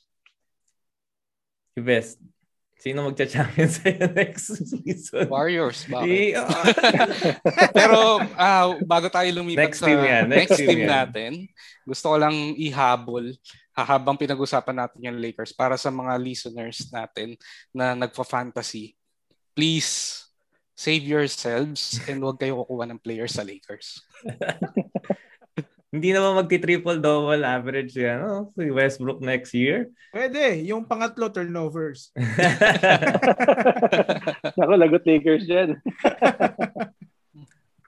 Best. 1.78 2.18
Sino 2.78 3.10
magcha-champion 3.10 3.70
sa 3.74 3.90
next 4.13 4.54
season? 4.54 5.26
Warriors, 5.34 5.90
bakit? 5.90 6.38
Yeah. 6.38 6.46
Pero 7.78 8.22
uh, 8.22 8.78
bago 8.86 9.10
tayo 9.10 9.26
lumipat 9.34 9.74
next 9.74 9.82
sa 9.82 9.90
team 9.90 9.98
yan. 9.98 10.24
Next, 10.30 10.54
next 10.54 10.58
team, 10.62 10.70
team 10.70 10.82
natin, 10.86 11.32
gusto 11.90 12.13
ko 12.13 12.16
lang 12.22 12.54
ihabol 12.54 13.34
habang 13.86 14.18
pinag-usapan 14.18 14.86
natin 14.86 15.06
yung 15.06 15.22
Lakers 15.22 15.54
para 15.54 15.78
sa 15.78 15.94
mga 15.94 16.18
listeners 16.18 16.90
natin 16.90 17.38
na 17.70 17.94
nagpa-fantasy, 17.94 18.98
please 19.54 20.26
save 20.78 21.06
yourselves 21.06 22.02
and 22.06 22.22
huwag 22.22 22.42
kayo 22.42 22.62
kukuha 22.66 22.86
ng 22.90 23.02
players 23.02 23.38
sa 23.38 23.46
Lakers. 23.46 24.02
Hindi 25.88 26.12
naman 26.12 26.44
magti-triple-double 26.44 27.48
average 27.48 27.96
yan, 27.96 28.20
no? 28.20 28.52
Si 28.54 28.70
Westbrook 28.70 29.24
next 29.24 29.56
year. 29.56 29.88
Pwede. 30.12 30.60
Yung 30.68 30.84
pangatlo, 30.84 31.32
turnovers. 31.32 32.12
Naku, 34.60 34.74
lagot 34.76 35.08
Lakers 35.08 35.48
dyan. 35.48 35.80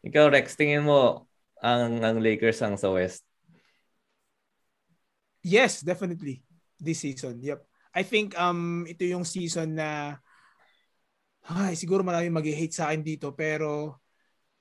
Ikaw, 0.08 0.32
Rex, 0.32 0.56
tingin 0.56 0.88
mo 0.88 1.28
ang, 1.60 1.99
ang 1.99 2.17
Lakers 2.23 2.63
ang 2.63 2.80
sa 2.80 2.88
West? 2.89 3.28
Yes, 5.49 5.81
definitely. 5.81 6.45
This 6.77 7.01
season. 7.01 7.41
Yep. 7.41 7.65
I 7.97 8.05
think 8.05 8.38
um 8.38 8.85
ito 8.85 9.01
yung 9.03 9.25
season 9.25 9.73
na 9.73 10.21
ay 11.49 11.73
siguro 11.73 12.05
marami 12.05 12.29
mag-hate 12.29 12.77
sa 12.77 12.93
akin 12.93 13.01
dito 13.01 13.33
pero 13.33 13.97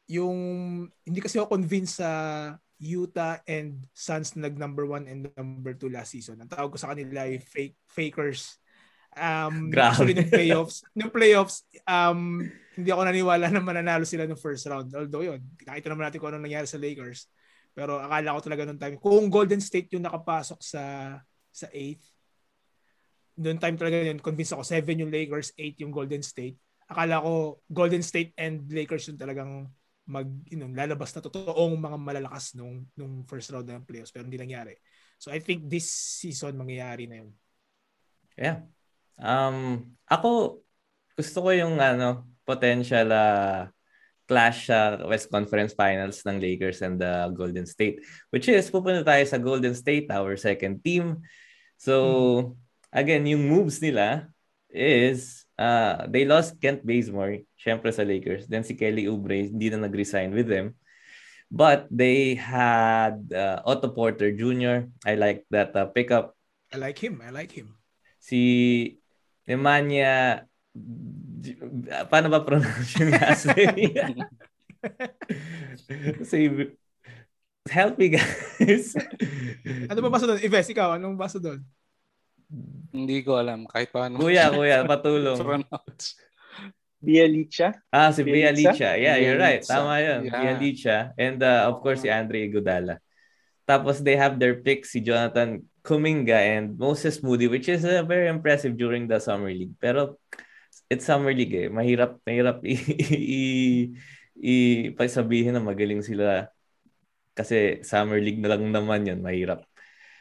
yung 0.08 0.38
hindi 1.04 1.20
kasi 1.20 1.36
ako 1.36 1.60
convinced 1.60 2.00
sa 2.00 2.10
Utah 2.80 3.42
and 3.44 3.84
Suns 3.92 4.38
nag 4.38 4.56
number 4.56 4.88
one 4.88 5.04
and 5.04 5.28
number 5.36 5.74
two 5.76 5.92
last 5.92 6.14
season. 6.14 6.40
Ang 6.40 6.48
tawag 6.48 6.72
ko 6.72 6.78
sa 6.80 6.94
kanila 6.94 7.26
ay 7.26 7.42
fake 7.42 7.76
fakers. 7.90 8.56
Um, 9.18 9.68
Grabe. 9.68 9.98
Actually, 9.98 10.14
playoffs, 10.30 10.86
nung 10.96 11.10
playoffs, 11.10 11.66
um, 11.90 12.46
hindi 12.78 12.88
ako 12.94 13.02
naniwala 13.02 13.50
na 13.50 13.58
mananalo 13.58 14.06
sila 14.06 14.30
ng 14.30 14.38
first 14.38 14.70
round. 14.70 14.94
Although 14.94 15.26
yun, 15.26 15.42
nakita 15.66 15.90
naman 15.90 16.06
natin 16.06 16.18
kung 16.22 16.30
ano 16.30 16.38
nangyari 16.38 16.70
sa 16.70 16.78
Lakers. 16.78 17.26
Pero 17.78 18.02
akala 18.02 18.34
ko 18.34 18.40
talaga 18.42 18.66
noong 18.66 18.82
time, 18.82 18.96
kung 18.98 19.30
Golden 19.30 19.62
State 19.62 19.94
yung 19.94 20.02
nakapasok 20.02 20.58
sa 20.58 21.14
sa 21.54 21.66
8th, 21.70 22.02
noong 23.38 23.62
time 23.62 23.76
talaga 23.78 24.02
yun, 24.02 24.18
convinced 24.18 24.58
ako, 24.58 24.66
7 24.66 24.98
yung 24.98 25.14
Lakers, 25.14 25.54
8 25.54 25.78
yung 25.86 25.94
Golden 25.94 26.26
State. 26.26 26.58
Akala 26.90 27.22
ko 27.22 27.62
Golden 27.70 28.02
State 28.02 28.34
and 28.34 28.66
Lakers 28.66 29.06
yung 29.06 29.20
talagang 29.22 29.70
mag 30.08 30.26
you 30.50 30.58
know, 30.58 30.66
lalabas 30.74 31.14
na 31.14 31.22
totoong 31.22 31.78
mga 31.78 31.98
malalakas 32.00 32.56
nung 32.58 32.82
nung 32.96 33.22
first 33.28 33.52
round 33.52 33.68
ng 33.68 33.86
playoffs 33.86 34.10
pero 34.10 34.24
hindi 34.26 34.40
nangyari. 34.40 34.74
So 35.20 35.28
I 35.28 35.38
think 35.38 35.68
this 35.68 35.86
season 35.86 36.56
mangyayari 36.56 37.04
na 37.04 37.22
yun. 37.22 37.30
Yeah. 38.34 38.64
Um 39.20 39.92
ako 40.08 40.64
gusto 41.12 41.38
ko 41.44 41.50
yung 41.52 41.76
ano 41.76 42.24
potential 42.48 43.12
uh, 43.12 43.68
clash 44.28 44.68
sa 44.68 45.00
uh, 45.00 45.08
West 45.08 45.32
Conference 45.32 45.72
Finals 45.72 46.20
ng 46.28 46.36
Lakers 46.36 46.84
and 46.84 47.00
the 47.00 47.26
uh, 47.26 47.32
Golden 47.32 47.64
State. 47.64 48.04
Which 48.28 48.46
is, 48.46 48.68
pupunta 48.68 49.00
tayo 49.00 49.24
sa 49.24 49.40
Golden 49.40 49.72
State, 49.72 50.12
our 50.12 50.36
second 50.36 50.84
team. 50.84 51.24
So, 51.80 51.94
hmm. 51.96 52.44
again, 52.92 53.24
yung 53.24 53.48
moves 53.48 53.80
nila 53.80 54.28
is 54.68 55.48
uh, 55.56 56.04
they 56.06 56.28
lost 56.28 56.60
Kent 56.60 56.84
Bazemore, 56.84 57.48
syempre 57.56 57.88
sa 57.90 58.04
Lakers. 58.04 58.44
Then 58.46 58.62
si 58.62 58.76
Kelly 58.76 59.08
Oubre, 59.08 59.48
hindi 59.48 59.72
na 59.72 59.88
nag-resign 59.88 60.36
with 60.36 60.46
them. 60.46 60.76
But 61.48 61.88
they 61.88 62.36
had 62.36 63.32
uh, 63.32 63.64
Otto 63.64 63.88
Porter 63.88 64.28
Jr. 64.36 64.92
I 65.08 65.16
like 65.16 65.48
that 65.48 65.72
uh, 65.72 65.88
pickup. 65.88 66.36
I 66.68 66.76
like 66.76 67.00
him. 67.00 67.24
I 67.24 67.32
like 67.32 67.56
him. 67.56 67.72
Si 68.20 69.00
Nemanja 69.48 70.44
paano 72.10 72.28
ba 72.28 72.42
pronounce 72.42 72.98
yung 72.98 73.12
last 73.14 73.46
name? 73.54 74.24
Say, 76.28 76.50
help 77.68 77.98
me 77.98 78.14
guys. 78.14 78.94
ano 79.90 79.98
ba 80.02 80.10
basa 80.10 80.26
doon? 80.26 80.40
Ives, 80.42 80.68
ikaw, 80.70 80.96
anong 80.96 81.18
basa 81.18 81.38
doon? 81.38 81.60
Hindi 82.94 83.20
ko 83.20 83.36
alam. 83.36 83.68
Kahit 83.68 83.92
paano. 83.92 84.16
Kuya, 84.16 84.48
kuya, 84.48 84.86
patulong. 84.88 85.64
Bialicha. 86.98 87.78
Ah, 87.94 88.10
si 88.10 88.26
Bialicha. 88.26 88.98
Yeah, 88.98 89.20
you're 89.22 89.38
right. 89.38 89.62
Tama 89.62 90.02
yun. 90.02 90.20
Yeah. 90.26 90.34
Bialicha. 90.34 90.98
And 91.14 91.38
uh, 91.38 91.70
of 91.70 91.78
course, 91.78 92.02
si 92.02 92.10
Andre 92.10 92.50
Iguodala. 92.50 92.98
Tapos 93.68 94.00
they 94.00 94.16
have 94.16 94.40
their 94.40 94.64
pick, 94.64 94.88
si 94.88 95.04
Jonathan 95.04 95.62
Kuminga 95.84 96.34
and 96.34 96.74
Moses 96.80 97.22
Moody, 97.22 97.46
which 97.46 97.68
is 97.68 97.84
uh, 97.84 98.02
very 98.02 98.26
impressive 98.26 98.74
during 98.74 99.06
the 99.06 99.20
Summer 99.20 99.52
League. 99.52 99.76
Pero 99.78 100.18
it's 100.88 101.04
summer 101.04 101.32
league 101.32 101.54
eh. 101.54 101.68
Mahirap, 101.68 102.20
mahirap 102.24 102.64
i, 102.72 102.74
i, 103.14 103.44
i, 104.40 105.52
na 105.52 105.62
magaling 105.62 106.02
sila 106.02 106.48
kasi 107.36 107.82
summer 107.86 108.18
league 108.18 108.40
na 108.40 108.56
lang 108.56 108.68
naman 108.72 109.06
yun. 109.06 109.20
Mahirap. 109.22 109.62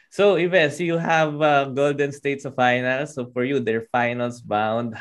So, 0.08 0.40
Ives, 0.40 0.80
you 0.80 0.96
have 0.96 1.36
uh, 1.42 1.68
Golden 1.68 2.12
State 2.16 2.40
sa 2.40 2.50
finals. 2.50 3.12
So, 3.12 3.28
for 3.28 3.44
you, 3.44 3.60
they're 3.60 3.90
finals 3.92 4.40
bound. 4.40 4.96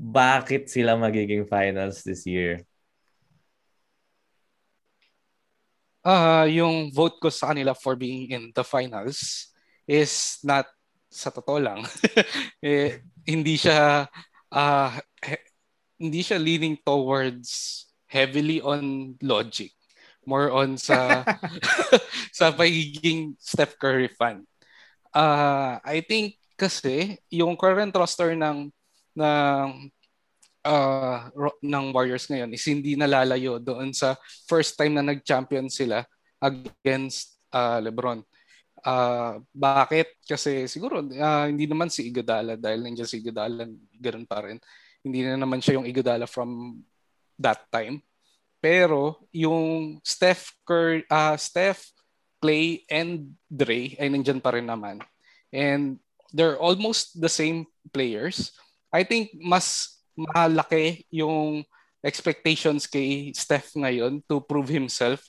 bakit 0.00 0.72
sila 0.72 0.96
magiging 0.96 1.44
finals 1.44 2.00
this 2.00 2.24
year? 2.24 2.64
Uh, 6.00 6.48
yung 6.48 6.88
vote 6.88 7.20
ko 7.20 7.28
sa 7.28 7.52
kanila 7.52 7.76
for 7.76 7.92
being 7.92 8.32
in 8.32 8.48
the 8.56 8.64
finals 8.64 9.52
is 9.84 10.40
not 10.40 10.64
sa 11.12 11.28
totoo 11.28 11.60
lang. 11.60 11.84
eh, 12.64 13.04
hindi 13.28 13.60
siya 13.60 14.08
uh, 14.52 14.98
he- 15.22 15.46
hindi 16.00 16.20
siya 16.22 16.38
leaning 16.40 16.78
towards 16.80 17.84
heavily 18.06 18.60
on 18.60 19.14
logic. 19.22 19.72
More 20.26 20.52
on 20.52 20.76
sa 20.76 21.24
sa 22.38 22.52
pagiging 22.52 23.34
Steph 23.40 23.78
Curry 23.80 24.10
fan. 24.12 24.44
Uh, 25.10 25.80
I 25.82 26.04
think 26.06 26.38
kasi 26.54 27.18
yung 27.32 27.56
current 27.56 27.90
roster 27.96 28.36
ng 28.36 28.68
ng 29.16 29.68
uh, 30.64 31.18
ng 31.64 31.84
Warriors 31.90 32.28
ngayon 32.28 32.52
is 32.52 32.64
hindi 32.68 32.94
nalalayo 32.94 33.58
doon 33.58 33.90
sa 33.96 34.14
first 34.46 34.76
time 34.76 35.00
na 35.00 35.04
nag-champion 35.04 35.72
sila 35.72 36.04
against 36.40 37.40
uh, 37.52 37.80
LeBron. 37.80 38.22
Uh, 38.80 39.44
bakit? 39.52 40.16
Kasi 40.24 40.64
siguro 40.66 41.04
uh, 41.04 41.46
hindi 41.46 41.68
naman 41.68 41.92
si 41.92 42.08
Iguodala 42.08 42.56
dahil 42.56 42.84
nandiyan 42.84 43.08
si 43.08 43.20
Iguodala, 43.20 43.68
ganoon 44.00 44.26
pa 44.26 44.44
rin. 44.44 44.58
Hindi 45.00 45.24
na 45.24 45.36
naman 45.36 45.60
siya 45.60 45.80
yung 45.80 45.88
Iguodala 45.88 46.24
from 46.28 46.80
that 47.40 47.64
time. 47.72 48.00
Pero 48.60 49.16
yung 49.32 49.96
Steph 50.04 50.52
Curry, 50.68 51.08
uh, 51.08 51.36
Steph, 51.40 51.92
Clay, 52.40 52.84
and 52.88 53.36
Dre 53.48 53.96
ay 53.96 54.08
nandiyan 54.12 54.40
pa 54.40 54.52
rin 54.52 54.68
naman. 54.68 55.00
And 55.52 56.00
they're 56.32 56.60
almost 56.60 57.16
the 57.16 57.28
same 57.28 57.66
players. 57.92 58.52
I 58.92 59.04
think 59.04 59.32
mas 59.36 59.98
malaki 60.16 61.08
yung 61.08 61.64
expectations 62.00 62.88
kay 62.88 63.32
Steph 63.36 63.76
ngayon 63.76 64.24
to 64.28 64.40
prove 64.40 64.68
himself. 64.68 65.24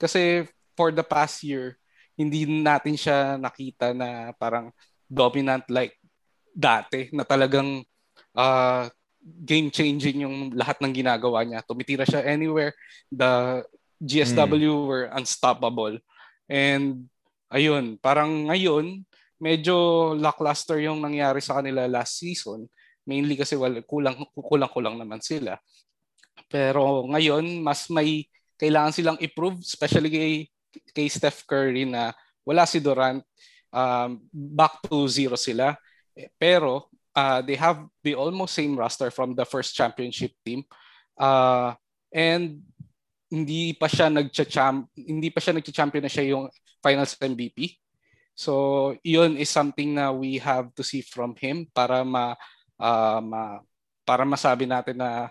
Kasi 0.00 0.48
for 0.76 0.90
the 0.92 1.04
past 1.04 1.44
year, 1.44 1.76
hindi 2.14 2.46
natin 2.46 2.94
siya 2.94 3.34
nakita 3.38 3.90
na 3.90 4.30
parang 4.38 4.70
dominant 5.10 5.66
like 5.70 5.98
dati 6.54 7.10
na 7.10 7.26
talagang 7.26 7.82
uh, 8.38 8.86
game-changing 9.24 10.22
yung 10.28 10.52
lahat 10.54 10.78
ng 10.84 10.92
ginagawa 10.94 11.42
niya. 11.42 11.64
Tumitira 11.64 12.04
siya 12.04 12.22
anywhere. 12.22 12.76
The 13.10 13.64
GSW 13.98 14.68
mm. 14.68 14.86
were 14.86 15.06
unstoppable. 15.16 15.96
And 16.46 17.08
ayun, 17.48 17.96
parang 17.98 18.52
ngayon, 18.52 19.02
medyo 19.40 20.12
lackluster 20.14 20.78
yung 20.84 21.00
nangyari 21.00 21.40
sa 21.40 21.58
kanila 21.58 21.88
last 21.88 22.20
season. 22.20 22.68
Mainly 23.08 23.40
kasi 23.40 23.56
wala, 23.56 23.80
kulang, 23.84 24.28
kulang-kulang 24.36 25.00
naman 25.00 25.24
sila. 25.24 25.56
Pero 26.52 27.08
ngayon, 27.08 27.64
mas 27.64 27.88
may 27.88 28.28
kailangan 28.60 28.92
silang 28.94 29.18
improve, 29.18 29.60
especially 29.64 30.12
kay, 30.12 30.34
kay 30.94 31.08
Steph 31.08 31.46
Curry 31.46 31.84
na 31.86 32.12
wala 32.44 32.68
si 32.68 32.78
Durant, 32.78 33.24
um, 33.72 34.20
back 34.32 34.84
to 34.86 35.08
zero 35.08 35.34
sila. 35.34 35.74
Pero 36.38 36.90
uh, 37.16 37.40
they 37.42 37.56
have 37.56 37.82
the 38.02 38.14
almost 38.14 38.54
same 38.54 38.76
roster 38.76 39.10
from 39.10 39.34
the 39.34 39.46
first 39.46 39.74
championship 39.74 40.34
team. 40.44 40.62
Uh, 41.18 41.74
and 42.14 42.62
hindi 43.30 43.74
pa 43.74 43.90
siya 43.90 44.10
nagcha-champ 44.12 44.94
hindi 44.94 45.30
pa 45.30 45.42
siya 45.42 45.58
nagcha-champion 45.58 46.04
na 46.06 46.12
siya 46.12 46.26
yung 46.36 46.46
finals 46.78 47.18
MVP. 47.18 47.80
So, 48.34 48.94
yun 49.06 49.38
is 49.38 49.50
something 49.50 49.94
na 49.94 50.10
we 50.10 50.42
have 50.42 50.74
to 50.74 50.82
see 50.82 51.02
from 51.02 51.38
him 51.38 51.70
para 51.70 52.02
ma 52.02 52.34
uh, 52.78 53.22
ma, 53.22 53.62
para 54.02 54.26
masabi 54.26 54.66
natin 54.66 54.98
na 54.98 55.30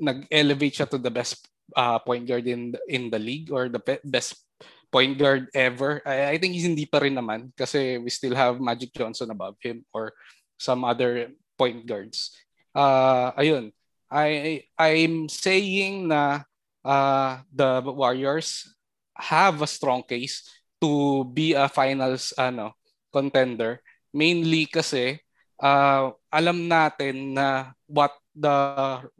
nag-elevate 0.00 0.80
siya 0.80 0.88
to 0.88 0.96
the 0.96 1.12
best 1.12 1.44
uh, 1.76 2.00
point 2.00 2.24
guard 2.24 2.48
in 2.48 2.72
in 2.88 3.12
the 3.12 3.20
league 3.20 3.52
or 3.52 3.68
the 3.68 3.80
best 4.04 4.47
point 4.88 5.16
guard 5.16 5.48
ever. 5.52 6.00
I, 6.04 6.34
I 6.34 6.38
think 6.38 6.54
he's 6.54 6.68
hindi 6.68 6.88
pa 6.88 6.98
rin 7.04 7.16
naman 7.16 7.52
kasi 7.56 8.00
we 8.00 8.10
still 8.10 8.34
have 8.34 8.60
Magic 8.60 8.92
Johnson 8.92 9.30
above 9.30 9.56
him 9.60 9.84
or 9.92 10.12
some 10.56 10.84
other 10.84 11.32
point 11.56 11.84
guards. 11.84 12.32
Uh, 12.72 13.32
ayun. 13.36 13.72
I 14.08 14.64
I'm 14.80 15.28
saying 15.28 16.08
na 16.08 16.48
uh, 16.80 17.44
the 17.52 17.84
Warriors 17.84 18.64
have 19.12 19.60
a 19.60 19.68
strong 19.68 20.00
case 20.00 20.48
to 20.80 21.24
be 21.28 21.52
a 21.52 21.68
finals 21.68 22.32
ano 22.40 22.72
contender 23.12 23.84
mainly 24.16 24.64
kasi 24.64 25.20
uh, 25.60 26.14
alam 26.32 26.64
natin 26.64 27.36
na 27.36 27.76
what 27.84 28.16
the 28.32 28.56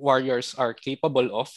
Warriors 0.00 0.56
are 0.56 0.72
capable 0.72 1.28
of. 1.36 1.52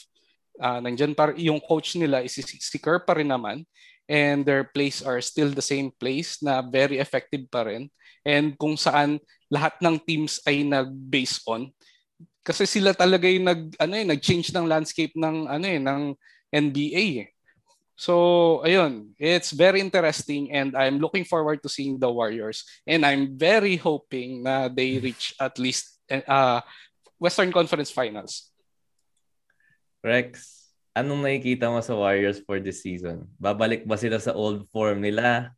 Uh, 0.60 0.84
nandyan 0.84 1.16
pa 1.16 1.32
yung 1.40 1.64
coach 1.64 1.96
nila 1.96 2.22
is 2.22 2.36
si 2.38 2.78
Kerr 2.78 3.02
pa 3.02 3.16
rin 3.16 3.32
naman 3.32 3.64
and 4.10 4.46
their 4.46 4.64
plays 4.64 5.02
are 5.02 5.20
still 5.20 5.50
the 5.52 5.64
same 5.64 5.92
place 6.00 6.42
na 6.42 6.62
very 6.62 6.98
effective 6.98 7.46
pa 7.50 7.66
rin 7.68 7.90
and 8.26 8.58
kung 8.58 8.78
saan 8.78 9.18
lahat 9.52 9.76
ng 9.82 9.98
teams 10.02 10.40
ay 10.48 10.64
nag-base 10.64 11.42
on 11.50 11.70
kasi 12.42 12.66
sila 12.66 12.94
talaga 12.98 13.30
yung 13.30 13.46
nag 13.46 13.62
ano 13.78 13.94
eh 13.94 14.06
nag-change 14.06 14.50
ng 14.50 14.66
landscape 14.66 15.14
ng 15.14 15.46
ano 15.46 15.66
eh 15.66 15.78
ng 15.78 16.02
NBA 16.52 17.06
eh. 17.26 17.30
So, 17.96 18.66
ayun, 18.66 19.14
it's 19.22 19.54
very 19.54 19.78
interesting 19.78 20.50
and 20.50 20.74
I'm 20.74 20.98
looking 20.98 21.22
forward 21.22 21.62
to 21.62 21.70
seeing 21.70 22.02
the 22.02 22.10
Warriors 22.10 22.66
and 22.90 23.06
I'm 23.06 23.38
very 23.38 23.78
hoping 23.78 24.42
na 24.42 24.74
they 24.74 24.98
reach 24.98 25.38
at 25.38 25.62
least 25.62 26.02
uh, 26.10 26.66
Western 27.22 27.54
Conference 27.54 27.94
Finals. 27.94 28.50
Rex, 30.02 30.61
anong 30.92 31.24
nakikita 31.24 31.72
mo 31.72 31.80
sa 31.80 31.96
Warriors 31.96 32.44
for 32.44 32.60
this 32.60 32.84
season? 32.84 33.28
Babalik 33.40 33.88
ba 33.88 33.96
sila 33.96 34.20
sa 34.20 34.36
old 34.36 34.68
form 34.72 35.04
nila? 35.04 35.56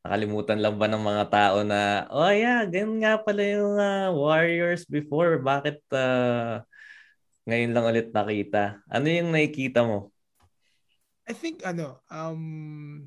Nakalimutan 0.00 0.60
lang 0.62 0.80
ba 0.80 0.88
ng 0.88 1.04
mga 1.04 1.24
tao 1.28 1.56
na, 1.66 2.08
oh 2.08 2.32
yeah, 2.32 2.64
ganyan 2.64 3.04
nga 3.04 3.14
pala 3.20 3.42
yung 3.44 3.76
uh, 3.76 4.08
Warriors 4.16 4.88
before. 4.88 5.36
Bakit 5.42 5.84
uh, 5.92 6.64
ngayon 7.44 7.72
lang 7.76 7.84
ulit 7.84 8.08
nakita? 8.12 8.80
Ano 8.88 9.06
yung 9.08 9.32
nakikita 9.34 9.84
mo? 9.84 10.14
I 11.28 11.36
think 11.36 11.60
ano, 11.60 12.00
um, 12.08 13.04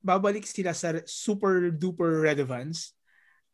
babalik 0.00 0.48
sila 0.48 0.72
sa 0.72 0.96
super 1.04 1.68
duper 1.68 2.24
relevance. 2.24 2.96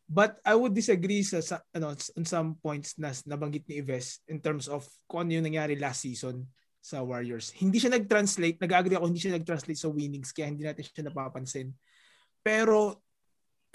But 0.08 0.40
I 0.40 0.56
would 0.56 0.72
disagree 0.72 1.20
sa, 1.20 1.44
sa 1.44 1.60
ano 1.76 1.92
on 1.92 2.24
some 2.24 2.56
points 2.64 2.96
na 2.96 3.12
nabanggit 3.28 3.68
ni 3.68 3.84
Ives 3.84 4.24
in 4.24 4.40
terms 4.40 4.64
of 4.64 4.88
kung 5.04 5.28
ano 5.28 5.36
yung 5.36 5.44
nangyari 5.44 5.76
last 5.76 6.00
season 6.00 6.48
sa 6.88 7.04
Warriors. 7.04 7.52
Hindi 7.52 7.76
siya 7.76 7.92
nag-translate, 7.92 8.56
nag-agree 8.64 8.96
ako, 8.96 9.12
hindi 9.12 9.20
siya 9.20 9.36
nag-translate 9.36 9.76
sa 9.76 9.92
winnings 9.92 10.32
kaya 10.32 10.48
hindi 10.48 10.64
natin 10.64 10.88
siya 10.88 11.04
napapansin. 11.12 11.76
Pero 12.40 13.04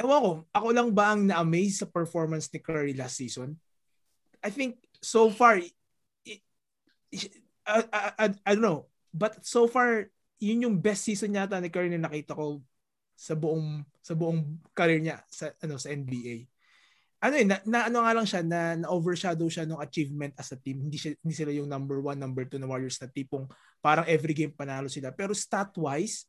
ewan 0.02 0.22
ko, 0.26 0.32
ako 0.50 0.68
lang 0.74 0.90
ba 0.90 1.14
ang 1.14 1.30
na-amaze 1.30 1.86
sa 1.86 1.88
performance 1.88 2.50
ni 2.50 2.58
Curry 2.58 2.98
last 2.98 3.22
season? 3.22 3.54
I 4.42 4.50
think 4.50 4.82
so 4.98 5.30
far 5.30 5.62
I, 5.62 6.42
I, 7.70 7.80
I, 7.94 8.26
I 8.34 8.52
don't 8.58 8.66
know, 8.66 8.90
but 9.14 9.46
so 9.46 9.70
far 9.70 10.10
yun 10.42 10.66
yung 10.66 10.82
best 10.82 11.06
season 11.06 11.38
yata 11.38 11.62
ni 11.62 11.70
Curry 11.70 11.94
na 11.94 12.10
nakita 12.10 12.34
ko 12.34 12.66
sa 13.14 13.38
buong 13.38 13.86
sa 14.02 14.18
buong 14.18 14.60
career 14.74 15.00
niya 15.00 15.22
sa 15.30 15.54
ano 15.62 15.78
sa 15.78 15.94
NBA. 15.94 16.50
Ano 17.24 17.40
eh, 17.40 17.48
na, 17.48 17.64
na 17.64 17.88
ano 17.88 18.04
nga 18.04 18.12
lang 18.12 18.28
siya 18.28 18.42
na, 18.44 18.76
na 18.76 18.88
overshadow 18.92 19.48
siya 19.48 19.64
ng 19.64 19.80
achievement 19.80 20.36
as 20.36 20.52
a 20.52 20.60
team. 20.60 20.84
Hindi 20.84 21.00
siya 21.00 21.16
hindi 21.24 21.36
sila 21.36 21.56
yung 21.56 21.72
number 21.72 22.04
one, 22.04 22.20
number 22.20 22.44
two 22.44 22.60
na 22.60 22.68
Warriors 22.68 23.00
na 23.00 23.08
tipong 23.08 23.48
parang 23.80 24.04
every 24.12 24.36
game 24.36 24.52
panalo 24.52 24.92
sila. 24.92 25.16
Pero 25.16 25.32
stat-wise, 25.32 26.28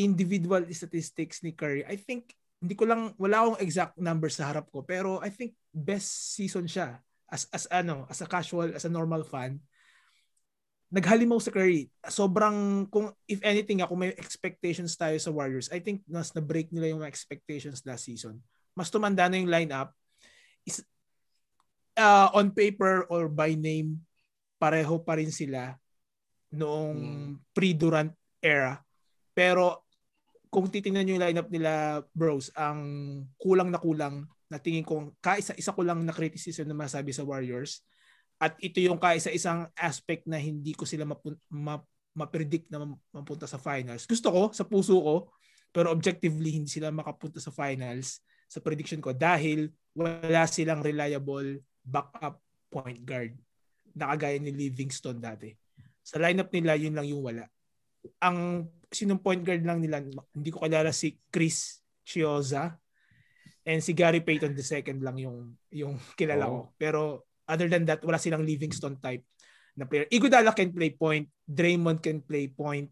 individual 0.00 0.64
statistics 0.72 1.44
ni 1.44 1.52
Curry, 1.52 1.84
I 1.84 2.00
think 2.00 2.32
hindi 2.56 2.72
ko 2.72 2.88
lang 2.88 3.12
wala 3.20 3.44
akong 3.44 3.60
exact 3.60 3.94
number 4.00 4.32
sa 4.32 4.48
harap 4.48 4.72
ko, 4.72 4.80
pero 4.80 5.20
I 5.20 5.28
think 5.28 5.52
best 5.76 6.36
season 6.36 6.64
siya 6.64 6.96
as 7.28 7.44
as 7.52 7.68
ano, 7.68 8.08
as 8.08 8.24
a 8.24 8.28
casual, 8.28 8.72
as 8.72 8.88
a 8.88 8.92
normal 8.92 9.28
fan 9.28 9.60
naghalimaw 10.90 11.38
sa 11.38 11.54
Curry. 11.54 11.86
Sobrang, 12.10 12.84
kung 12.90 13.14
if 13.30 13.38
anything, 13.46 13.78
ako 13.78 13.94
may 13.94 14.10
expectations 14.18 14.98
tayo 14.98 15.14
sa 15.22 15.30
Warriors, 15.30 15.70
I 15.70 15.78
think 15.78 16.02
mas 16.10 16.34
na-break 16.34 16.74
nila 16.74 16.90
yung 16.90 17.06
expectations 17.06 17.86
last 17.86 18.10
season. 18.10 18.42
Mas 18.74 18.90
tumanda 18.90 19.30
na 19.30 19.38
yung 19.38 19.46
lineup. 19.46 19.94
Uh, 21.98 22.30
on 22.32 22.54
paper 22.54 23.04
or 23.10 23.28
by 23.28 23.52
name, 23.52 24.00
pareho 24.56 25.00
pa 25.02 25.18
rin 25.18 25.32
sila 25.32 25.74
noong 26.54 26.98
hmm. 26.98 27.32
pre-Durant 27.54 28.12
era. 28.40 28.78
Pero 29.34 29.86
kung 30.50 30.66
titingnan 30.66 31.06
nyo 31.06 31.14
yung 31.16 31.24
lineup 31.24 31.48
nila, 31.48 32.02
bros, 32.10 32.50
ang 32.58 32.80
kulang 33.38 33.70
na 33.70 33.78
kulang 33.78 34.26
na 34.50 34.58
tingin 34.58 34.82
ko, 34.82 35.14
kaisa-isa 35.22 35.70
ko 35.70 35.86
lang 35.86 36.02
na 36.02 36.10
criticism 36.10 36.66
na 36.66 36.74
masabi 36.74 37.14
sa 37.14 37.22
Warriors, 37.22 37.86
at 38.40 38.58
ito 38.58 38.82
yung 38.82 38.98
kaisa-isang 38.98 39.70
aspect 39.78 40.26
na 40.26 40.40
hindi 40.40 40.74
ko 40.74 40.88
sila 40.88 41.06
mapun- 41.06 41.38
ma- 41.52 41.86
ma-predict 42.16 42.66
na 42.72 42.82
mapunta 43.14 43.46
sa 43.46 43.60
finals. 43.60 44.10
Gusto 44.10 44.32
ko, 44.32 44.42
sa 44.50 44.66
puso 44.66 44.98
ko, 44.98 45.30
pero 45.70 45.94
objectively 45.94 46.58
hindi 46.58 46.66
sila 46.66 46.90
makapunta 46.90 47.38
sa 47.38 47.54
finals 47.54 48.18
sa 48.50 48.58
prediction 48.58 48.98
ko 48.98 49.14
dahil 49.14 49.70
wala 49.94 50.42
silang 50.50 50.82
reliable 50.82 51.62
backup 51.84 52.40
point 52.70 53.00
guard. 53.02 53.34
Nakagaya 53.96 54.38
ni 54.38 54.54
Livingston 54.54 55.18
dati. 55.18 55.50
Sa 56.00 56.22
lineup 56.22 56.48
nila, 56.54 56.78
yun 56.78 56.94
lang 56.94 57.06
yung 57.06 57.22
wala. 57.22 57.44
Ang 58.22 58.70
sinong 58.88 59.20
point 59.20 59.42
guard 59.42 59.62
lang 59.62 59.82
nila, 59.82 60.02
hindi 60.34 60.50
ko 60.50 60.64
kilala 60.64 60.90
si 60.90 61.18
Chris 61.28 61.84
Chioza 62.06 62.74
and 63.66 63.84
si 63.84 63.92
Gary 63.92 64.24
Payton 64.24 64.56
the 64.56 64.64
second 64.64 65.04
lang 65.04 65.20
yung 65.20 65.54
yung 65.70 66.00
kilala 66.16 66.48
oh. 66.48 66.50
ko. 66.50 66.60
Pero 66.80 67.00
other 67.46 67.68
than 67.70 67.86
that, 67.86 68.02
wala 68.02 68.18
silang 68.18 68.46
Livingston 68.46 68.98
type 68.98 69.26
na 69.78 69.86
player. 69.86 70.10
Iguodala 70.10 70.54
can 70.56 70.74
play 70.74 70.90
point, 70.94 71.30
Draymond 71.46 72.02
can 72.02 72.22
play 72.24 72.50
point. 72.50 72.90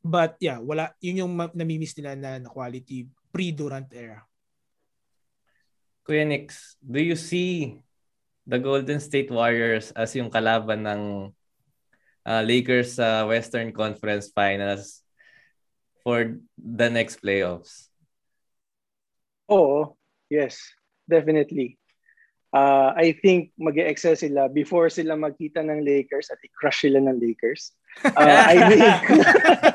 But 0.00 0.40
yeah, 0.40 0.60
wala 0.60 0.96
yun 1.00 1.24
yung 1.24 1.32
namimiss 1.52 1.96
nila 2.00 2.16
na, 2.16 2.40
na 2.40 2.48
quality 2.48 3.08
pre-Durant 3.32 3.88
era. 3.92 4.24
Kuya 6.06 6.26
do 6.80 7.00
you 7.00 7.14
see 7.14 7.80
the 8.46 8.58
Golden 8.58 8.98
State 8.98 9.30
Warriors 9.30 9.92
as 9.92 10.16
yung 10.16 10.30
kalaban 10.30 10.82
ng 10.82 11.02
uh, 12.26 12.42
Lakers 12.42 12.98
sa 12.98 13.22
uh, 13.24 13.30
Western 13.30 13.70
Conference 13.72 14.32
Finals 14.32 15.04
for 16.02 16.40
the 16.56 16.88
next 16.88 17.20
playoffs? 17.22 17.90
Oo, 19.50 19.98
yes, 20.30 20.58
definitely. 21.10 21.76
Uh, 22.50 22.90
I 22.98 23.14
think 23.14 23.54
mag 23.54 23.78
excel 23.78 24.18
sila 24.18 24.50
before 24.50 24.90
sila 24.90 25.14
magkita 25.14 25.62
ng 25.62 25.86
Lakers 25.86 26.30
at 26.34 26.42
i-crush 26.42 26.82
sila 26.86 26.98
ng 26.98 27.18
Lakers. 27.22 27.74
Uh, 28.04 28.12
I 28.52 28.56
think... 28.68 28.86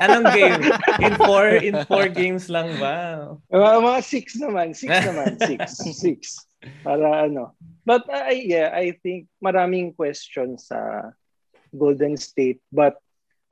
Anong 0.02 0.26
game? 0.34 0.62
In 1.02 1.12
four, 1.16 1.46
in 1.48 1.74
four 1.86 2.08
games 2.08 2.50
lang 2.50 2.74
ba? 2.80 3.30
Mga, 3.52 3.78
mga 3.82 4.00
six 4.02 4.26
naman. 4.36 4.74
Six 4.74 4.90
naman. 5.04 5.38
Six. 5.38 5.60
six. 5.94 6.18
Para 6.82 7.30
ano. 7.30 7.54
But 7.86 8.08
uh, 8.10 8.34
yeah, 8.34 8.74
I 8.74 8.98
think 9.02 9.30
maraming 9.38 9.94
questions 9.94 10.66
sa 10.68 11.12
Golden 11.70 12.16
State 12.18 12.58
but 12.72 12.98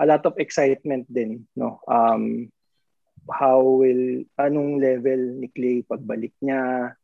a 0.01 0.07
lot 0.07 0.27
of 0.27 0.35
excitement 0.39 1.07
din. 1.07 1.47
No? 1.55 1.79
Um, 1.87 2.51
how 3.31 3.63
will, 3.63 4.25
anong 4.37 4.83
level 4.83 5.39
ni 5.39 5.49
Clay 5.55 5.87
pagbalik 5.87 6.35
niya? 6.43 6.95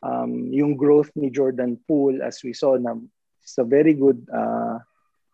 Um, 0.00 0.48
yung 0.48 0.80
growth 0.80 1.12
ni 1.12 1.28
Jordan 1.28 1.76
Poole 1.84 2.24
as 2.24 2.40
we 2.40 2.56
saw 2.56 2.80
na 2.80 2.96
it's 3.44 3.60
a 3.60 3.66
very 3.68 3.92
good 3.92 4.24
uh, 4.32 4.80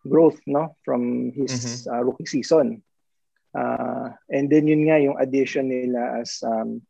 growth 0.07 0.39
no 0.47 0.75
from 0.83 1.31
his 1.35 1.51
mm-hmm. 1.51 1.91
uh, 1.91 2.01
rookie 2.01 2.25
season. 2.25 2.81
Uh, 3.55 4.13
and 4.29 4.49
then 4.49 4.67
yun 4.67 4.85
nga 4.85 4.99
yung 5.01 5.17
addition 5.17 5.69
nila 5.69 6.21
as 6.21 6.43
um, 6.45 6.81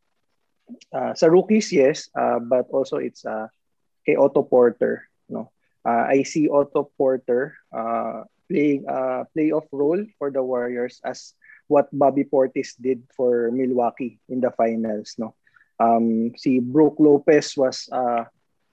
uh, 0.92 1.14
sa 1.14 1.26
rookies 1.26 1.72
yes, 1.72 2.08
uh, 2.14 2.38
but 2.38 2.68
also 2.70 2.98
it's 2.98 3.24
uh, 3.24 3.48
kay 4.04 4.16
Otto 4.16 4.42
Porter 4.42 5.08
no. 5.28 5.50
Uh, 5.86 6.04
I 6.10 6.22
see 6.22 6.48
Otto 6.48 6.90
Porter 6.98 7.56
uh, 7.72 8.28
playing 8.50 8.84
a 8.88 8.92
uh, 8.92 9.20
playoff 9.32 9.68
role 9.72 10.04
for 10.18 10.28
the 10.30 10.42
Warriors 10.42 11.00
as 11.04 11.32
what 11.68 11.88
Bobby 11.92 12.24
Portis 12.24 12.76
did 12.76 13.04
for 13.16 13.52
Milwaukee 13.52 14.20
in 14.28 14.40
the 14.40 14.50
finals 14.52 15.16
no. 15.16 15.34
Um, 15.78 16.34
si 16.34 16.58
Brook 16.58 16.98
Lopez 16.98 17.54
was 17.54 17.86
uh, 17.92 18.26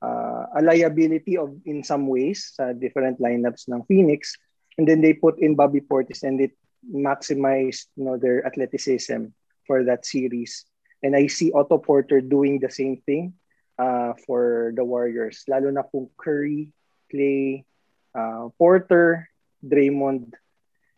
uh, 0.06 0.46
a 0.54 0.62
liability 0.62 1.38
of 1.38 1.50
in 1.66 1.82
some 1.82 2.06
ways 2.06 2.54
sa 2.54 2.74
different 2.78 3.18
lineups 3.18 3.66
ng 3.66 3.82
Phoenix 3.90 4.38
and 4.78 4.86
then 4.86 5.02
they 5.02 5.18
put 5.18 5.42
in 5.42 5.58
Bobby 5.58 5.82
Portis 5.82 6.22
and 6.22 6.38
it 6.38 6.54
maximized 6.86 7.90
you 7.98 8.06
know 8.06 8.18
their 8.18 8.46
athleticism 8.46 9.34
for 9.66 9.82
that 9.82 10.06
series 10.06 10.70
and 11.02 11.18
I 11.18 11.26
see 11.26 11.50
Otto 11.50 11.82
Porter 11.82 12.22
doing 12.22 12.62
the 12.62 12.70
same 12.70 13.02
thing 13.02 13.34
uh, 13.82 14.14
for 14.30 14.72
the 14.78 14.86
Warriors 14.86 15.42
lalo 15.50 15.74
na 15.74 15.82
kung 15.82 16.14
Curry, 16.22 16.70
Clay, 17.10 17.66
uh, 18.14 18.54
Porter, 18.62 19.26
Draymond 19.66 20.38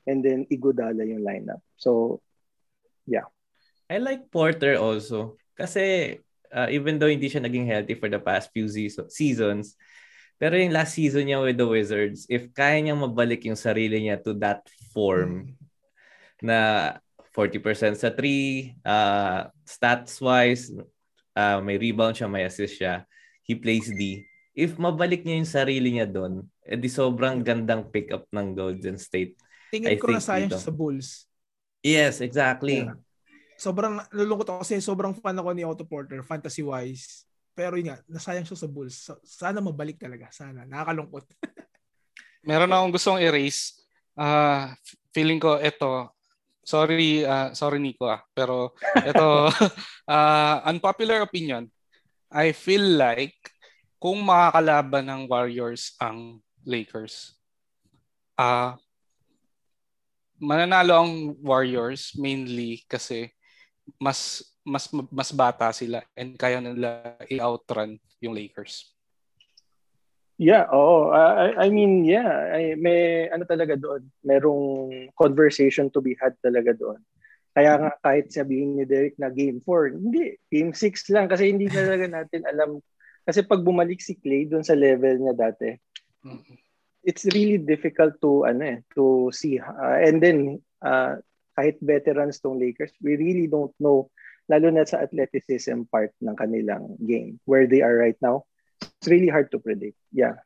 and 0.04 0.24
then 0.24 0.48
Iguodala 0.52 1.04
yung 1.08 1.24
lineup. 1.24 1.64
So 1.80 2.20
yeah. 3.08 3.32
I 3.88 4.04
like 4.04 4.28
Porter 4.28 4.76
also 4.76 5.40
kasi 5.56 6.20
uh, 6.52 6.70
even 6.70 7.00
though 7.00 7.12
hindi 7.12 7.28
siya 7.28 7.44
naging 7.44 7.68
healthy 7.68 7.96
for 7.96 8.08
the 8.12 8.20
past 8.20 8.52
few 8.52 8.68
seasons, 9.12 9.76
pero 10.38 10.54
yung 10.54 10.74
last 10.74 10.94
season 10.94 11.26
niya 11.26 11.42
with 11.42 11.58
the 11.58 11.66
Wizards, 11.66 12.30
if 12.30 12.54
kaya 12.54 12.78
niya 12.78 12.94
mabalik 12.94 13.42
yung 13.50 13.58
sarili 13.58 14.06
niya 14.06 14.22
to 14.22 14.38
that 14.38 14.62
form 14.94 15.58
na 16.42 16.94
40% 17.34 17.98
sa 17.98 18.14
3, 18.14 18.78
uh, 18.86 19.50
stats-wise, 19.66 20.74
uh, 21.34 21.58
may 21.62 21.82
rebound 21.82 22.14
siya, 22.18 22.30
may 22.30 22.46
assist 22.46 22.78
siya, 22.78 23.06
he 23.42 23.58
plays 23.58 23.90
D. 23.90 24.26
If 24.58 24.78
mabalik 24.78 25.26
niya 25.26 25.42
yung 25.42 25.50
sarili 25.50 25.90
niya 25.94 26.10
doon, 26.10 26.46
edi 26.66 26.90
sobrang 26.90 27.42
gandang 27.42 27.90
pick-up 27.90 28.26
ng 28.34 28.58
Golden 28.58 28.98
State. 28.98 29.38
Tingin 29.70 29.94
I 29.94 30.02
ko 30.02 30.10
na 30.10 30.22
sayang 30.22 30.54
sa 30.54 30.74
Bulls. 30.74 31.30
Yes, 31.82 32.22
exactly. 32.22 32.90
Yeah 32.90 32.98
sobrang 33.58 34.00
nalulungkot 34.14 34.48
ako 34.48 34.60
kasi 34.62 34.78
sobrang 34.80 35.18
fan 35.18 35.36
ako 35.36 35.50
ni 35.52 35.66
Otto 35.66 35.84
Porter, 35.84 36.22
fantasy-wise. 36.22 37.26
Pero 37.58 37.74
yun 37.74 37.90
nga, 37.90 37.98
nasayang 38.06 38.46
siya 38.46 38.54
sa 38.62 38.70
Bulls. 38.70 39.10
Sana 39.26 39.58
mabalik 39.58 39.98
talaga. 39.98 40.30
Sana. 40.30 40.62
Nakakalungkot. 40.64 41.26
Meron 42.48 42.70
akong 42.70 42.94
gustong 42.94 43.20
erase. 43.20 43.82
Uh, 44.14 44.70
feeling 45.10 45.42
ko 45.42 45.58
ito, 45.58 46.14
sorry, 46.62 47.26
uh, 47.26 47.54
sorry 47.58 47.82
Nico 47.82 48.06
ah, 48.06 48.22
pero 48.34 48.78
ito, 49.02 49.50
uh, 50.06 50.56
unpopular 50.70 51.26
opinion. 51.26 51.66
I 52.30 52.54
feel 52.54 52.98
like 52.98 53.38
kung 53.98 54.22
makakalaban 54.22 55.10
ng 55.10 55.22
Warriors 55.26 55.98
ang 55.98 56.42
Lakers, 56.66 57.38
uh, 58.38 58.78
mananalo 60.38 60.94
ang 61.02 61.14
Warriors 61.42 62.14
mainly 62.18 62.86
kasi 62.86 63.34
mas 63.96 64.44
mas 64.68 64.92
mas 64.92 65.32
bata 65.32 65.72
sila 65.72 66.04
and 66.20 66.36
kaya 66.36 66.60
nila 66.60 67.16
i-outrun 67.32 67.96
yung 68.20 68.36
Lakers. 68.36 68.92
Yeah, 70.38 70.70
oh, 70.70 71.10
uh, 71.10 71.34
I, 71.34 71.66
I 71.66 71.68
mean, 71.74 72.06
yeah, 72.06 72.30
I, 72.54 72.78
may 72.78 73.26
ano 73.34 73.42
talaga 73.50 73.74
doon. 73.74 74.06
Merong 74.22 75.10
conversation 75.18 75.90
to 75.90 75.98
be 75.98 76.14
had 76.14 76.38
talaga 76.46 76.78
doon. 76.78 77.02
Kaya 77.58 77.74
nga 77.82 77.92
kahit 78.06 78.30
sabihin 78.30 78.78
ni 78.78 78.86
Derek 78.86 79.18
na 79.18 79.34
game 79.34 79.58
4, 79.66 79.98
hindi, 79.98 80.38
game 80.54 80.78
6 80.78 81.10
lang 81.10 81.26
kasi 81.26 81.50
hindi 81.50 81.66
talaga 81.66 82.06
natin 82.22 82.46
alam. 82.46 82.78
Kasi 83.26 83.50
pag 83.50 83.66
bumalik 83.66 83.98
si 83.98 84.14
Clay 84.14 84.46
doon 84.46 84.62
sa 84.62 84.78
level 84.78 85.26
niya 85.26 85.34
dati, 85.34 85.74
it's 87.02 87.26
really 87.34 87.58
difficult 87.58 88.14
to 88.22 88.46
ano 88.46 88.78
eh, 88.78 88.80
to 88.94 89.34
see. 89.34 89.58
Uh, 89.58 89.98
and 90.06 90.22
then 90.22 90.62
uh, 90.86 91.18
kahit 91.58 91.82
veterans 91.82 92.38
tong 92.38 92.62
Lakers, 92.62 92.94
we 93.02 93.18
really 93.18 93.50
don't 93.50 93.74
know, 93.82 94.14
lalo 94.46 94.70
na 94.70 94.86
sa 94.86 95.02
athleticism 95.02 95.90
part 95.90 96.14
ng 96.22 96.38
kanilang 96.38 96.94
game, 97.02 97.42
where 97.50 97.66
they 97.66 97.82
are 97.82 97.98
right 97.98 98.18
now. 98.22 98.46
It's 99.02 99.10
really 99.10 99.34
hard 99.34 99.50
to 99.52 99.60
predict. 99.60 99.98
Yeah. 100.14 100.38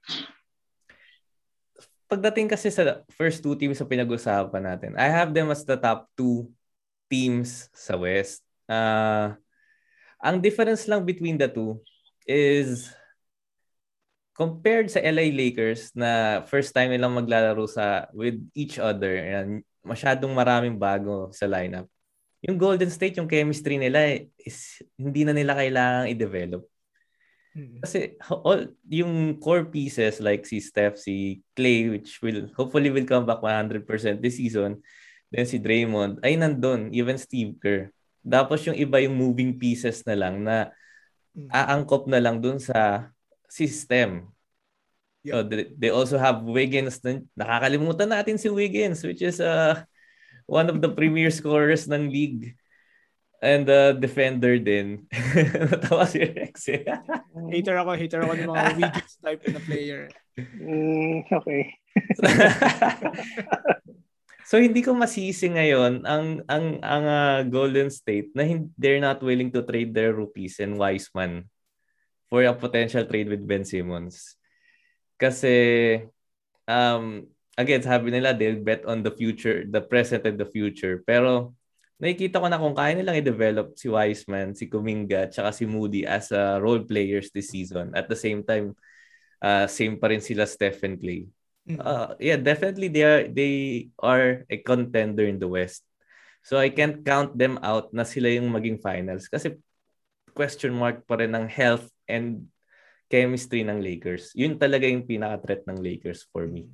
Pagdating 2.08 2.48
kasi 2.48 2.72
sa 2.72 3.04
first 3.12 3.44
two 3.44 3.60
teams 3.60 3.76
sa 3.76 3.88
pinag-usapan 3.88 4.64
natin, 4.64 4.92
I 4.96 5.12
have 5.12 5.36
them 5.36 5.52
as 5.52 5.68
the 5.68 5.76
top 5.76 6.08
two 6.16 6.48
teams 7.12 7.68
sa 7.76 8.00
West. 8.00 8.40
Uh, 8.72 9.36
ang 10.24 10.40
difference 10.40 10.88
lang 10.88 11.04
between 11.04 11.36
the 11.36 11.52
two 11.52 11.76
is 12.24 12.88
compared 14.32 14.88
sa 14.88 15.04
LA 15.04 15.28
Lakers 15.28 15.92
na 15.92 16.42
first 16.48 16.72
time 16.72 16.96
nilang 16.96 17.20
maglalaro 17.20 17.68
sa 17.68 18.08
with 18.16 18.40
each 18.56 18.80
other 18.80 19.20
and 19.20 19.68
masyadong 19.82 20.32
maraming 20.32 20.78
bago 20.78 21.30
sa 21.34 21.50
lineup. 21.50 21.90
Yung 22.42 22.58
Golden 22.58 22.90
State, 22.90 23.22
yung 23.22 23.30
chemistry 23.30 23.78
nila 23.78 24.18
is 24.42 24.82
hindi 24.98 25.22
na 25.22 25.34
nila 25.34 25.54
kailangang 25.54 26.10
i-develop. 26.10 26.66
Kasi 27.84 28.16
all 28.32 28.72
yung 28.88 29.36
core 29.44 29.68
pieces 29.68 30.24
like 30.24 30.48
si 30.48 30.64
Steph, 30.64 30.96
si 30.96 31.44
Clay 31.52 31.92
which 31.92 32.24
will 32.24 32.48
hopefully 32.56 32.88
will 32.88 33.04
come 33.04 33.28
back 33.28 33.44
100% 33.44 33.84
this 34.24 34.40
season. 34.40 34.80
Then 35.28 35.44
si 35.44 35.60
Draymond 35.60 36.24
ay 36.24 36.40
nandun, 36.40 36.96
even 36.96 37.20
Steve 37.20 37.60
Kerr. 37.60 37.92
Tapos 38.24 38.64
yung 38.64 38.80
iba 38.80 39.04
yung 39.04 39.20
moving 39.20 39.60
pieces 39.60 40.00
na 40.08 40.16
lang 40.16 40.40
na 40.48 40.72
aangkop 41.52 42.08
na 42.08 42.24
lang 42.24 42.40
dun 42.40 42.56
sa 42.56 43.12
system. 43.52 44.31
Yep. 45.22 45.34
So 45.34 45.38
they, 45.46 45.64
they 45.78 45.92
also 45.94 46.18
have 46.18 46.42
Wiggins. 46.42 46.98
Nakakalimutan 47.38 48.10
natin 48.10 48.42
si 48.42 48.50
Wiggins 48.50 49.06
which 49.06 49.22
is 49.22 49.38
uh, 49.38 49.78
one 50.50 50.70
of 50.70 50.82
the 50.82 50.90
premier 50.90 51.30
scorers 51.30 51.86
ng 51.86 52.10
league. 52.10 52.58
And 53.42 53.66
uh, 53.66 53.98
defender 53.98 54.62
din. 54.62 55.10
Natawa 55.74 56.06
si 56.06 56.22
Rex 56.22 56.70
eh. 56.70 56.86
hater 57.50 57.74
ako, 57.74 57.98
hater 57.98 58.22
ako 58.22 58.38
ng 58.38 58.54
mga 58.54 58.70
Wiggins 58.78 59.14
type 59.18 59.42
na 59.50 59.62
player. 59.66 60.04
Mm, 60.38 61.26
okay. 61.26 61.62
so 64.50 64.62
hindi 64.62 64.86
ko 64.86 64.94
masisi 64.94 65.50
ngayon 65.50 66.06
ang 66.06 66.46
ang 66.46 66.66
ang 66.86 67.06
uh, 67.10 67.42
Golden 67.50 67.90
State 67.90 68.30
na 68.38 68.46
they're 68.78 69.02
not 69.02 69.26
willing 69.26 69.50
to 69.50 69.66
trade 69.66 69.90
their 69.90 70.14
rupees 70.14 70.62
and 70.62 70.78
Wiseman 70.78 71.50
for 72.30 72.46
a 72.46 72.54
potential 72.54 73.04
trade 73.10 73.28
with 73.28 73.42
Ben 73.42 73.66
Simmons. 73.66 74.38
Kasi 75.22 75.54
um 76.66 77.30
again, 77.54 77.86
sabi 77.86 78.10
nila 78.10 78.34
they'll 78.34 78.66
bet 78.66 78.82
on 78.90 79.06
the 79.06 79.14
future, 79.14 79.70
the 79.70 79.86
present 79.86 80.26
and 80.26 80.42
the 80.42 80.50
future. 80.50 81.06
Pero 81.06 81.54
nakikita 82.02 82.42
ko 82.42 82.50
na 82.50 82.58
kung 82.58 82.74
kaya 82.74 82.98
nilang 82.98 83.22
i-develop 83.22 83.78
si 83.78 83.86
Wiseman, 83.86 84.58
si 84.58 84.66
Kuminga, 84.66 85.30
tsaka 85.30 85.54
si 85.54 85.70
Moody 85.70 86.10
as 86.10 86.34
uh, 86.34 86.58
role 86.58 86.82
players 86.82 87.30
this 87.30 87.54
season. 87.54 87.94
At 87.94 88.10
the 88.10 88.18
same 88.18 88.42
time, 88.42 88.74
uh, 89.46 89.70
same 89.70 90.02
pa 90.02 90.10
rin 90.10 90.26
sila 90.26 90.50
Stephen 90.50 90.98
Clay. 90.98 91.30
Uh, 91.70 92.18
yeah, 92.18 92.42
definitely 92.42 92.90
they 92.90 93.06
are 93.06 93.30
they 93.30 93.54
are 94.02 94.50
a 94.50 94.58
contender 94.66 95.30
in 95.30 95.38
the 95.38 95.46
West. 95.46 95.86
So 96.42 96.58
I 96.58 96.74
can't 96.74 97.06
count 97.06 97.38
them 97.38 97.62
out 97.62 97.94
na 97.94 98.02
sila 98.02 98.34
yung 98.34 98.50
maging 98.50 98.82
finals 98.82 99.30
kasi 99.30 99.62
question 100.34 100.74
mark 100.74 101.06
pa 101.06 101.22
rin 101.22 101.38
ng 101.38 101.46
health 101.46 101.86
and 102.10 102.50
chemistry 103.12 103.68
ng 103.68 103.84
Lakers. 103.84 104.32
Yun 104.32 104.56
talaga 104.56 104.88
yung 104.88 105.04
pinaka-threat 105.04 105.68
ng 105.68 105.84
Lakers 105.84 106.24
for 106.32 106.48
me. 106.48 106.72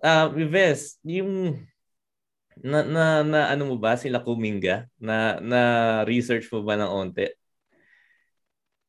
Uh, 0.00 0.32
Vives, 0.32 0.96
yung 1.04 1.60
na, 2.56 2.80
na, 2.80 3.04
na 3.20 3.40
ano 3.52 3.72
mo 3.72 3.76
ba 3.76 4.00
sila 4.00 4.24
Kuminga? 4.24 4.88
Na 4.96 5.36
na 5.40 5.60
research 6.08 6.48
mo 6.48 6.64
ba 6.64 6.80
ng 6.80 6.88
onte? 6.88 7.36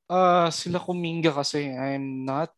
Uh, 0.08 0.48
sila 0.52 0.80
Kuminga 0.80 1.36
kasi 1.36 1.72
I'm 1.72 2.24
not 2.24 2.56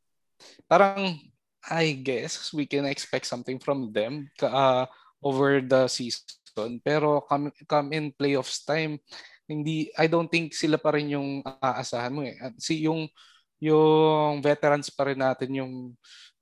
parang 0.69 1.17
I 1.63 1.95
guess 1.95 2.51
we 2.51 2.67
can 2.67 2.85
expect 2.85 3.25
something 3.25 3.57
from 3.57 3.93
them 3.95 4.29
uh, 4.41 4.85
over 5.23 5.63
the 5.63 5.87
season 5.87 6.81
pero 6.83 7.23
come, 7.23 7.49
come 7.65 7.95
in 7.95 8.13
playoffs 8.13 8.61
time 8.67 8.99
hindi 9.47 9.91
I 9.99 10.07
don't 10.07 10.31
think 10.31 10.55
sila 10.55 10.79
pa 10.79 10.95
rin 10.95 11.13
yung 11.13 11.43
aasahan 11.43 12.13
mo 12.13 12.23
eh. 12.23 12.35
Si 12.59 12.83
yung 12.87 13.07
yung 13.59 14.43
veterans 14.43 14.91
pa 14.91 15.07
rin 15.07 15.19
natin 15.19 15.51
yung 15.55 15.73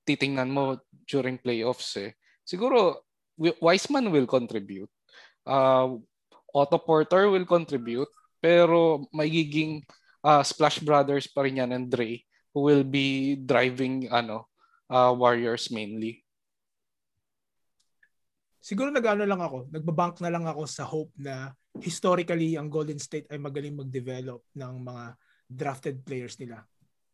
titingnan 0.05 0.49
mo 0.49 0.77
during 1.05 1.37
playoffs 1.37 1.97
eh. 1.97 2.17
Siguro 2.45 3.05
Wiseman 3.41 4.13
will 4.13 4.29
contribute. 4.29 4.89
Uh, 5.47 5.97
Otto 6.53 6.77
Porter 6.77 7.29
will 7.29 7.45
contribute. 7.45 8.09
Pero 8.41 9.05
magiging 9.13 9.85
uh, 10.25 10.41
Splash 10.41 10.81
Brothers 10.81 11.29
pa 11.29 11.45
rin 11.45 11.61
yan 11.61 11.73
and 11.73 11.89
Dre 11.89 12.21
who 12.51 12.67
will 12.67 12.83
be 12.83 13.37
driving 13.39 14.09
ano 14.11 14.49
uh, 14.91 15.13
Warriors 15.13 15.71
mainly. 15.71 16.21
Siguro 18.61 18.93
nagano 18.93 19.25
lang 19.25 19.41
ako, 19.41 19.73
nagbabank 19.73 20.21
na 20.21 20.29
lang 20.29 20.45
ako 20.45 20.69
sa 20.69 20.85
hope 20.85 21.09
na 21.17 21.49
historically 21.79 22.59
ang 22.59 22.67
Golden 22.67 22.99
State 22.99 23.31
ay 23.31 23.39
magaling 23.39 23.79
mag-develop 23.79 24.43
ng 24.57 24.73
mga 24.83 25.05
drafted 25.47 26.03
players 26.03 26.35
nila. 26.35 26.63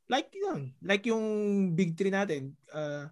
Like 0.07 0.31
yun, 0.33 0.73
like 0.81 1.03
yung 1.05 1.25
big 1.75 1.93
three 1.93 2.13
natin, 2.13 2.55
uh, 2.71 3.11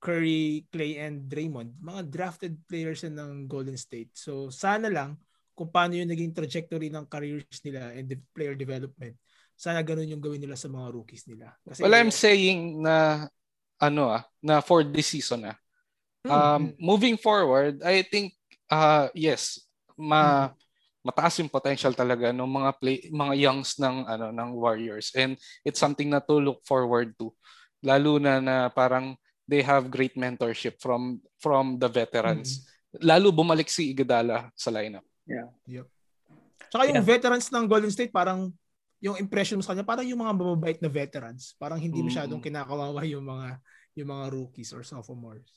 Curry, 0.00 0.64
Clay, 0.72 0.96
and 0.96 1.28
Draymond, 1.28 1.76
mga 1.82 2.08
drafted 2.08 2.54
players 2.64 3.04
ng 3.04 3.44
Golden 3.50 3.76
State. 3.76 4.14
So 4.16 4.48
sana 4.48 4.88
lang 4.88 5.20
kung 5.52 5.68
paano 5.68 5.92
yung 5.92 6.08
naging 6.08 6.32
trajectory 6.32 6.88
ng 6.88 7.04
careers 7.04 7.60
nila 7.60 7.92
and 7.92 8.08
the 8.08 8.16
player 8.32 8.56
development. 8.56 9.18
Sana 9.60 9.84
ganun 9.84 10.08
yung 10.08 10.24
gawin 10.24 10.40
nila 10.40 10.56
sa 10.56 10.72
mga 10.72 10.88
rookies 10.88 11.28
nila. 11.28 11.52
Kasi 11.60 11.84
well, 11.84 11.92
I'm 11.92 12.08
saying 12.08 12.80
na 12.80 13.28
ano 13.76 14.08
ah, 14.08 14.24
na 14.40 14.64
for 14.64 14.80
this 14.80 15.12
season 15.12 15.52
ah. 15.52 15.58
Um, 16.20 16.32
mm-hmm. 16.32 16.68
moving 16.80 17.16
forward, 17.16 17.80
I 17.80 18.04
think 18.04 18.36
uh, 18.72 19.08
yes, 19.12 19.60
ma 19.96 20.48
mm-hmm. 20.48 20.69
Mataas 21.00 21.40
yung 21.40 21.48
potential 21.48 21.96
talaga 21.96 22.28
ng 22.30 22.44
mga 22.44 22.70
play 22.76 22.98
mga 23.08 23.34
youngs 23.40 23.80
ng 23.80 24.04
ano 24.04 24.26
ng 24.32 24.50
Warriors 24.52 25.12
and 25.16 25.36
it's 25.64 25.80
something 25.80 26.12
na 26.12 26.20
to 26.20 26.36
look 26.40 26.60
forward 26.64 27.16
to. 27.16 27.32
Lalo 27.80 28.20
na 28.20 28.38
na 28.38 28.68
parang 28.68 29.16
they 29.48 29.64
have 29.64 29.88
great 29.88 30.14
mentorship 30.14 30.76
from 30.78 31.18
from 31.40 31.80
the 31.80 31.88
veterans. 31.88 32.60
Mm-hmm. 32.60 33.02
Lalo 33.06 33.32
bumalik 33.32 33.72
si 33.72 33.90
Iguodala 33.90 34.52
sa 34.52 34.68
lineup. 34.68 35.06
Yeah. 35.24 35.48
Yep. 35.64 35.86
Tsaka 36.70 36.82
yung 36.86 37.00
yeah. 37.02 37.10
veterans 37.16 37.46
ng 37.48 37.64
Golden 37.66 37.90
State 37.90 38.12
parang 38.12 38.52
yung 39.00 39.16
impression 39.16 39.56
mo 39.56 39.64
sa 39.64 39.72
kanya 39.72 39.88
parang 39.88 40.04
yung 40.04 40.20
mga 40.20 40.36
mababait 40.36 40.78
na 40.84 40.92
veterans, 40.92 41.56
parang 41.56 41.80
hindi 41.80 42.04
masyadong 42.04 42.44
mm-hmm. 42.44 42.60
kinakawawa 42.60 43.00
yung 43.08 43.24
mga 43.24 43.48
yung 43.96 44.08
mga 44.12 44.24
rookies 44.36 44.70
or 44.76 44.84
sophomores. 44.84 45.48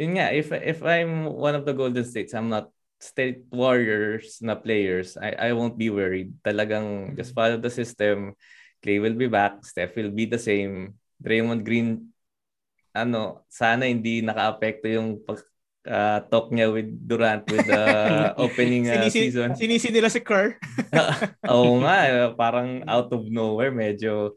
Yun 0.00 0.16
nga, 0.16 0.32
if 0.32 0.48
if 0.48 0.80
I'm 0.80 1.28
one 1.28 1.52
of 1.52 1.68
the 1.68 1.76
Golden 1.76 2.02
States, 2.08 2.32
I'm 2.32 2.48
not 2.48 2.72
State 3.02 3.42
Warriors 3.50 4.38
na 4.38 4.54
players, 4.54 5.18
I 5.18 5.50
I 5.50 5.58
won't 5.58 5.74
be 5.74 5.90
worried. 5.90 6.38
Talagang 6.46 6.86
mm-hmm. 6.86 7.18
just 7.18 7.34
follow 7.34 7.58
the 7.58 7.72
system. 7.74 8.38
Clay 8.78 9.02
will 9.02 9.18
be 9.18 9.26
back, 9.26 9.66
Steph 9.66 9.98
will 9.98 10.14
be 10.14 10.30
the 10.30 10.38
same. 10.38 10.94
Draymond 11.18 11.66
Green 11.66 12.14
ano, 12.94 13.42
sana 13.48 13.88
hindi 13.88 14.20
naka-apekto 14.22 14.86
yung 14.86 15.18
pag 15.24 15.40
uh, 15.88 16.20
talk 16.28 16.52
niya 16.52 16.70
with 16.70 16.90
Durant 17.08 17.42
with 17.48 17.66
the 17.66 17.82
opening 18.44 18.86
uh, 18.86 19.02
sinisi, 19.02 19.32
season. 19.32 19.48
Sinisi 19.56 19.88
nila 19.90 20.12
si 20.12 20.20
Kerr. 20.20 20.60
Oo 21.52 21.82
nga, 21.82 21.96
eh, 22.06 22.28
parang 22.36 22.84
out 22.86 23.10
of 23.10 23.26
nowhere 23.26 23.72
medyo 23.72 24.36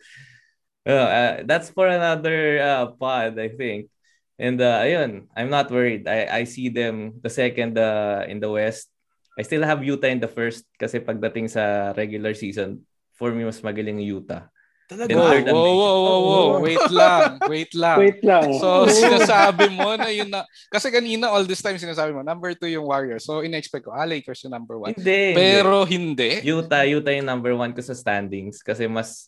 uh, 0.88 1.07
uh, 1.09 1.34
that's 1.43 1.70
for 1.70 1.89
another 1.89 2.61
uh, 2.61 2.86
pod 2.95 3.38
I 3.38 3.49
think. 3.53 3.91
And 4.36 4.59
uh, 4.59 4.83
ayun, 4.83 5.31
I'm 5.31 5.47
not 5.47 5.71
worried. 5.71 6.07
I 6.11 6.27
I 6.27 6.41
see 6.43 6.67
them 6.67 7.23
the 7.23 7.31
second 7.31 7.79
uh, 7.79 8.27
in 8.27 8.43
the 8.43 8.51
West. 8.51 8.91
I 9.36 9.43
still 9.43 9.63
have 9.63 9.83
Utah 9.83 10.11
in 10.11 10.19
the 10.19 10.31
first 10.31 10.63
kasi 10.75 10.99
pagdating 10.99 11.51
sa 11.51 11.95
regular 11.95 12.36
season, 12.36 12.83
for 13.15 13.31
me 13.31 13.47
mas 13.47 13.63
magaling 13.63 13.99
Utah. 14.03 14.47
Talaga? 14.86 15.17
Wow, 15.17 15.33
wow, 15.49 15.49
wow, 15.49 15.97
wow, 15.97 16.19
wow. 16.21 16.47
Wait 16.61 16.88
lang, 16.93 17.41
wait 17.49 17.71
lang. 17.73 17.97
Wait 17.97 18.21
lang. 18.21 18.53
So, 18.61 18.86
sinasabi 18.86 19.73
mo 19.73 19.97
na 19.97 20.13
yun 20.13 20.29
na, 20.29 20.45
kasi 20.69 20.93
kanina 20.93 21.25
all 21.25 21.41
this 21.41 21.57
time 21.65 21.73
sinasabi 21.73 22.13
mo, 22.13 22.21
number 22.21 22.53
two 22.53 22.69
yung 22.69 22.86
Warriors. 22.86 23.25
So, 23.25 23.41
in-expect 23.41 23.89
ko, 23.89 23.97
ah, 23.97 24.05
Lakers 24.05 24.45
yung 24.45 24.53
number 24.53 24.77
one. 24.77 24.93
Hindi. 24.93 25.33
Pero 25.33 25.89
hindi. 25.89 26.38
hindi. 26.38 26.53
Utah, 26.53 26.86
Utah 26.86 27.17
yung 27.17 27.25
number 27.25 27.57
one 27.57 27.73
ko 27.73 27.81
sa 27.81 27.97
standings 27.97 28.61
kasi 28.61 28.86
mas, 28.86 29.25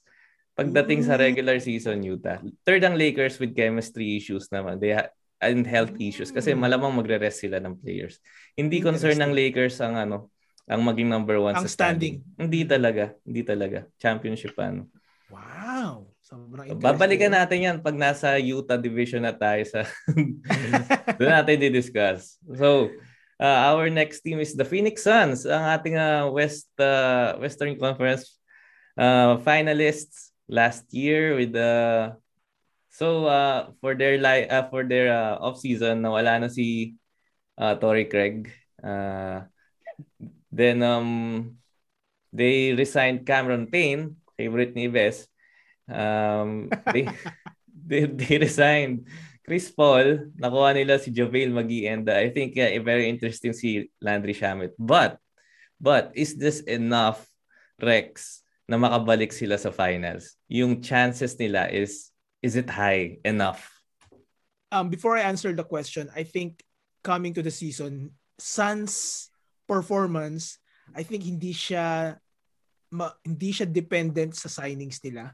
pagdating 0.57 1.05
sa 1.05 1.21
regular 1.21 1.61
season, 1.61 2.01
Utah. 2.01 2.41
Third 2.65 2.81
ang 2.81 2.97
Lakers 2.97 3.37
with 3.37 3.53
chemistry 3.53 4.17
issues 4.17 4.49
naman. 4.49 4.81
They 4.81 4.97
ha- 4.97 5.13
and 5.37 5.69
health 5.69 5.93
issues 6.01 6.33
kasi 6.33 6.53
hmm. 6.53 6.65
malamang 6.65 6.97
magre-rest 6.97 7.45
sila 7.45 7.61
ng 7.61 7.77
players. 7.77 8.17
Hindi 8.57 8.81
concern 8.81 9.21
ng 9.21 9.37
Lakers 9.37 9.77
ang 9.85 9.93
ano, 9.93 10.33
ang 10.65 10.81
maging 10.81 11.13
number 11.13 11.37
one 11.37 11.53
ang 11.53 11.63
sa 11.63 11.69
standing. 11.69 12.25
standing. 12.25 12.41
Hindi 12.41 12.61
talaga. 12.65 13.13
Hindi 13.21 13.41
talaga. 13.45 13.79
Championship 14.01 14.57
ano. 14.57 14.89
Wow. 15.29 16.09
Sobrang 16.27 16.75
Babalikan 16.75 17.31
natin 17.31 17.63
yan 17.63 17.77
pag 17.79 17.95
nasa 17.95 18.35
Utah 18.35 18.75
division 18.75 19.23
na 19.23 19.31
tayo 19.31 19.63
sa 19.63 19.87
doon 21.21 21.31
natin 21.31 21.55
di-discuss. 21.55 22.35
So, 22.51 22.91
uh, 23.39 23.59
our 23.71 23.87
next 23.87 24.27
team 24.27 24.43
is 24.43 24.51
the 24.51 24.67
Phoenix 24.67 25.07
Suns, 25.07 25.47
ang 25.47 25.63
ating 25.71 25.95
uh, 25.95 26.27
West 26.27 26.67
uh, 26.83 27.39
Western 27.39 27.79
Conference 27.79 28.35
uh, 28.99 29.39
finalists 29.39 30.26
last 30.47 30.91
year 30.93 31.35
with 31.35 31.53
the 31.53 32.15
uh, 32.15 32.15
So 32.89 33.29
uh, 33.29 33.77
for 33.77 33.93
their 33.93 34.17
li- 34.17 34.49
uh, 34.49 34.73
for 34.73 34.81
their 34.81 35.13
uh, 35.13 35.37
off 35.37 35.61
season 35.61 36.01
nawala 36.01 36.41
na 36.41 36.49
si 36.49 36.97
uh, 37.53 37.77
Torrey 37.77 38.09
Craig. 38.09 38.49
Uh, 38.81 39.45
then 40.49 40.81
um 40.81 41.53
they 42.33 42.73
resigned 42.73 43.21
Cameron 43.21 43.69
Payne 43.69 44.17
favorite 44.33 44.73
ni 44.73 44.89
um, 45.89 46.69
they, 46.85 47.09
they, 47.87 48.05
they 48.05 48.37
resigned. 48.37 49.07
Chris 49.47 49.71
Paul, 49.71 50.27
nakuha 50.35 50.75
nila 50.75 50.99
si 50.99 51.07
JaVale 51.07 51.55
McGee 51.55 51.87
and 51.87 52.03
uh, 52.09 52.19
I 52.19 52.29
think 52.35 52.59
uh, 52.59 52.67
very 52.83 53.07
interesting 53.07 53.53
si 53.53 53.89
Landry 54.03 54.35
Shamet. 54.35 54.75
But, 54.75 55.23
but 55.79 56.11
is 56.15 56.35
this 56.35 56.59
enough, 56.67 57.23
Rex, 57.79 58.43
na 58.67 58.75
makabalik 58.75 59.31
sila 59.31 59.55
sa 59.55 59.71
finals? 59.71 60.35
Yung 60.51 60.83
chances 60.83 61.33
nila 61.39 61.71
is, 61.71 62.11
is 62.43 62.59
it 62.59 62.67
high 62.67 63.17
enough? 63.23 63.71
Um, 64.71 64.91
before 64.91 65.15
I 65.15 65.23
answer 65.23 65.55
the 65.55 65.63
question, 65.63 66.11
I 66.11 66.27
think 66.27 66.61
coming 67.03 67.31
to 67.35 67.41
the 67.41 67.51
season, 67.51 68.11
Suns 68.37 69.27
performance, 69.65 70.59
I 70.93 71.01
think 71.01 71.23
hindi 71.23 71.55
siya 71.55 72.15
ma, 72.93 73.11
hindi 73.23 73.49
siya 73.51 73.67
dependent 73.67 74.35
sa 74.35 74.51
signings 74.51 75.01
nila. 75.03 75.31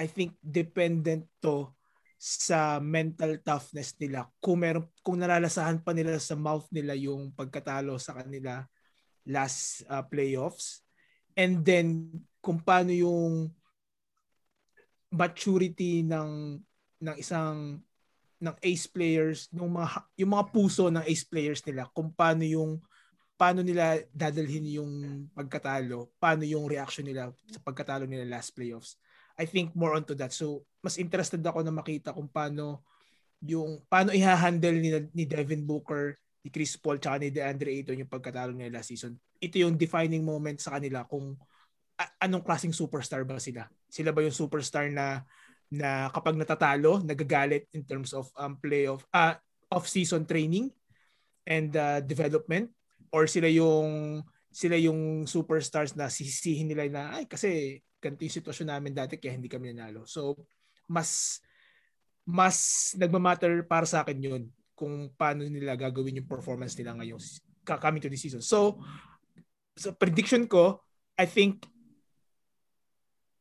I 0.00 0.10
think 0.10 0.34
dependent 0.42 1.28
to 1.44 1.70
sa 2.18 2.80
mental 2.80 3.36
toughness 3.44 3.94
nila. 4.00 4.26
Kung 4.40 4.64
meron 4.64 4.88
kung 5.04 5.20
nalalasahan 5.20 5.84
pa 5.84 5.92
nila 5.92 6.16
sa 6.16 6.34
mouth 6.34 6.66
nila 6.72 6.96
yung 6.96 7.30
pagkatalo 7.36 8.00
sa 8.00 8.16
kanila 8.16 8.64
last 9.28 9.84
uh, 9.88 10.04
playoffs 10.04 10.84
and 11.36 11.64
then 11.64 12.08
kung 12.44 12.60
paano 12.60 12.92
yung 12.92 13.48
maturity 15.08 16.04
ng 16.04 16.60
ng 17.00 17.16
isang 17.16 17.80
ng 18.44 18.56
ace 18.60 18.84
players, 18.84 19.48
ng 19.48 19.64
mga 19.64 19.88
yung 20.20 20.30
mga 20.36 20.44
puso 20.52 20.92
ng 20.92 21.04
ace 21.08 21.24
players 21.24 21.64
nila, 21.64 21.88
kung 21.96 22.12
paano 22.12 22.44
yung 22.44 22.76
paano 23.40 23.64
nila 23.64 24.04
dadalhin 24.12 24.68
yung 24.68 24.92
pagkatalo, 25.32 26.12
paano 26.20 26.44
yung 26.44 26.68
reaction 26.68 27.08
nila 27.08 27.32
sa 27.48 27.60
pagkatalo 27.64 28.04
nila 28.04 28.28
last 28.28 28.52
playoffs. 28.52 29.00
I 29.34 29.48
think 29.48 29.72
more 29.72 29.96
onto 29.96 30.12
that. 30.20 30.36
So 30.36 30.68
mas 30.84 31.00
interested 31.00 31.40
ako 31.40 31.64
na 31.64 31.72
makita 31.72 32.12
kung 32.12 32.28
paano 32.28 32.84
yung 33.40 33.80
paano 33.88 34.12
i-handle 34.12 34.76
ni, 34.76 34.90
ni 35.16 35.24
Devin 35.24 35.64
Booker, 35.64 36.14
ni 36.44 36.52
Chris 36.52 36.76
Paul, 36.76 37.00
tsaka 37.00 37.24
ni 37.24 37.32
DeAndre 37.32 37.72
Ayton 37.72 38.04
yung 38.04 38.12
pagkatalo 38.12 38.52
nila 38.52 38.78
last 38.78 38.92
season. 38.92 39.16
Ito 39.40 39.56
yung 39.64 39.80
defining 39.80 40.22
moment 40.22 40.60
sa 40.60 40.76
kanila 40.76 41.08
kung 41.08 41.34
anong 42.18 42.42
klaseng 42.42 42.74
superstar 42.74 43.22
ba 43.22 43.38
sila. 43.38 43.66
Sila 43.86 44.10
ba 44.10 44.24
yung 44.24 44.34
superstar 44.34 44.90
na 44.90 45.22
na 45.74 46.10
kapag 46.14 46.38
natatalo, 46.38 47.02
nagagalit 47.02 47.66
in 47.74 47.82
terms 47.82 48.14
of 48.14 48.30
um, 48.38 48.54
playoff 48.58 49.02
uh, 49.10 49.34
off-season 49.72 50.22
training 50.22 50.70
and 51.48 51.74
uh, 51.74 51.98
development 51.98 52.70
or 53.10 53.26
sila 53.26 53.50
yung 53.50 54.22
sila 54.54 54.78
yung 54.78 55.26
superstars 55.26 55.98
na 55.98 56.06
sisihin 56.06 56.70
nila 56.70 56.86
na 56.86 57.02
ay 57.18 57.26
kasi 57.26 57.82
ganito 57.98 58.22
yung 58.22 58.38
sitwasyon 58.38 58.68
namin 58.70 58.92
dati 58.94 59.18
kaya 59.18 59.34
hindi 59.34 59.50
kami 59.50 59.74
nanalo. 59.74 60.06
So 60.06 60.38
mas 60.86 61.42
mas 62.24 62.92
nagmamatter 62.96 63.66
para 63.66 63.84
sa 63.84 64.06
akin 64.06 64.18
yun 64.20 64.42
kung 64.74 65.10
paano 65.14 65.46
nila 65.46 65.78
gagawin 65.78 66.22
yung 66.22 66.30
performance 66.30 66.74
nila 66.78 66.98
ngayong 66.98 67.20
coming 67.64 68.02
to 68.02 68.12
the 68.12 68.18
season. 68.18 68.42
So, 68.44 68.80
so 69.76 69.94
prediction 69.96 70.44
ko, 70.44 70.84
I 71.16 71.24
think 71.24 71.64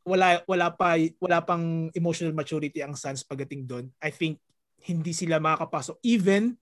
wala 0.03 0.43
wala 0.45 0.67
pa 0.71 0.99
wala 1.19 1.39
pang 1.43 1.87
emotional 1.95 2.35
maturity 2.35 2.83
ang 2.83 2.95
Suns 2.95 3.23
pagdating 3.23 3.63
doon. 3.67 3.85
I 4.03 4.11
think 4.11 4.39
hindi 4.83 5.15
sila 5.15 5.39
makakapasok 5.39 5.97
even 6.03 6.59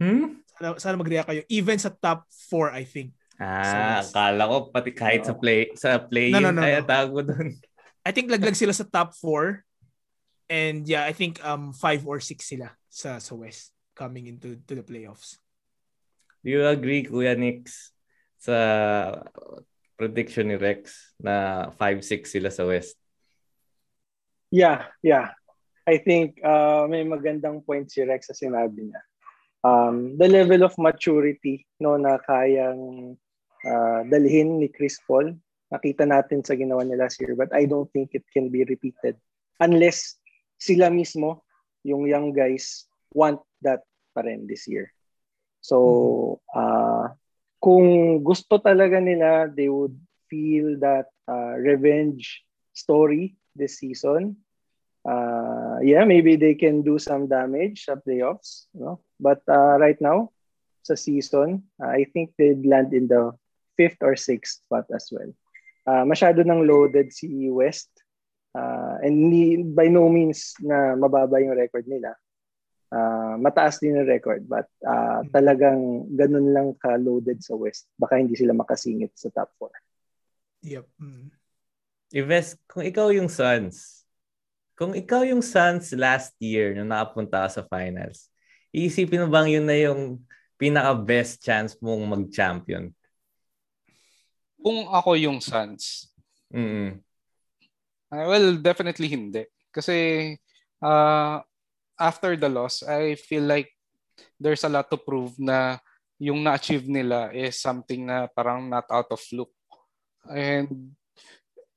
Hmm? 0.00 0.40
sana, 0.56 0.80
sana 0.80 0.96
mag-react 0.96 1.28
kayo 1.28 1.42
even 1.52 1.76
sa 1.76 1.92
top 1.92 2.24
4 2.48 2.72
I 2.72 2.88
think. 2.88 3.12
Ah, 3.36 4.00
So, 4.00 4.16
akala 4.16 4.48
ko 4.48 4.56
pati 4.72 4.90
kahit 4.96 5.28
sa 5.28 5.36
play 5.36 5.68
sa 5.76 6.00
play 6.00 6.32
No, 6.32 6.40
no, 6.40 6.56
no, 6.56 6.64
kaya 6.64 6.80
no. 6.80 6.88
tawag 6.88 7.10
mo 7.12 7.20
dun. 7.20 7.52
I 8.00 8.10
think 8.16 8.32
laglag 8.32 8.56
sila 8.56 8.72
sa 8.72 8.88
top 8.88 9.12
4 9.12 9.60
and 10.48 10.88
yeah, 10.88 11.04
I 11.04 11.12
think 11.12 11.36
um 11.44 11.76
5 11.76 12.08
or 12.08 12.16
6 12.16 12.40
sila 12.40 12.72
sa 12.88 13.20
sa 13.20 13.32
West 13.36 13.76
coming 13.92 14.24
into 14.24 14.56
to 14.64 14.72
the 14.72 14.84
playoffs. 14.84 15.36
Do 16.40 16.48
you 16.48 16.64
agree, 16.64 17.04
Kuya 17.04 17.36
Nix, 17.36 17.92
sa 18.40 18.56
prediction 20.00 20.48
ni 20.48 20.56
Rex 20.56 21.12
na 21.20 21.68
5-6 21.76 22.24
sila 22.24 22.48
sa 22.48 22.64
West? 22.64 22.96
Yeah, 24.48 24.88
yeah. 25.04 25.36
I 25.84 26.00
think 26.00 26.40
uh, 26.40 26.88
may 26.88 27.04
magandang 27.04 27.60
point 27.68 27.92
si 27.92 28.00
Rex 28.00 28.32
sa 28.32 28.36
sinabi 28.36 28.88
niya. 28.88 29.02
Um, 29.60 30.16
the 30.16 30.24
level 30.24 30.64
of 30.64 30.72
maturity 30.80 31.68
no 31.84 32.00
na 32.00 32.16
kayang 32.24 33.12
uh, 33.68 34.00
dalhin 34.08 34.56
ni 34.56 34.72
Chris 34.72 34.96
Paul, 35.04 35.36
nakita 35.68 36.08
natin 36.08 36.40
sa 36.40 36.56
ginawa 36.56 36.80
niya 36.80 37.04
last 37.04 37.20
year, 37.20 37.36
but 37.36 37.52
I 37.52 37.68
don't 37.68 37.92
think 37.92 38.16
it 38.16 38.24
can 38.32 38.48
be 38.48 38.64
repeated 38.64 39.20
unless 39.60 40.16
sila 40.56 40.88
mismo, 40.88 41.44
yung 41.84 42.08
young 42.08 42.32
guys, 42.32 42.88
want 43.12 43.44
that 43.60 43.84
pa 44.16 44.24
rin 44.24 44.48
this 44.48 44.64
year. 44.64 44.88
So, 45.60 46.40
uh, 46.56 47.12
kung 47.60 48.20
gusto 48.24 48.56
talaga 48.56 48.98
nila, 48.98 49.46
they 49.52 49.68
would 49.68 49.94
feel 50.32 50.80
that 50.80 51.12
uh, 51.28 51.54
revenge 51.60 52.42
story 52.72 53.36
this 53.54 53.78
season. 53.78 54.40
Uh, 55.04 55.80
yeah, 55.84 56.04
maybe 56.04 56.36
they 56.36 56.56
can 56.56 56.82
do 56.82 56.98
some 56.98 57.28
damage 57.28 57.84
sa 57.84 58.00
playoffs. 58.00 58.68
No? 58.72 59.00
But 59.20 59.44
uh, 59.48 59.76
right 59.76 60.00
now, 60.00 60.32
sa 60.82 60.96
season, 60.96 61.68
uh, 61.76 61.92
I 61.92 62.08
think 62.08 62.32
they'd 62.36 62.64
land 62.64 62.96
in 62.96 63.08
the 63.08 63.36
fifth 63.76 64.00
or 64.00 64.16
sixth 64.16 64.64
spot 64.64 64.88
as 64.92 65.08
well. 65.12 65.28
Uh, 65.84 66.04
masyado 66.04 66.44
nang 66.44 66.64
loaded 66.64 67.12
si 67.12 67.48
West. 67.52 67.88
Uh, 68.50 68.98
and 69.04 69.30
ni, 69.30 69.62
by 69.62 69.86
no 69.86 70.08
means 70.10 70.58
na 70.58 70.98
mababa 70.98 71.38
yung 71.38 71.54
record 71.54 71.86
nila. 71.86 72.16
Uh, 72.90 73.38
mataas 73.38 73.78
din 73.78 73.94
yung 73.94 74.10
record 74.10 74.42
but 74.50 74.66
uh, 74.82 75.22
talagang 75.30 76.10
ganun 76.10 76.50
lang 76.50 76.68
ka-loaded 76.74 77.38
sa 77.38 77.54
West. 77.54 77.86
Baka 77.94 78.18
hindi 78.18 78.34
sila 78.34 78.50
makasingit 78.50 79.14
sa 79.14 79.30
top 79.30 79.50
4. 79.62 79.70
Yep. 80.66 80.86
Mm. 80.98 81.30
Ives, 82.10 82.58
kung 82.66 82.82
ikaw 82.82 83.14
yung 83.14 83.30
Suns, 83.30 84.02
kung 84.74 84.98
ikaw 84.98 85.22
yung 85.22 85.38
Suns 85.38 85.94
last 85.94 86.34
year 86.42 86.74
nung 86.74 86.90
nakapunta 86.90 87.46
ka 87.46 87.48
sa 87.48 87.62
finals, 87.62 88.26
iisipin 88.74 89.22
mo 89.22 89.28
bang 89.30 89.54
yun 89.54 89.66
na 89.70 89.78
yung 89.78 90.18
pinaka-best 90.58 91.40
chance 91.40 91.78
mong 91.78 92.02
mag-champion? 92.04 92.90
Kung 94.58 94.90
ako 94.90 95.16
yung 95.16 95.38
Suns, 95.38 96.10
Mm-mm. 96.50 96.98
uh, 98.10 98.26
well, 98.26 98.58
definitely 98.58 99.06
hindi. 99.06 99.46
Kasi 99.70 100.34
uh, 100.82 101.38
after 102.00 102.34
the 102.34 102.48
loss, 102.48 102.80
I 102.82 103.14
feel 103.14 103.44
like 103.44 103.68
there's 104.40 104.64
a 104.64 104.72
lot 104.72 104.88
to 104.88 104.96
prove 104.96 105.36
na 105.36 105.76
yung 106.16 106.40
na-achieve 106.44 106.84
nila 106.88 107.32
is 107.32 107.60
something 107.60 108.08
na 108.08 108.28
parang 108.32 108.68
not 108.68 108.84
out 108.88 109.08
of 109.12 109.20
look. 109.32 109.52
And, 110.28 110.96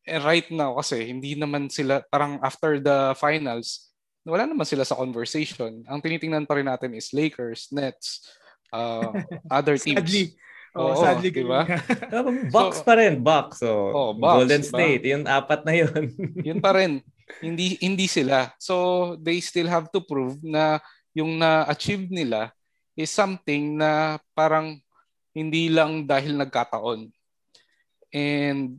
and 0.04 0.22
right 0.24 0.48
now 0.52 0.76
kasi 0.76 1.08
hindi 1.08 1.36
naman 1.36 1.72
sila 1.72 2.04
parang 2.08 2.40
after 2.44 2.80
the 2.80 3.16
finals, 3.16 3.92
wala 4.24 4.48
naman 4.48 4.68
sila 4.68 4.84
sa 4.84 4.96
conversation. 5.00 5.84
Ang 5.88 6.00
tinitingnan 6.00 6.48
pa 6.48 6.56
rin 6.60 6.68
natin 6.68 6.96
is 6.96 7.12
Lakers, 7.12 7.72
Nets, 7.72 8.24
uh, 8.72 9.12
other 9.52 9.76
teams. 9.80 10.00
Sadly. 10.00 10.36
Oh, 10.74 10.90
Oo, 10.90 11.06
sadly. 11.06 11.30
diba? 11.30 11.70
Box 12.50 12.82
pa 12.82 12.98
rin, 12.98 13.22
box. 13.22 13.62
So, 13.62 13.94
Oh, 13.94 14.12
Bucks, 14.18 14.50
Golden 14.50 14.64
diba? 14.66 14.72
State, 14.74 15.04
yung 15.06 15.24
apat 15.30 15.62
na 15.70 15.74
yun. 15.78 16.04
yun 16.42 16.58
pa 16.58 16.74
rin. 16.74 16.98
Hindi 17.40 17.80
hindi 17.82 18.06
sila. 18.06 18.52
So 18.60 19.16
they 19.18 19.40
still 19.40 19.70
have 19.72 19.90
to 19.94 20.02
prove 20.04 20.42
na 20.44 20.82
yung 21.14 21.38
na-achieve 21.38 22.10
nila 22.10 22.54
is 22.98 23.10
something 23.10 23.78
na 23.78 24.22
parang 24.38 24.82
hindi 25.34 25.70
lang 25.70 26.06
dahil 26.06 26.38
nagkataon. 26.38 27.10
And 28.14 28.78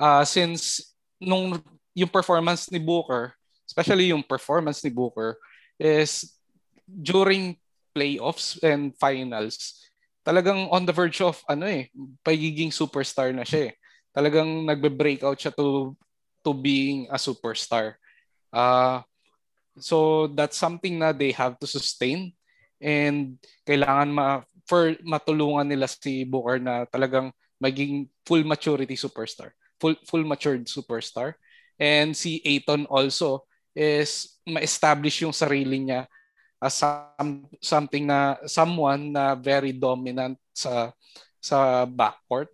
uh, 0.00 0.24
since 0.24 0.92
nung 1.20 1.60
yung 1.96 2.12
performance 2.12 2.68
ni 2.72 2.80
Booker, 2.80 3.36
especially 3.68 4.12
yung 4.12 4.24
performance 4.24 4.80
ni 4.84 4.92
Booker 4.92 5.36
is 5.76 6.36
during 6.84 7.56
playoffs 7.92 8.60
and 8.60 8.92
finals, 8.96 9.84
talagang 10.24 10.68
on 10.72 10.84
the 10.84 10.92
verge 10.92 11.20
of 11.24 11.40
ano 11.48 11.64
eh, 11.68 11.88
pagiging 12.24 12.72
superstar 12.72 13.32
na 13.32 13.44
siya 13.44 13.72
eh. 13.72 13.74
Talagang 14.16 14.64
nagbe-breakout 14.64 15.36
siya 15.36 15.52
to 15.52 15.92
to 16.46 16.54
being 16.54 17.10
a 17.10 17.18
superstar. 17.18 17.98
Uh, 18.54 19.02
so 19.82 20.30
that's 20.30 20.54
something 20.56 21.02
na 21.02 21.10
they 21.10 21.34
have 21.34 21.58
to 21.58 21.66
sustain 21.66 22.30
and 22.78 23.42
kailangan 23.66 24.08
ma 24.14 24.26
for 24.66 24.94
matulungan 25.02 25.66
nila 25.66 25.90
si 25.90 26.22
Booker 26.22 26.62
na 26.62 26.86
talagang 26.86 27.34
maging 27.58 28.06
full 28.22 28.46
maturity 28.46 28.94
superstar. 28.94 29.50
Full 29.82 29.98
full 30.06 30.24
matured 30.24 30.64
superstar. 30.70 31.34
And 31.76 32.16
si 32.16 32.40
Aiton 32.40 32.88
also 32.88 33.44
is 33.76 34.40
ma-establish 34.48 35.20
yung 35.20 35.36
sarili 35.36 35.84
niya 35.84 36.08
as 36.56 36.80
some, 36.80 37.44
something 37.60 38.08
na 38.08 38.40
someone 38.48 39.12
na 39.12 39.36
very 39.36 39.76
dominant 39.76 40.40
sa 40.56 40.88
sa 41.36 41.84
backcourt 41.84 42.48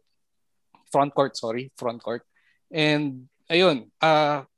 front 0.90 1.14
court 1.14 1.38
sorry 1.38 1.70
front 1.78 2.02
court 2.02 2.26
and 2.74 3.30
ayun 3.52 3.84
ah 4.00 4.48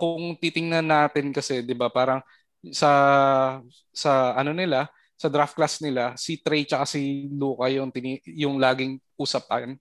kung 0.00 0.32
titingnan 0.40 0.88
natin 0.88 1.30
kasi 1.36 1.60
'di 1.60 1.76
ba 1.76 1.92
parang 1.92 2.24
sa 2.72 2.90
sa 3.92 4.32
ano 4.34 4.56
nila 4.56 4.88
sa 5.18 5.28
draft 5.28 5.52
class 5.52 5.84
nila 5.84 6.16
si 6.16 6.40
Trey 6.40 6.64
tsaka 6.64 6.86
si 6.86 7.26
Luka 7.34 7.68
yung 7.68 7.92
tini, 7.92 8.22
yung 8.32 8.56
laging 8.56 8.96
usapan 9.20 9.76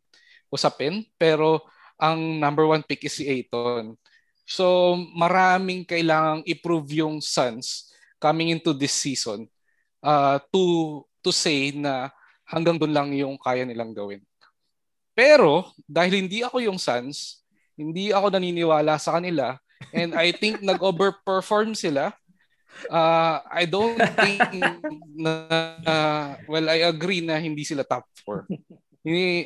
usapin 0.51 1.07
pero 1.15 1.63
ang 1.95 2.19
number 2.37 2.67
one 2.67 2.83
pick 2.83 3.07
is 3.07 3.15
si 3.15 3.23
Aiton 3.25 3.95
so 4.43 4.97
maraming 5.15 5.87
kailangang 5.87 6.43
i-prove 6.45 7.01
yung 7.01 7.23
Suns 7.23 7.87
coming 8.19 8.51
into 8.51 8.73
this 8.73 8.93
season 8.93 9.47
uh, 10.01 10.41
to 10.51 11.03
to 11.21 11.31
say 11.33 11.73
na 11.73 12.09
hanggang 12.47 12.79
doon 12.79 12.93
lang 12.95 13.09
yung 13.13 13.35
kaya 13.35 13.67
nilang 13.67 13.91
gawin. 13.91 14.23
Pero 15.11 15.75
dahil 15.83 16.25
hindi 16.25 16.41
ako 16.45 16.63
yung 16.63 16.79
Suns, 16.79 17.43
hindi 17.77 18.09
ako 18.11 18.33
naniniwala 18.33 18.97
sa 18.97 19.21
kanila 19.21 19.55
and 19.93 20.17
I 20.17 20.33
think 20.33 20.65
nag-overperform 20.65 21.77
sila. 21.77 22.11
Uh, 22.89 23.41
I 23.47 23.65
don't 23.65 23.97
think 24.21 24.41
na 25.17 25.33
uh, 25.81 26.27
well 26.45 26.67
I 26.69 26.85
agree 26.85 27.21
na 27.25 27.37
hindi 27.41 27.63
sila 27.65 27.85
top 27.85 28.05
4. 28.25 28.45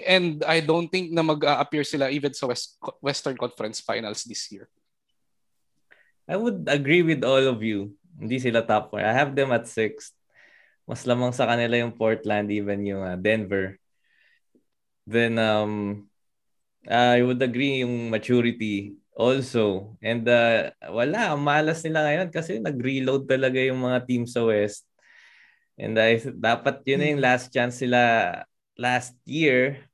And 0.10 0.42
I 0.50 0.58
don't 0.66 0.90
think 0.90 1.14
na 1.14 1.22
mag-appear 1.22 1.86
sila 1.86 2.10
even 2.10 2.34
sa 2.34 2.50
West, 2.50 2.82
Western 2.98 3.38
Conference 3.38 3.78
Finals 3.78 4.26
this 4.26 4.50
year. 4.50 4.66
I 6.26 6.34
would 6.34 6.66
agree 6.66 7.06
with 7.06 7.22
all 7.22 7.46
of 7.46 7.62
you. 7.62 7.94
Hindi 8.18 8.42
sila 8.42 8.66
top 8.66 8.90
4. 8.90 9.06
I 9.06 9.14
have 9.14 9.38
them 9.38 9.54
at 9.54 9.70
6. 9.70 10.12
Mas 10.90 11.06
lamang 11.06 11.30
sa 11.30 11.46
kanila 11.46 11.78
yung 11.78 11.94
Portland, 11.94 12.50
even 12.50 12.82
yung 12.88 13.04
uh, 13.06 13.16
Denver. 13.20 13.78
Then, 15.06 15.38
um, 15.38 16.08
I 16.90 17.22
would 17.22 17.42
agree 17.42 17.86
yung 17.86 18.10
maturity. 18.10 19.02
also. 19.16 19.96
And 20.02 20.26
uh, 20.28 20.72
wala, 20.90 21.36
malas 21.36 21.84
nila 21.84 22.08
ngayon 22.08 22.30
kasi 22.32 22.58
nag-reload 22.58 23.28
talaga 23.28 23.60
yung 23.60 23.84
mga 23.84 24.00
team 24.08 24.24
sa 24.26 24.42
West. 24.48 24.88
And 25.78 25.98
I 25.98 26.18
dapat 26.22 26.84
yun 26.90 27.00
na 27.02 27.08
yung 27.14 27.22
hmm. 27.22 27.30
last 27.30 27.46
chance 27.54 27.82
sila 27.82 28.02
last 28.78 29.14
year 29.26 29.86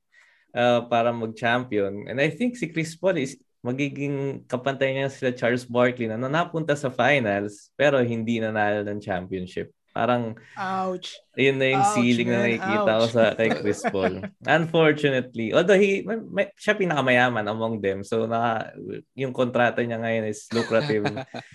uh, 0.52 0.84
para 0.88 1.12
mag-champion. 1.12 2.08
And 2.08 2.18
I 2.20 2.32
think 2.32 2.56
si 2.56 2.68
Chris 2.72 2.96
Paul 2.96 3.20
is 3.20 3.36
magiging 3.60 4.46
kapantay 4.46 4.94
niya 4.94 5.10
sila 5.10 5.34
Charles 5.34 5.66
Barkley 5.66 6.06
na 6.06 6.16
napunta 6.16 6.78
sa 6.78 6.94
finals 6.94 7.74
pero 7.74 7.98
hindi 7.98 8.38
nanalo 8.38 8.86
ng 8.86 9.02
championship. 9.02 9.74
Parang 9.98 10.38
ouch. 10.54 11.18
Yun 11.34 11.58
na 11.58 11.66
yung 11.74 11.82
ouch, 11.82 11.94
ceiling 11.98 12.30
man. 12.30 12.34
na 12.38 12.42
nakikita 12.46 12.92
ouch. 12.94 13.00
ko 13.02 13.06
sa 13.10 13.22
kay 13.34 13.50
Chris 13.58 13.82
Paul. 13.82 14.14
Unfortunately, 14.46 15.50
although 15.50 15.74
he 15.74 16.06
may, 16.06 16.18
may, 16.22 16.46
siya 16.54 16.78
pinakamayaman 16.78 17.42
among 17.50 17.82
them. 17.82 18.06
So 18.06 18.30
na 18.30 18.70
yung 19.18 19.34
kontrata 19.34 19.82
niya 19.82 19.98
ngayon 19.98 20.30
is 20.30 20.46
lucrative. 20.54 21.02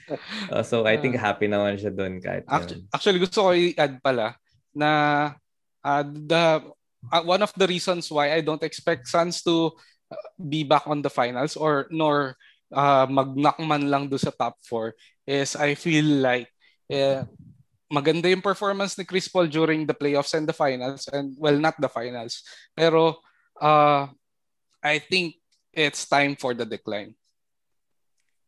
uh, 0.52 0.60
so 0.60 0.84
I 0.84 1.00
think 1.00 1.16
happy 1.16 1.48
naman 1.48 1.80
siya 1.80 1.96
doon 1.96 2.20
kahit. 2.20 2.44
Actually, 2.52 2.84
actually 2.92 3.20
gusto 3.24 3.40
ko 3.48 3.50
i-add 3.56 4.04
pala 4.04 4.36
na 4.76 4.92
uh, 5.88 6.04
the 6.04 6.68
uh, 7.16 7.24
one 7.24 7.40
of 7.40 7.56
the 7.56 7.68
reasons 7.72 8.12
why 8.12 8.36
I 8.36 8.44
don't 8.44 8.64
expect 8.68 9.08
Suns 9.08 9.40
to 9.48 9.72
be 10.36 10.68
back 10.68 10.84
on 10.84 11.00
the 11.00 11.10
finals 11.10 11.56
or 11.56 11.88
nor 11.96 12.36
uh, 12.76 13.08
mag-knock 13.08 13.56
man 13.64 13.88
lang 13.88 14.12
do 14.12 14.20
sa 14.20 14.36
top 14.36 14.60
4 14.68 14.92
is 15.32 15.56
I 15.56 15.80
feel 15.80 16.20
like 16.20 16.52
eh, 16.92 17.24
maganda 17.94 18.26
yung 18.26 18.42
performance 18.42 18.98
ni 18.98 19.06
Chris 19.06 19.30
Paul 19.30 19.46
during 19.46 19.86
the 19.86 19.94
playoffs 19.94 20.34
and 20.34 20.50
the 20.50 20.56
finals 20.58 21.06
and 21.14 21.38
well 21.38 21.54
not 21.54 21.78
the 21.78 21.86
finals 21.86 22.42
pero 22.74 23.22
uh, 23.62 24.10
I 24.82 24.98
think 24.98 25.38
it's 25.70 26.10
time 26.10 26.34
for 26.36 26.58
the 26.58 26.66
decline. 26.66 27.14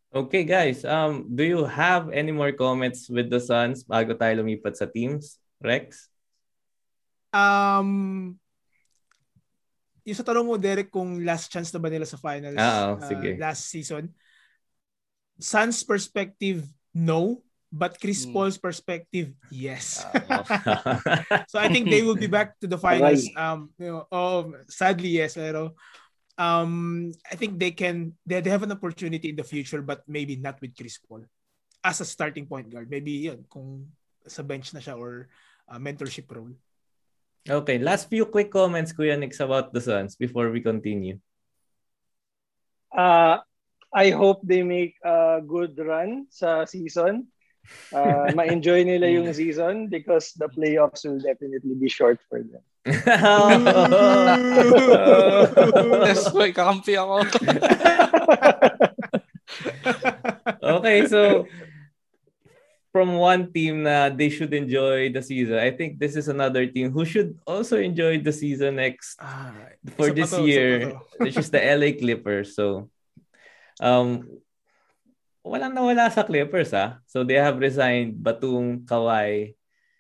Okay 0.09 0.47
guys, 0.47 0.81
um 0.81 1.29
do 1.29 1.45
you 1.45 1.61
have 1.69 2.09
any 2.09 2.33
more 2.33 2.49
comments 2.57 3.05
with 3.05 3.29
the 3.29 3.37
Suns 3.37 3.85
bago 3.85 4.17
tayo 4.17 4.41
lumipat 4.41 4.81
sa 4.81 4.89
teams? 4.89 5.37
Rex? 5.61 6.09
Um 7.29 8.33
yung 10.05 10.17
sa 10.17 10.23
tanong 10.23 10.45
mo, 10.45 10.55
Derek, 10.55 10.93
kung 10.93 11.25
last 11.25 11.49
chance 11.49 11.73
na 11.73 11.81
ba 11.81 11.89
nila 11.89 12.05
sa 12.05 12.21
finals 12.21 12.61
ah, 12.61 12.93
oh, 12.93 13.01
sige. 13.01 13.41
last 13.41 13.65
season, 13.73 14.13
Suns 15.41 15.83
perspective, 15.83 16.63
no. 16.93 17.41
But 17.75 17.99
Chris 17.99 18.23
mm. 18.23 18.31
Paul's 18.31 18.55
perspective, 18.55 19.35
yes. 19.51 19.99
Uh, 20.31 20.47
so 21.51 21.59
I 21.59 21.67
think 21.67 21.91
they 21.91 22.07
will 22.07 22.15
be 22.15 22.31
back 22.31 22.55
to 22.63 22.67
the 22.71 22.79
finals. 22.79 23.27
Um, 23.35 23.75
you 23.75 23.91
know, 23.91 24.07
oh, 24.07 24.55
sadly, 24.71 25.19
yes. 25.19 25.35
Pero 25.35 25.75
um, 26.39 27.11
I 27.27 27.35
think 27.35 27.59
they 27.59 27.75
can, 27.75 28.15
they, 28.23 28.39
they 28.39 28.49
have 28.49 28.63
an 28.63 28.71
opportunity 28.71 29.27
in 29.27 29.35
the 29.35 29.43
future, 29.43 29.83
but 29.83 30.07
maybe 30.07 30.39
not 30.39 30.55
with 30.63 30.71
Chris 30.71 31.03
Paul 31.03 31.27
as 31.83 31.99
a 31.99 32.07
starting 32.07 32.47
point 32.47 32.71
guard. 32.71 32.87
Maybe 32.87 33.27
yun, 33.27 33.43
kung 33.51 33.91
sa 34.23 34.39
bench 34.39 34.71
na 34.71 34.79
siya 34.79 34.95
or 34.95 35.27
uh, 35.67 35.75
mentorship 35.75 36.31
role. 36.31 36.55
Okay, 37.43 37.77
last 37.77 38.07
few 38.07 38.25
quick 38.25 38.49
comments, 38.55 38.95
Kuya 38.95 39.19
Nix, 39.19 39.43
about 39.43 39.75
the 39.75 39.83
Suns 39.83 40.15
before 40.15 40.49
we 40.49 40.63
continue. 40.63 41.19
Uh, 42.89 43.43
I 43.91 44.09
hope 44.15 44.41
they 44.41 44.63
make 44.63 44.95
a 45.03 45.43
good 45.43 45.75
run 45.75 46.31
sa 46.31 46.63
season. 46.63 47.27
Uh, 47.93 48.31
ma-enjoy 48.37 48.83
nila 48.83 49.07
yung 49.07 49.33
season 49.33 49.87
because 49.87 50.33
the 50.37 50.49
playoffs 50.49 51.05
will 51.05 51.19
definitely 51.19 51.75
be 51.75 51.89
short 51.89 52.19
for 52.29 52.41
them. 52.41 52.61
yes, 56.05 56.29
boy, 56.29 56.53
kakampi 56.53 56.93
ako. 56.93 57.25
okay, 60.79 61.07
so 61.09 61.49
from 62.93 63.17
one 63.17 63.51
team 63.51 63.83
na 63.83 64.07
they 64.07 64.29
should 64.29 64.53
enjoy 64.53 65.09
the 65.09 65.21
season. 65.21 65.57
I 65.57 65.73
think 65.73 65.99
this 65.99 66.15
is 66.15 66.29
another 66.29 66.69
team 66.69 66.93
who 66.93 67.03
should 67.03 67.35
also 67.43 67.75
enjoy 67.81 68.21
the 68.21 68.31
season 68.31 68.77
next 68.77 69.17
ah, 69.19 69.51
for 69.97 70.13
this 70.13 70.31
to, 70.31 70.45
year, 70.45 70.93
which 71.17 71.35
is 71.35 71.49
the 71.49 71.59
LA 71.59 71.91
Clippers. 71.97 72.55
So, 72.55 72.87
um, 73.81 74.39
walang 75.45 75.77
nawala 75.77 76.09
sa 76.09 76.25
Clippers 76.25 76.73
ah. 76.73 76.97
So 77.05 77.21
they 77.21 77.37
have 77.37 77.61
resigned 77.61 78.17
Batum, 78.17 78.89
Kawhi, 78.89 79.53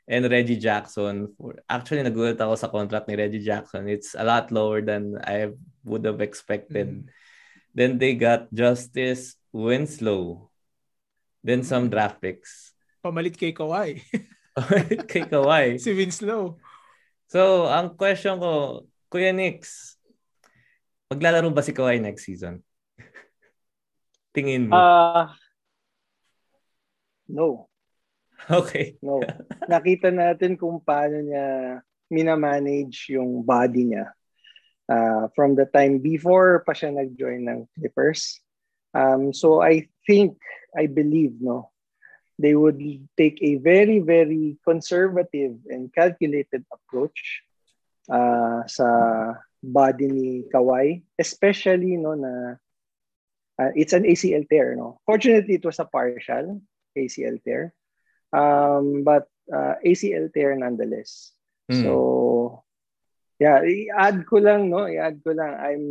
and 0.09 0.25
Reggie 0.25 0.57
Jackson. 0.57 1.29
For, 1.37 1.61
actually, 1.69 2.01
nagulat 2.01 2.41
ako 2.41 2.57
sa 2.57 2.73
contract 2.73 3.05
ni 3.05 3.13
Reggie 3.13 3.45
Jackson. 3.45 3.85
It's 3.85 4.17
a 4.17 4.25
lot 4.25 4.49
lower 4.49 4.81
than 4.81 5.21
I 5.21 5.53
would 5.85 6.03
have 6.09 6.19
expected. 6.25 6.89
Mm. 6.89 7.03
Then 7.77 8.01
they 8.01 8.17
got 8.17 8.49
Justice 8.49 9.37
Winslow. 9.53 10.49
Then 11.45 11.61
some 11.61 11.93
draft 11.93 12.17
picks. 12.17 12.73
Pamalit 13.05 13.37
kay 13.37 13.53
Kawhi. 13.53 14.01
Pamalit 14.57 15.05
kay 15.05 15.29
Kawhi. 15.29 15.77
si 15.83 15.93
Winslow. 15.93 16.57
So, 17.29 17.69
ang 17.69 17.93
question 17.93 18.41
ko, 18.41 18.85
Kuya 19.13 19.29
Nix, 19.29 19.93
maglalaro 21.13 21.53
ba 21.53 21.61
si 21.61 21.69
Kawhi 21.69 22.01
next 22.01 22.25
season? 22.25 22.64
Tingin 24.35 24.67
mo? 24.67 24.75
Uh, 24.75 25.31
no. 27.31 27.47
Okay. 28.45 28.99
No. 29.01 29.23
Nakita 29.65 30.13
natin 30.13 30.59
kung 30.59 30.77
paano 30.83 31.17
niya 31.23 31.79
minamanage 32.13 33.15
yung 33.15 33.41
body 33.41 33.95
niya. 33.95 34.11
Uh, 34.85 35.31
from 35.33 35.57
the 35.57 35.65
time 35.65 35.97
before 35.97 36.61
pa 36.61 36.75
siya 36.77 36.93
nag-join 36.93 37.41
ng 37.41 37.65
Clippers. 37.73 38.37
Um, 38.93 39.33
so 39.33 39.65
I 39.65 39.89
think, 40.05 40.37
I 40.77 40.85
believe, 40.85 41.41
no, 41.41 41.73
they 42.37 42.53
would 42.53 42.77
take 43.17 43.41
a 43.41 43.55
very, 43.55 43.97
very 43.97 44.61
conservative 44.61 45.57
and 45.71 45.89
calculated 45.89 46.67
approach 46.69 47.41
uh, 48.11 48.61
sa 48.67 48.87
body 49.63 50.05
ni 50.05 50.29
Kawhi, 50.53 51.01
especially 51.17 51.97
no 51.97 52.13
na 52.13 52.61
uh, 53.59 53.71
it's 53.75 53.93
an 53.93 54.03
ACL 54.03 54.47
tear. 54.49 54.75
No, 54.75 54.99
fortunately, 55.05 55.55
it 55.55 55.65
was 55.65 55.79
a 55.79 55.85
partial 55.85 56.61
ACL 56.97 57.41
tear, 57.43 57.73
um, 58.33 59.03
but 59.03 59.27
uh, 59.51 59.75
ACL 59.85 60.31
tear 60.33 60.55
nonetheless. 60.55 61.31
Mm. 61.71 61.83
So, 61.83 62.63
yeah, 63.39 63.61
i-add 63.65 64.25
ko 64.27 64.37
lang, 64.37 64.69
no, 64.69 64.85
i-add 64.85 65.21
ko 65.25 65.31
lang. 65.33 65.53
I'm 65.55 65.85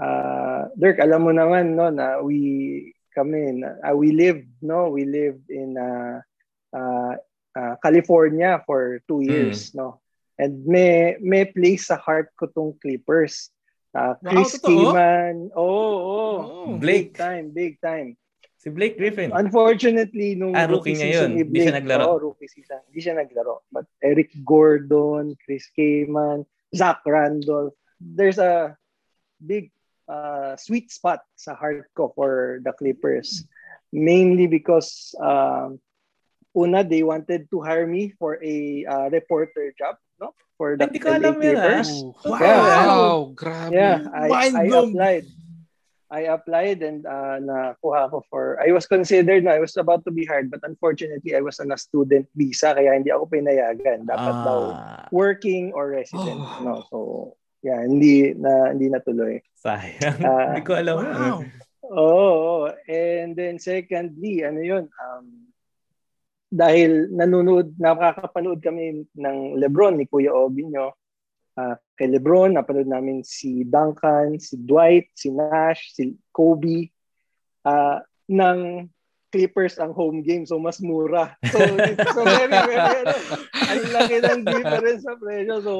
uh, 0.00 0.72
Dirk, 0.78 0.98
alam 0.98 1.22
mo 1.28 1.32
naman, 1.34 1.76
no, 1.76 1.90
na 1.90 2.18
we 2.24 2.94
kami 3.12 3.60
uh, 3.62 3.94
we 3.94 4.12
lived 4.12 4.48
no 4.64 4.88
we 4.88 5.04
lived 5.04 5.48
in 5.52 5.76
uh, 5.76 6.20
uh, 6.72 7.14
uh, 7.52 7.74
California 7.84 8.60
for 8.64 9.00
two 9.06 9.20
hmm. 9.20 9.28
years 9.28 9.70
mm. 9.70 9.84
no 9.84 10.00
and 10.40 10.64
may 10.64 11.16
may 11.20 11.44
place 11.44 11.92
sa 11.92 12.00
heart 12.00 12.32
ko 12.40 12.48
tong 12.48 12.72
Clippers 12.80 13.52
uh, 13.94 14.14
Chris 14.24 14.60
wow, 14.62 14.68
Kaman 14.68 15.50
oh, 15.56 15.64
oh, 15.64 16.36
oh 16.40 16.66
Blake. 16.78 17.14
big 17.14 17.18
time 17.18 17.46
big 17.50 17.80
time. 17.80 18.16
Si 18.62 18.70
Blake 18.70 18.94
Griffin. 18.94 19.34
Unfortunately 19.34 20.38
nung 20.38 20.54
ah, 20.54 20.70
rookie, 20.70 20.94
rookie 20.94 21.10
season 21.10 21.34
ni 21.34 21.42
Blake, 21.42 21.66
siya 21.66 21.82
naglaro. 21.82 22.04
Oh, 22.06 22.18
rookie 22.18 22.46
season. 22.46 22.78
Hindi 22.86 23.00
siya 23.02 23.18
naglaro. 23.18 23.66
But 23.74 23.90
Eric 23.98 24.30
Gordon 24.46 25.34
Chris 25.42 25.66
Kaman 25.74 26.46
Zach 26.70 27.02
Randolph 27.02 27.74
there's 28.02 28.38
a 28.38 28.76
big 29.38 29.70
uh, 30.10 30.56
sweet 30.58 30.90
spot 30.90 31.22
sa 31.38 31.54
heart 31.54 31.86
ko 31.94 32.10
for 32.14 32.58
the 32.66 32.72
Clippers. 32.74 33.46
Mainly 33.92 34.48
because 34.48 35.14
uh, 35.20 35.70
una, 36.56 36.82
they 36.82 37.02
wanted 37.02 37.48
to 37.50 37.60
hire 37.60 37.86
me 37.86 38.10
for 38.18 38.42
a 38.42 38.84
uh, 38.84 39.06
reporter 39.12 39.72
job, 39.78 39.96
no? 40.22 40.30
For 40.54 40.78
the 40.78 40.86
Hindi 40.86 41.02
ko 41.02 41.10
alam 41.10 41.42
Clippers. 41.42 41.90
Wow, 42.22 42.38
yeah. 42.38 42.62
wow, 42.62 43.34
grabe. 43.34 43.74
Yeah, 43.74 43.98
I, 44.14 44.26
I 44.30 44.64
applied. 44.70 45.26
I 46.12 46.28
applied 46.28 46.84
and 46.84 47.08
uh, 47.08 47.40
nakuha 47.40 48.12
ko 48.12 48.20
for, 48.28 48.60
I 48.60 48.68
was 48.68 48.84
considered, 48.84 49.48
no, 49.48 49.50
I 49.50 49.64
was 49.64 49.72
about 49.80 50.04
to 50.04 50.12
be 50.12 50.28
hired, 50.28 50.52
but 50.52 50.60
unfortunately, 50.60 51.32
I 51.32 51.40
was 51.40 51.56
on 51.56 51.72
a 51.72 51.80
student 51.80 52.28
visa, 52.36 52.76
kaya 52.76 52.92
hindi 52.92 53.08
ako 53.08 53.32
pinayagan. 53.32 54.04
Dapat 54.04 54.34
ah. 54.36 54.44
daw 54.44 54.60
working 55.08 55.72
or 55.72 55.96
resident. 55.96 56.36
Oh. 56.36 56.60
No, 56.60 56.72
so 56.92 56.98
yeah, 57.64 57.80
hindi 57.80 58.36
na 58.36 58.76
hindi 58.76 58.92
natuloy. 58.92 59.40
Sayang. 59.56 60.20
Uh, 60.20 60.52
hindi 60.52 60.62
ko 60.68 60.72
alam. 60.76 60.96
Wow. 61.00 61.38
Oo. 61.88 62.68
Oh, 62.68 62.72
and 62.84 63.32
then 63.32 63.56
secondly, 63.56 64.44
ano 64.44 64.60
yun, 64.60 64.84
um, 64.92 65.48
dahil 66.52 67.08
nanonood, 67.08 67.72
nakakapanood 67.80 68.60
kami 68.60 69.08
ng 69.16 69.56
Lebron 69.56 69.96
ni 69.96 70.04
Kuya 70.04 70.36
Obinyo. 70.36 70.92
Uh, 71.56 71.76
kay 71.96 72.12
Lebron, 72.12 72.52
napanood 72.52 72.88
namin 72.88 73.24
si 73.24 73.64
Duncan, 73.64 74.36
si 74.36 74.60
Dwight, 74.60 75.08
si 75.16 75.32
Nash, 75.32 75.96
si 75.96 76.12
Kobe. 76.28 76.92
Uh, 77.64 78.04
ng 78.28 78.88
Clippers 79.32 79.80
ang 79.80 79.96
home 79.96 80.20
game, 80.20 80.44
so 80.44 80.60
mas 80.60 80.76
mura. 80.76 81.32
So, 81.48 81.56
so 82.12 82.20
very, 82.20 82.52
very, 82.52 82.76
ano, 82.76 83.16
ang 83.56 83.82
laki 83.88 84.16
ng 84.20 84.40
difference 84.44 85.08
sa 85.08 85.16
presyo. 85.16 85.56
So, 85.64 85.74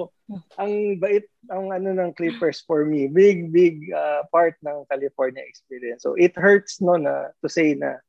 ang 0.57 0.97
bait, 0.97 1.29
ang 1.53 1.69
ano 1.69 1.93
ng 1.93 2.17
Clippers 2.17 2.65
for 2.65 2.89
me, 2.89 3.13
big, 3.13 3.53
big 3.53 3.93
uh, 3.93 4.25
part 4.33 4.57
ng 4.65 4.89
California 4.89 5.45
experience. 5.45 6.01
So, 6.01 6.17
it 6.17 6.33
hurts 6.33 6.81
no 6.81 6.97
na 6.97 7.29
to 7.45 7.49
say 7.53 7.77
na 7.77 8.01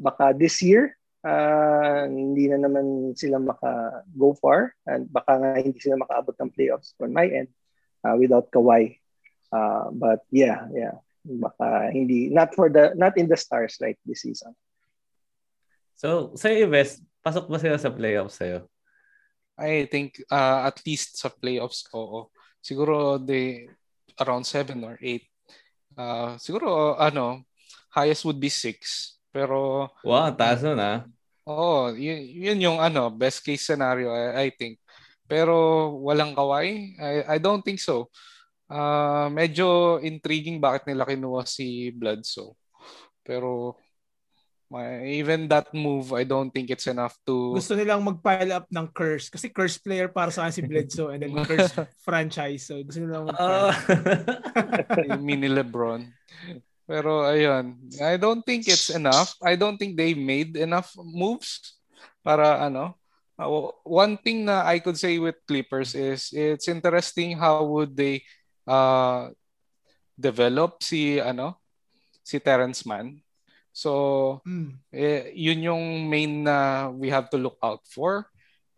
baka 0.00 0.32
this 0.32 0.64
year, 0.64 0.96
uh, 1.24 2.04
hindi 2.08 2.48
na 2.48 2.58
naman 2.60 3.16
sila 3.16 3.40
maka-go 3.40 4.36
far 4.36 4.72
and 4.88 5.08
baka 5.12 5.36
nga 5.36 5.50
hindi 5.60 5.78
sila 5.80 6.00
makaabot 6.00 6.36
ng 6.36 6.52
playoffs 6.52 6.96
on 7.00 7.12
my 7.12 7.28
end 7.28 7.50
uh, 8.04 8.16
without 8.16 8.48
Kawhi. 8.48 8.96
Uh, 9.50 9.90
but 9.92 10.24
yeah, 10.30 10.68
yeah. 10.72 10.96
Baka 11.20 11.92
hindi, 11.92 12.32
not 12.32 12.56
for 12.56 12.72
the, 12.72 12.96
not 12.96 13.16
in 13.20 13.28
the 13.28 13.36
stars 13.36 13.76
like 13.80 14.00
this 14.08 14.24
season. 14.24 14.56
So, 16.00 16.32
sa 16.32 16.48
West, 16.64 17.04
pasok 17.20 17.44
ba 17.52 17.60
sila 17.60 17.76
sa 17.76 17.92
playoffs 17.92 18.40
sa'yo? 18.40 18.64
I 19.60 19.84
think 19.92 20.24
uh, 20.32 20.64
at 20.64 20.80
least 20.88 21.20
sa 21.20 21.28
playoffs, 21.28 21.84
oo. 21.92 22.32
Siguro 22.64 23.20
they 23.20 23.68
around 24.16 24.48
7 24.48 24.80
or 24.80 24.96
8. 24.96 25.20
Uh, 26.00 26.32
siguro, 26.40 26.96
ano, 26.96 27.44
highest 27.92 28.24
would 28.24 28.40
be 28.40 28.48
6. 28.48 29.19
Pero... 29.30 29.88
Wow, 30.02 30.30
taas 30.34 30.62
nun 30.62 30.78
ah. 30.78 31.06
Oo, 31.46 31.90
yun, 31.96 32.20
yun 32.20 32.58
yung 32.60 32.78
ano, 32.78 33.10
best 33.10 33.42
case 33.42 33.66
scenario, 33.66 34.12
I, 34.12 34.46
I 34.46 34.54
think. 34.54 34.78
Pero 35.30 35.54
walang 36.02 36.34
kaway? 36.34 36.94
I, 36.98 37.14
I 37.26 37.38
don't 37.38 37.62
think 37.62 37.78
so. 37.78 38.10
Uh, 38.70 39.26
medyo 39.30 39.98
intriguing 39.98 40.62
bakit 40.62 40.86
nila 40.86 41.06
kinuha 41.06 41.42
si 41.46 41.90
Bledsoe. 41.90 42.54
Pero 43.26 43.78
even 45.02 45.50
that 45.50 45.74
move, 45.74 46.14
I 46.14 46.22
don't 46.22 46.54
think 46.54 46.70
it's 46.70 46.86
enough 46.86 47.18
to... 47.26 47.58
Gusto 47.58 47.74
nilang 47.74 48.06
mag-pile 48.06 48.54
up 48.54 48.70
ng 48.70 48.86
curse. 48.94 49.26
Kasi 49.26 49.50
curse 49.50 49.82
player 49.82 50.06
para 50.06 50.30
sa 50.30 50.46
si 50.54 50.62
Bledsoe 50.62 51.10
and 51.10 51.26
then 51.26 51.34
curse 51.42 51.74
franchise. 52.06 52.70
So 52.70 52.78
gusto 52.78 53.02
nilang 53.02 53.26
mag-pile 53.34 53.74
uh, 55.10 55.18
Mini 55.18 55.50
Lebron. 55.50 56.06
Pero 56.90 57.22
ayun, 57.22 57.78
I 58.02 58.18
don't 58.18 58.42
think 58.42 58.66
it's 58.66 58.90
enough. 58.90 59.38
I 59.38 59.54
don't 59.54 59.78
think 59.78 59.94
they 59.94 60.10
made 60.10 60.58
enough 60.58 60.90
moves 60.98 61.78
para 62.26 62.66
ano. 62.66 62.98
Uh, 63.38 63.70
one 63.86 64.18
thing 64.18 64.42
na 64.50 64.66
I 64.66 64.82
could 64.82 64.98
say 64.98 65.22
with 65.22 65.38
Clippers 65.46 65.94
is 65.94 66.34
it's 66.34 66.66
interesting 66.66 67.38
how 67.38 67.62
would 67.62 67.94
they 67.94 68.26
uh, 68.66 69.30
develop 70.18 70.82
si 70.82 71.22
ano 71.22 71.62
si 72.26 72.42
Terrence 72.42 72.82
Mann 72.82 73.22
So, 73.70 74.42
mm. 74.42 74.74
eh, 74.90 75.30
yun 75.34 75.70
yung 75.72 75.84
main 76.10 76.42
na 76.42 76.90
we 76.90 77.08
have 77.10 77.30
to 77.30 77.38
look 77.38 77.58
out 77.62 77.86
for. 77.86 78.26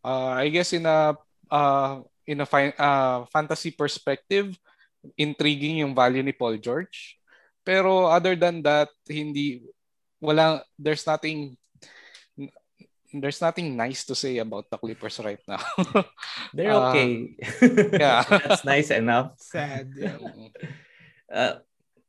Uh, 0.04 0.36
I 0.36 0.52
guess 0.52 0.72
in 0.76 0.84
a 0.84 1.16
uh, 1.48 2.04
in 2.28 2.44
a 2.44 2.46
fi- 2.46 2.76
uh, 2.76 3.24
fantasy 3.32 3.72
perspective, 3.72 4.52
intriguing 5.16 5.80
yung 5.82 5.96
value 5.96 6.22
ni 6.22 6.36
Paul 6.36 6.60
George. 6.60 7.18
Pero 7.62 8.10
other 8.10 8.34
than 8.34 8.62
that, 8.66 8.90
hindi 9.06 9.62
wala 10.22 10.62
there's 10.78 11.02
nothing 11.06 11.58
there's 13.12 13.40
nothing 13.44 13.76
nice 13.76 14.08
to 14.08 14.16
say 14.16 14.38
about 14.38 14.70
the 14.72 14.78
Clippers 14.80 15.20
right 15.20 15.42
now. 15.44 15.60
They're 16.56 16.72
okay. 16.72 17.36
Uh, 17.60 17.68
yeah. 18.00 18.24
That's 18.48 18.64
nice 18.64 18.88
enough. 18.88 19.36
Sad. 19.36 19.92
Yeah. 19.92 20.16
Uh, 21.28 21.60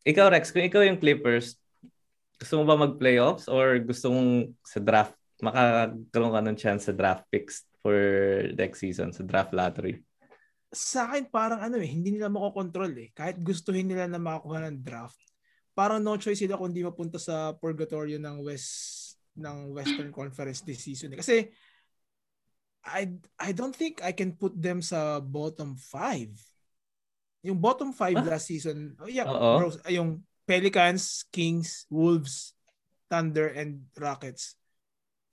ikaw 0.07 0.31
Rex, 0.31 0.55
kung 0.55 0.63
ikaw 0.63 0.79
yung 0.87 0.99
Clippers, 0.99 1.59
gusto 2.39 2.59
mo 2.59 2.63
ba 2.63 2.79
mag-playoffs 2.79 3.51
or 3.51 3.83
gusto 3.83 4.11
mong 4.15 4.55
sa 4.63 4.79
draft, 4.79 5.15
makakaroon 5.43 6.35
ka 6.35 6.41
ng 6.43 6.57
chance 6.59 6.87
sa 6.87 6.95
draft 6.95 7.27
picks 7.27 7.67
for 7.83 7.99
next 8.55 8.79
season, 8.79 9.11
sa 9.11 9.27
draft 9.27 9.51
lottery? 9.51 9.99
Sa 10.71 11.11
akin, 11.11 11.27
parang 11.27 11.59
ano 11.59 11.77
eh, 11.83 11.87
hindi 11.87 12.15
nila 12.15 12.31
makokontrol 12.31 12.91
eh. 12.95 13.11
Kahit 13.11 13.43
gustuhin 13.43 13.91
nila 13.91 14.07
na 14.07 14.19
makakuha 14.19 14.71
ng 14.71 14.79
draft, 14.81 15.19
parang 15.73 16.01
no 16.01 16.17
choice 16.17 16.41
sila 16.45 16.57
kung 16.57 16.73
di 16.73 16.85
mapunta 16.85 17.17
sa 17.17 17.53
purgatorio 17.57 18.21
ng 18.21 18.45
West 18.45 19.01
ng 19.33 19.73
Western 19.73 20.13
Conference 20.13 20.61
this 20.61 20.85
season. 20.85 21.13
Eh. 21.13 21.19
Kasi 21.19 21.37
I 22.85 23.09
I 23.41 23.49
don't 23.51 23.73
think 23.73 24.05
I 24.05 24.13
can 24.13 24.37
put 24.37 24.53
them 24.53 24.81
sa 24.85 25.17
bottom 25.19 25.75
five. 25.77 26.29
Yung 27.43 27.59
bottom 27.59 27.91
five 27.91 28.15
huh? 28.15 28.27
last 28.27 28.47
season, 28.47 28.95
oh 29.03 29.09
yeah, 29.11 29.27
bro, 29.27 29.73
yung 29.91 30.23
Pelicans, 30.47 31.27
Kings, 31.27 31.87
Wolves, 31.91 32.55
Thunder, 33.11 33.51
and 33.51 33.83
Rockets. 33.99 34.55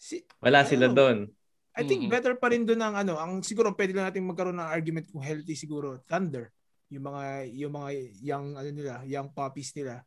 Si, 0.00 0.22
Wala 0.42 0.66
sila 0.66 0.90
doon. 0.90 1.30
I 1.74 1.86
think 1.86 2.06
mm-hmm. 2.06 2.14
better 2.14 2.34
pa 2.34 2.50
rin 2.50 2.66
doon 2.66 2.82
ang 2.82 2.94
ano, 2.98 3.14
ang 3.14 3.46
siguro 3.46 3.70
pwede 3.78 3.94
lang 3.94 4.10
natin 4.10 4.26
magkaroon 4.26 4.58
ng 4.58 4.70
argument 4.74 5.06
kung 5.06 5.22
healthy 5.22 5.54
siguro 5.54 6.02
Thunder, 6.02 6.50
yung 6.90 7.06
mga 7.06 7.22
yung 7.54 7.72
mga 7.74 7.90
young 8.18 8.46
ano 8.58 8.68
nila, 8.74 8.94
young 9.06 9.30
puppies 9.30 9.70
nila. 9.78 10.02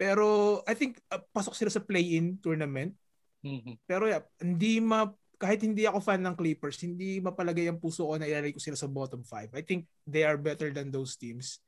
Pero 0.00 0.60
I 0.64 0.72
think 0.72 0.96
uh, 1.12 1.20
pasok 1.36 1.52
sila 1.52 1.68
sa 1.68 1.84
play-in 1.84 2.40
tournament. 2.40 2.96
Mm-hmm. 3.44 3.84
Pero 3.84 4.08
yeah, 4.08 4.24
hindi 4.40 4.80
ma 4.80 5.04
kahit 5.40 5.60
hindi 5.60 5.84
ako 5.84 6.00
fan 6.00 6.24
ng 6.24 6.36
Clippers, 6.36 6.80
hindi 6.84 7.20
mapalagay 7.20 7.68
ang 7.68 7.80
puso 7.80 8.08
ko 8.08 8.16
na 8.16 8.28
ilalagay 8.28 8.56
ko 8.56 8.60
sila 8.60 8.76
sa 8.76 8.88
bottom 8.88 9.24
5. 9.24 9.56
I 9.56 9.64
think 9.64 9.88
they 10.04 10.24
are 10.24 10.36
better 10.36 10.68
than 10.72 10.92
those 10.92 11.16
teams. 11.16 11.60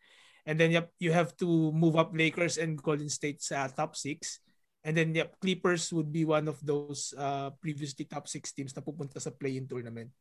And 0.45 0.61
then 0.61 0.73
yep, 0.73 0.93
you 1.01 1.13
have 1.13 1.33
to 1.41 1.73
move 1.73 1.97
up 1.97 2.13
Lakers 2.13 2.61
and 2.61 2.77
Golden 2.77 3.09
State 3.09 3.41
sa 3.41 3.69
top 3.73 3.97
6. 3.97 4.41
And 4.85 4.93
then 4.93 5.17
yep, 5.17 5.41
Clippers 5.41 5.89
would 5.93 6.13
be 6.13 6.29
one 6.29 6.53
of 6.53 6.61
those 6.61 7.17
uh, 7.17 7.57
previously 7.65 8.05
top 8.05 8.29
6 8.29 8.45
teams 8.53 8.73
na 8.77 8.85
pupunta 8.85 9.17
sa 9.21 9.33
play-in 9.33 9.65
tournament. 9.65 10.13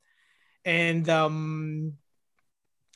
And 0.64 1.04
um, 1.12 1.92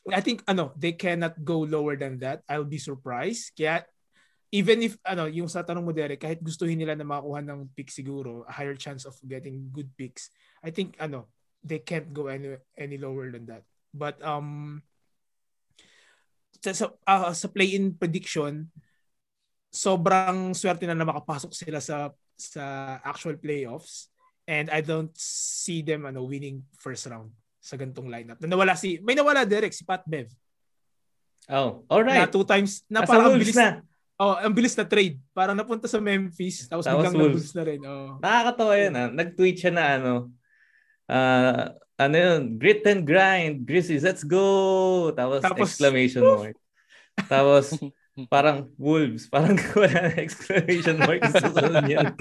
I 0.08 0.24
think 0.24 0.40
ano, 0.48 0.72
they 0.78 0.96
cannot 0.96 1.36
go 1.42 1.68
lower 1.68 2.00
than 2.00 2.22
that. 2.24 2.46
I'll 2.48 2.68
be 2.68 2.78
surprised. 2.78 3.52
Kaya 3.58 3.84
even 4.56 4.80
if 4.80 4.96
ano, 5.04 5.28
yung 5.28 5.52
sa 5.52 5.60
tanong 5.60 5.84
mo 5.84 5.92
Derek, 5.92 6.24
kahit 6.24 6.40
gustuhin 6.40 6.80
nila 6.80 6.96
na 6.96 7.04
makakuha 7.04 7.44
ng 7.44 7.76
pick 7.76 7.92
siguro, 7.92 8.48
a 8.48 8.52
higher 8.56 8.72
chance 8.72 9.04
of 9.04 9.12
getting 9.28 9.68
good 9.68 9.92
picks. 10.00 10.32
I 10.64 10.72
think 10.72 10.96
ano, 10.96 11.28
they 11.60 11.84
can't 11.84 12.08
go 12.16 12.32
any 12.32 12.56
any 12.72 12.96
lower 12.96 13.28
than 13.28 13.44
that. 13.52 13.68
But 13.92 14.16
um 14.24 14.80
sa, 16.64 16.88
uh, 17.04 17.36
sa 17.36 17.52
play-in 17.52 18.00
prediction, 18.00 18.72
sobrang 19.68 20.56
swerte 20.56 20.88
na 20.88 20.96
na 20.96 21.04
makapasok 21.04 21.52
sila 21.52 21.84
sa 21.84 22.16
sa 22.32 22.96
actual 23.04 23.36
playoffs 23.36 24.08
and 24.48 24.72
I 24.72 24.80
don't 24.80 25.12
see 25.20 25.84
them 25.84 26.08
ano 26.08 26.24
winning 26.24 26.64
first 26.80 27.04
round 27.12 27.36
sa 27.60 27.76
gantong 27.76 28.08
lineup. 28.08 28.40
Na 28.40 28.48
nawala 28.48 28.72
si 28.72 29.04
may 29.04 29.12
nawala 29.12 29.44
Derek 29.44 29.76
si 29.76 29.84
Pat 29.84 30.00
Bev. 30.08 30.32
Oh, 31.52 31.84
all 31.92 32.02
right. 32.02 32.24
Na 32.24 32.30
two 32.30 32.48
times 32.48 32.82
na 32.88 33.04
As 33.04 33.08
parang 33.10 33.36
bilis 33.36 33.52
na. 33.52 33.84
Oh, 34.16 34.32
ang 34.32 34.56
bilis 34.56 34.72
na 34.76 34.88
trade. 34.88 35.20
Parang 35.36 35.52
napunta 35.52 35.84
sa 35.84 36.00
Memphis 36.00 36.64
tapos, 36.64 36.88
tapos 36.88 37.04
biglang 37.04 37.16
Wolves 37.20 37.52
na 37.52 37.62
rin. 37.68 37.80
Oh. 37.84 38.16
Nakakatawa 38.16 38.74
yun 38.80 38.94
ah. 38.96 39.08
Nag-tweet 39.12 39.56
siya 39.60 39.72
na 39.76 39.84
ano 40.00 40.12
uh, 41.10 41.70
ano 41.96 42.14
yun, 42.16 42.60
grit 42.60 42.84
and 42.86 43.08
grind, 43.08 43.64
Grizzlies, 43.64 44.04
let's 44.04 44.22
go! 44.24 45.10
Tapos, 45.16 45.40
Tapos 45.40 45.72
exclamation 45.72 46.22
woof! 46.22 46.38
mark. 46.44 46.56
Tapos, 47.28 47.72
parang 48.28 48.68
wolves, 48.76 49.26
parang 49.32 49.56
wala 49.78 50.12
na 50.12 50.20
exclamation 50.20 51.00
mark 51.00 51.24
sa 51.32 51.48
susunod 51.48 51.88
niya. 51.88 52.12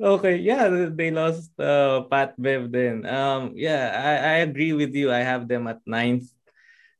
okay, 0.16 0.36
yeah, 0.40 0.68
they 0.88 1.12
lost 1.12 1.52
uh, 1.60 2.08
Pat 2.08 2.32
Bev 2.40 2.72
then. 2.72 3.04
Um, 3.04 3.52
yeah, 3.56 3.92
I, 3.92 4.40
I 4.40 4.48
agree 4.48 4.72
with 4.72 4.96
you. 4.96 5.12
I 5.12 5.20
have 5.20 5.48
them 5.48 5.68
at 5.68 5.84
ninth. 5.84 6.32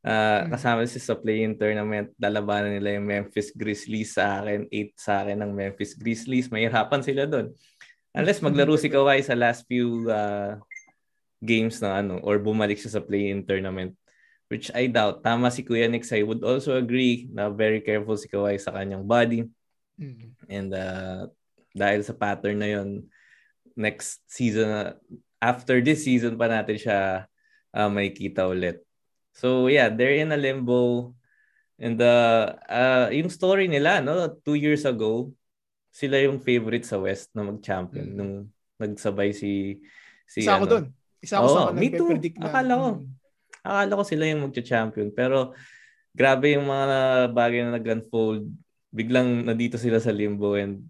Uh, 0.00 0.48
kasama 0.48 0.88
si 0.88 0.96
sa 0.96 1.12
play-in 1.12 1.56
tournament, 1.60 2.08
dalabanan 2.16 2.72
nila 2.72 2.96
yung 2.96 3.04
Memphis 3.04 3.52
Grizzlies 3.52 4.16
sa 4.16 4.40
akin, 4.40 4.64
8 4.72 4.96
sa 4.96 5.12
akin 5.24 5.44
ng 5.44 5.52
Memphis 5.52 5.92
Grizzlies. 5.92 6.48
Mahirapan 6.48 7.04
sila 7.04 7.28
doon. 7.28 7.52
Unless 8.16 8.42
maglaro 8.42 8.74
si 8.74 8.88
Kawhi 8.90 9.22
sa 9.22 9.38
last 9.38 9.68
few 9.68 10.08
uh, 10.10 10.58
games 11.38 11.78
na 11.78 12.00
ano 12.02 12.18
or 12.26 12.40
bumalik 12.42 12.80
siya 12.80 12.98
sa 12.98 13.04
play-in 13.04 13.46
tournament 13.46 13.94
which 14.50 14.66
I 14.74 14.90
doubt. 14.90 15.22
Tama 15.22 15.48
si 15.54 15.62
Kuya 15.62 15.86
Nick 15.86 16.02
I 16.10 16.26
would 16.26 16.42
also 16.42 16.74
agree 16.74 17.30
na 17.30 17.48
very 17.48 17.78
careful 17.78 18.18
si 18.18 18.26
Kawhi 18.26 18.58
sa 18.58 18.74
kanyang 18.74 19.06
body. 19.06 19.46
Mm-hmm. 19.94 20.28
And 20.50 20.70
uh, 20.74 21.30
dahil 21.70 22.02
sa 22.02 22.18
pattern 22.18 22.58
na 22.58 22.68
yon 22.74 23.06
next 23.78 24.26
season, 24.26 24.98
after 25.38 25.78
this 25.78 26.02
season 26.02 26.34
pa 26.34 26.50
natin 26.50 26.76
siya 26.82 27.30
uh, 27.70 27.88
may 27.88 28.10
kita 28.10 28.42
ulit. 28.50 28.82
So 29.34 29.66
yeah, 29.70 29.88
they're 29.88 30.18
in 30.18 30.34
a 30.34 30.40
limbo. 30.40 31.12
And 31.80 31.96
uh, 31.96 32.60
uh, 32.68 33.08
yung 33.08 33.32
story 33.32 33.64
nila, 33.64 34.04
no, 34.04 34.28
two 34.44 34.58
years 34.58 34.84
ago, 34.84 35.32
sila 35.90 36.20
yung 36.22 36.38
favorite 36.38 36.84
sa 36.86 37.00
West 37.00 37.32
na 37.34 37.42
mag-champion 37.42 38.14
mm. 38.14 38.16
nung 38.16 38.34
nagsabay 38.78 39.34
si 39.34 39.82
si 40.24 40.46
Isa 40.46 40.56
ako 40.56 40.64
ano. 40.64 40.72
doon. 40.72 40.84
Isa 41.20 41.34
ako 41.40 41.46
oh, 41.46 41.54
sa 41.56 41.62
me 41.74 41.88
too. 41.92 42.10
Na, 42.16 42.48
Akala 42.48 42.72
ko. 42.78 42.88
Hmm. 42.96 43.08
Akala 43.60 43.98
ko 44.00 44.04
sila 44.06 44.24
yung 44.30 44.42
magcha-champion 44.48 45.08
pero 45.12 45.52
grabe 46.16 46.56
yung 46.56 46.68
mga 46.70 46.98
bagay 47.34 47.60
na 47.66 47.76
nag-unfold 47.76 48.48
biglang 48.90 49.46
nandito 49.46 49.78
sila 49.78 50.02
sa 50.02 50.14
limbo 50.14 50.56
and 50.56 50.86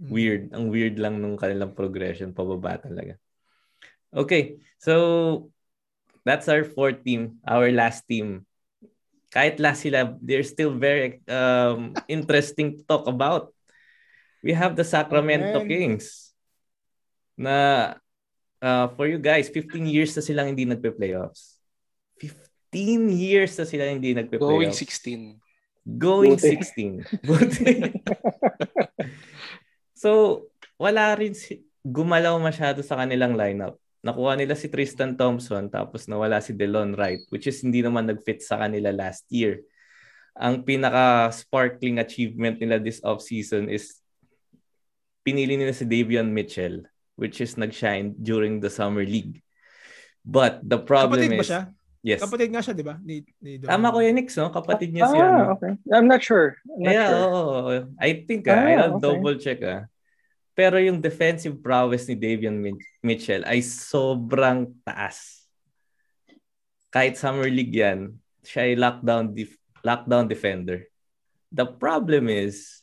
mm. 0.00 0.10
weird. 0.10 0.42
Ang 0.54 0.70
weird 0.70 0.96
lang 0.96 1.18
nung 1.18 1.36
kanilang 1.36 1.74
progression 1.74 2.32
pababa 2.32 2.78
talaga. 2.80 3.18
Okay, 4.08 4.56
so 4.80 5.52
that's 6.24 6.48
our 6.48 6.64
fourth 6.64 7.04
team, 7.04 7.38
our 7.46 7.70
last 7.70 8.06
team. 8.06 8.46
Kahit 9.28 9.60
last 9.60 9.84
sila, 9.84 10.16
they're 10.22 10.46
still 10.46 10.72
very 10.72 11.20
um, 11.28 11.92
interesting 12.08 12.78
to 12.78 12.82
talk 12.84 13.06
about. 13.06 13.52
We 14.42 14.54
have 14.54 14.78
the 14.78 14.86
Sacramento 14.86 15.62
okay. 15.62 15.68
Kings 15.68 16.32
na 17.38 17.94
uh, 18.62 18.90
for 18.98 19.06
you 19.06 19.18
guys, 19.18 19.46
15 19.50 19.86
years 19.86 20.14
na 20.18 20.22
silang 20.22 20.50
hindi 20.50 20.66
nagpe-playoffs. 20.66 21.58
15 22.18 23.14
years 23.14 23.54
na 23.54 23.66
sila 23.66 23.86
hindi 23.86 24.14
nagpe-playoffs. 24.14 24.42
Going 24.42 24.74
16. 24.74 25.38
Going 25.88 26.34
Buti. 26.36 26.52
16. 27.00 27.24
Buti. 27.24 27.72
so, 30.02 30.44
wala 30.76 31.16
rin 31.16 31.32
si 31.32 31.64
gumalaw 31.80 32.36
masyado 32.36 32.84
sa 32.84 33.00
kanilang 33.00 33.38
lineup. 33.38 33.80
Nakuha 34.08 34.40
nila 34.40 34.56
si 34.56 34.72
Tristan 34.72 35.12
Thompson 35.12 35.68
tapos 35.68 36.08
nawala 36.08 36.40
si 36.40 36.56
Delon 36.56 36.96
Wright 36.96 37.20
which 37.28 37.44
is 37.44 37.60
hindi 37.60 37.84
naman 37.84 38.08
nag-fit 38.08 38.40
sa 38.40 38.56
kanila 38.56 38.88
last 38.88 39.28
year. 39.28 39.60
Ang 40.32 40.64
pinaka-sparkling 40.64 42.00
achievement 42.00 42.56
nila 42.56 42.80
this 42.80 43.04
off-season 43.04 43.68
is 43.68 44.00
pinili 45.20 45.60
nila 45.60 45.76
si 45.76 45.84
Davion 45.84 46.32
Mitchell 46.32 46.88
which 47.20 47.44
is 47.44 47.60
nag-shine 47.60 48.16
during 48.16 48.64
the 48.64 48.72
summer 48.72 49.04
league. 49.04 49.44
But 50.24 50.64
the 50.64 50.80
problem 50.80 51.20
Kapatid 51.20 51.36
is... 51.36 51.40
ba 51.40 51.46
siya? 51.46 51.62
Yes. 51.98 52.22
Kapatid 52.22 52.54
nga 52.54 52.62
siya, 52.62 52.74
di 52.78 52.84
ba? 52.86 52.94
Ni, 53.02 53.26
ni 53.42 53.58
Tama 53.58 53.90
ko 53.90 53.98
yan, 53.98 54.14
Nix, 54.14 54.38
no? 54.38 54.54
Kapatid 54.54 54.94
niya 54.94 55.10
ah, 55.10 55.12
si 55.12 55.16
ano. 55.18 55.42
okay. 55.58 55.72
I'm 55.90 56.06
not 56.06 56.22
sure. 56.22 56.54
I'm 56.70 56.86
not 56.86 56.94
yeah, 56.94 57.10
sure. 57.10 57.26
oo. 57.26 57.74
I 57.98 58.10
think, 58.22 58.46
ah, 58.46 58.54
Ah, 58.54 58.70
I'll 58.86 58.96
okay. 58.96 59.02
double 59.02 59.36
check, 59.42 59.58
ah. 59.66 59.90
Pero 60.58 60.82
yung 60.82 60.98
defensive 60.98 61.54
prowess 61.62 62.10
ni 62.10 62.18
Davion 62.18 62.58
Mitchell 62.98 63.46
ay 63.46 63.62
sobrang 63.62 64.66
taas. 64.82 65.46
Kahit 66.90 67.14
summer 67.14 67.46
league 67.46 67.78
yan, 67.78 68.18
siya 68.42 68.66
ay 68.66 68.74
lockdown, 68.74 69.30
def- 69.30 69.62
lockdown 69.86 70.26
defender. 70.26 70.90
The 71.54 71.62
problem 71.62 72.26
is, 72.26 72.82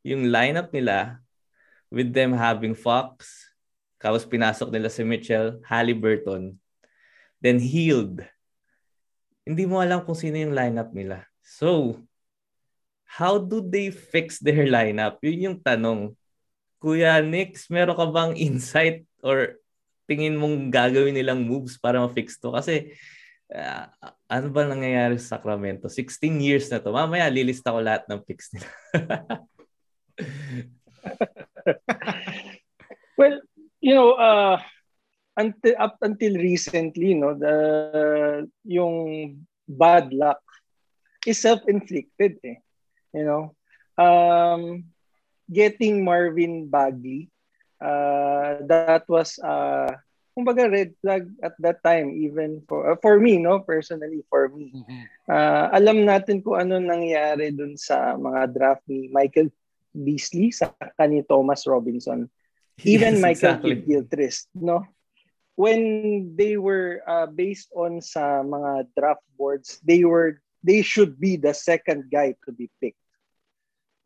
yung 0.00 0.32
lineup 0.32 0.72
nila, 0.72 1.20
with 1.92 2.16
them 2.16 2.32
having 2.32 2.72
Fox, 2.72 3.28
tapos 4.00 4.24
pinasok 4.24 4.72
nila 4.72 4.88
si 4.88 5.04
Mitchell, 5.04 5.60
Halliburton, 5.68 6.56
then 7.44 7.60
Healed. 7.60 8.24
Hindi 9.44 9.68
mo 9.68 9.84
alam 9.84 10.00
kung 10.08 10.16
sino 10.16 10.40
yung 10.40 10.56
lineup 10.56 10.96
nila. 10.96 11.28
So, 11.44 12.00
how 13.04 13.36
do 13.36 13.60
they 13.60 13.92
fix 13.92 14.40
their 14.40 14.64
lineup? 14.64 15.20
Yun 15.20 15.52
yung 15.52 15.58
tanong. 15.60 16.16
Kuya 16.82 17.22
Nix, 17.22 17.70
meron 17.70 17.94
ka 17.94 18.10
bang 18.10 18.34
insight 18.34 19.06
or 19.22 19.62
tingin 20.10 20.34
mong 20.34 20.74
gagawin 20.74 21.14
nilang 21.14 21.46
moves 21.46 21.78
para 21.78 22.02
ma-fix 22.02 22.42
to? 22.42 22.50
Kasi 22.50 22.90
uh, 23.54 23.86
ano 24.26 24.50
ba 24.50 24.66
nangyayari 24.66 25.14
sa 25.22 25.38
Sacramento? 25.38 25.86
16 25.86 26.42
years 26.42 26.66
na 26.74 26.82
to. 26.82 26.90
Mamaya 26.90 27.30
lilista 27.30 27.70
ko 27.70 27.78
lahat 27.78 28.02
ng 28.10 28.18
picks 28.26 28.50
nila. 28.50 28.66
well, 33.20 33.38
you 33.78 33.94
know, 33.94 34.18
uh, 34.18 34.58
until 35.38 35.74
up 35.78 36.02
until 36.02 36.34
recently, 36.34 37.14
no, 37.14 37.38
the 37.38 37.54
yung 38.66 39.38
bad 39.70 40.10
luck 40.10 40.42
is 41.30 41.38
self-inflicted. 41.38 42.42
Eh. 42.42 42.58
You 43.14 43.24
know, 43.24 43.42
um, 43.94 44.91
getting 45.52 46.04
Marvin 46.04 46.66
Bagley, 46.68 47.28
uh, 47.80 48.62
that 48.66 49.04
was 49.08 49.38
uh, 49.38 49.92
kumbaga 50.32 50.70
red 50.70 50.96
flag 51.00 51.28
at 51.44 51.52
that 51.60 51.84
time 51.84 52.16
even 52.16 52.64
for 52.64 52.92
uh, 52.92 52.96
for 53.00 53.20
me 53.20 53.36
no? 53.36 53.60
Personally 53.60 54.24
for 54.30 54.48
me. 54.48 54.72
Uh, 55.28 55.68
alam 55.74 56.08
natin 56.08 56.40
kung 56.40 56.56
ano 56.56 56.80
nangyari 56.80 57.52
dun 57.52 57.76
sa 57.76 58.16
mga 58.16 58.54
draft 58.54 58.84
ni 58.88 59.12
Michael 59.12 59.52
Beasley 59.92 60.50
sa 60.54 60.72
ni 61.04 61.20
Thomas 61.26 61.68
Robinson. 61.68 62.30
Even 62.88 63.20
Yes, 63.20 63.22
Michael 63.22 63.60
exactly. 63.60 63.74
Gilchrist 63.84 64.48
no? 64.56 64.88
When 65.52 66.32
they 66.34 66.56
were 66.56 67.04
uh, 67.04 67.28
based 67.28 67.68
on 67.76 68.00
sa 68.00 68.40
mga 68.40 68.88
draft 68.96 69.26
boards 69.36 69.82
they 69.84 70.02
were 70.08 70.40
they 70.64 70.80
should 70.80 71.20
be 71.20 71.36
the 71.36 71.52
second 71.52 72.08
guy 72.08 72.32
to 72.48 72.50
be 72.54 72.72
picked 72.80 73.01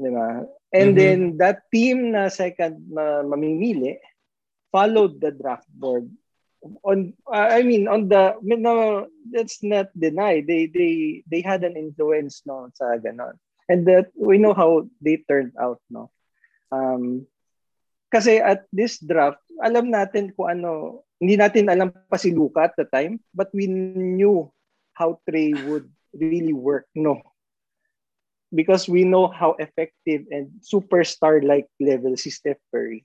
diba? 0.01 0.47
and 0.73 0.93
Mhm. 0.93 0.99
then 0.99 1.19
that 1.41 1.65
team 1.73 2.13
na 2.13 2.29
second 2.29 2.81
na 2.91 3.23
mamimili 3.25 3.97
followed 4.73 5.19
the 5.21 5.33
draft 5.33 5.69
board. 5.73 6.09
On 6.83 7.15
uh, 7.31 7.49
I 7.55 7.63
mean 7.63 7.87
on 7.87 8.09
the 8.11 8.35
no 8.43 9.07
let's 9.31 9.63
not 9.63 9.89
deny 9.95 10.43
they 10.43 10.67
they 10.67 11.23
they 11.29 11.41
had 11.45 11.63
an 11.63 11.77
influence 11.79 12.43
no 12.45 12.69
sa 12.75 12.99
ganon. 12.99 13.39
And 13.71 13.87
that 13.87 14.11
we 14.15 14.39
know 14.39 14.55
how 14.55 14.87
they 15.03 15.23
turned 15.27 15.55
out 15.59 15.79
no. 15.91 16.11
Um 16.71 17.27
kasi 18.11 18.39
at 18.43 18.67
this 18.75 18.99
draft 19.03 19.43
alam 19.63 19.91
natin 19.91 20.35
kung 20.35 20.51
ano 20.59 21.03
hindi 21.23 21.39
natin 21.39 21.71
alam 21.71 21.91
pa 21.91 22.19
si 22.19 22.31
Luka 22.35 22.69
at 22.71 22.75
the 22.79 22.87
time 22.89 23.19
but 23.35 23.51
we 23.55 23.67
knew 23.71 24.49
how 24.95 25.19
Trey 25.27 25.53
would 25.55 25.87
really 26.15 26.55
work 26.55 26.87
no 26.95 27.21
because 28.55 28.89
we 28.89 29.05
know 29.05 29.27
how 29.27 29.55
effective 29.59 30.27
and 30.31 30.51
superstar 30.63 31.43
like 31.43 31.67
level 31.81 32.17
si 32.17 32.31
Steph 32.31 32.61
Curry 32.71 33.05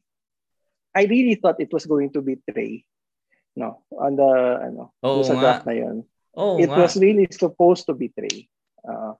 I 0.91 1.07
really 1.07 1.35
thought 1.35 1.63
it 1.63 1.71
was 1.71 1.87
going 1.87 2.11
to 2.13 2.21
be 2.21 2.35
Trey. 2.43 2.83
No, 3.55 3.83
on 3.95 4.15
the 4.19 4.59
ano, 4.59 4.91
doon 4.99 5.23
sa 5.23 5.39
draft 5.39 5.63
na 5.63 5.71
yun. 5.71 6.03
Oh, 6.35 6.59
it 6.59 6.67
nga. 6.67 6.83
was 6.83 6.99
really 6.99 7.27
supposed 7.31 7.87
to 7.87 7.95
be 7.95 8.11
Trey. 8.11 8.51
Uh, 8.83 9.15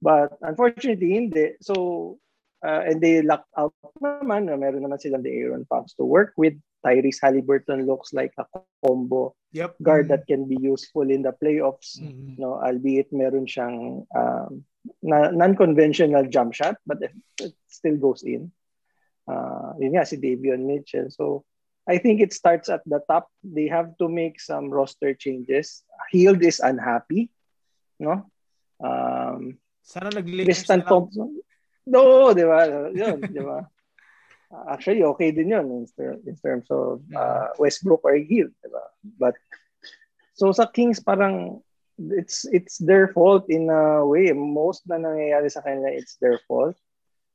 but 0.00 0.32
unfortunately, 0.40 1.12
hindi. 1.12 1.60
So, 1.60 2.16
uh, 2.64 2.88
and 2.88 3.04
they 3.04 3.20
lucked 3.20 3.52
out 3.52 3.76
naman. 4.00 4.48
na 4.48 4.56
Meron 4.56 4.80
naman 4.80 4.96
silang 5.00 5.20
the 5.20 5.32
Aaron 5.32 5.68
Fox 5.68 5.92
to 6.00 6.04
work 6.08 6.32
with. 6.40 6.56
Tyrese 6.80 7.20
Halliburton 7.20 7.84
looks 7.84 8.16
like 8.16 8.32
a 8.40 8.48
combo 8.80 9.36
Yep. 9.52 9.76
guard 9.84 10.08
that 10.08 10.24
can 10.24 10.48
be 10.48 10.56
useful 10.56 11.04
in 11.12 11.20
the 11.20 11.36
playoffs. 11.36 12.00
Mhm. 12.00 12.40
No, 12.40 12.56
albeit 12.56 13.12
meron 13.12 13.44
siyang 13.44 14.08
um, 14.16 14.64
na, 15.02 15.30
non-conventional 15.30 16.26
jump 16.28 16.54
shot, 16.54 16.76
but 16.86 17.02
it, 17.02 17.12
it 17.40 17.54
still 17.68 17.96
goes 17.96 18.22
in. 18.22 18.52
Uh, 19.28 19.72
yun 19.78 19.94
nga, 19.94 20.06
si 20.06 20.16
Davion 20.16 20.66
Mitchell. 20.66 21.10
So, 21.10 21.44
I 21.88 21.98
think 21.98 22.20
it 22.20 22.32
starts 22.32 22.68
at 22.68 22.82
the 22.86 23.00
top. 23.08 23.28
They 23.42 23.68
have 23.68 23.96
to 23.98 24.08
make 24.08 24.40
some 24.40 24.70
roster 24.70 25.14
changes. 25.14 25.82
Healed 26.10 26.42
is 26.42 26.60
unhappy. 26.60 27.30
No? 27.98 28.30
Um, 28.78 29.58
Sana 29.82 30.10
nag-Lakers 30.10 30.64
Tristan. 30.64 30.84
Thompson. 30.84 31.40
No, 31.86 32.32
di 32.32 32.44
ba? 32.44 32.90
Yun, 32.94 33.20
di 33.20 33.42
ba? 33.42 33.66
Actually, 34.74 35.02
okay 35.14 35.30
din 35.30 35.54
yun 35.54 35.66
in, 35.70 35.86
ter- 35.86 36.18
in 36.26 36.36
terms 36.36 36.66
of 36.70 37.02
uh, 37.14 37.54
Westbrook 37.58 38.02
or 38.02 38.18
Hill, 38.18 38.50
di 38.50 38.68
ba? 38.70 38.84
But, 39.02 39.34
so 40.34 40.50
sa 40.50 40.66
Kings, 40.66 40.98
parang 40.98 41.62
it's 42.00 42.48
it's 42.48 42.80
their 42.80 43.12
fault 43.12 43.52
in 43.52 43.68
a 43.68 44.00
way. 44.06 44.32
Most 44.32 44.88
na 44.88 44.96
nangyayari 44.96 45.52
sa 45.52 45.60
kanila, 45.60 45.92
it's 45.92 46.16
their 46.16 46.40
fault. 46.48 46.74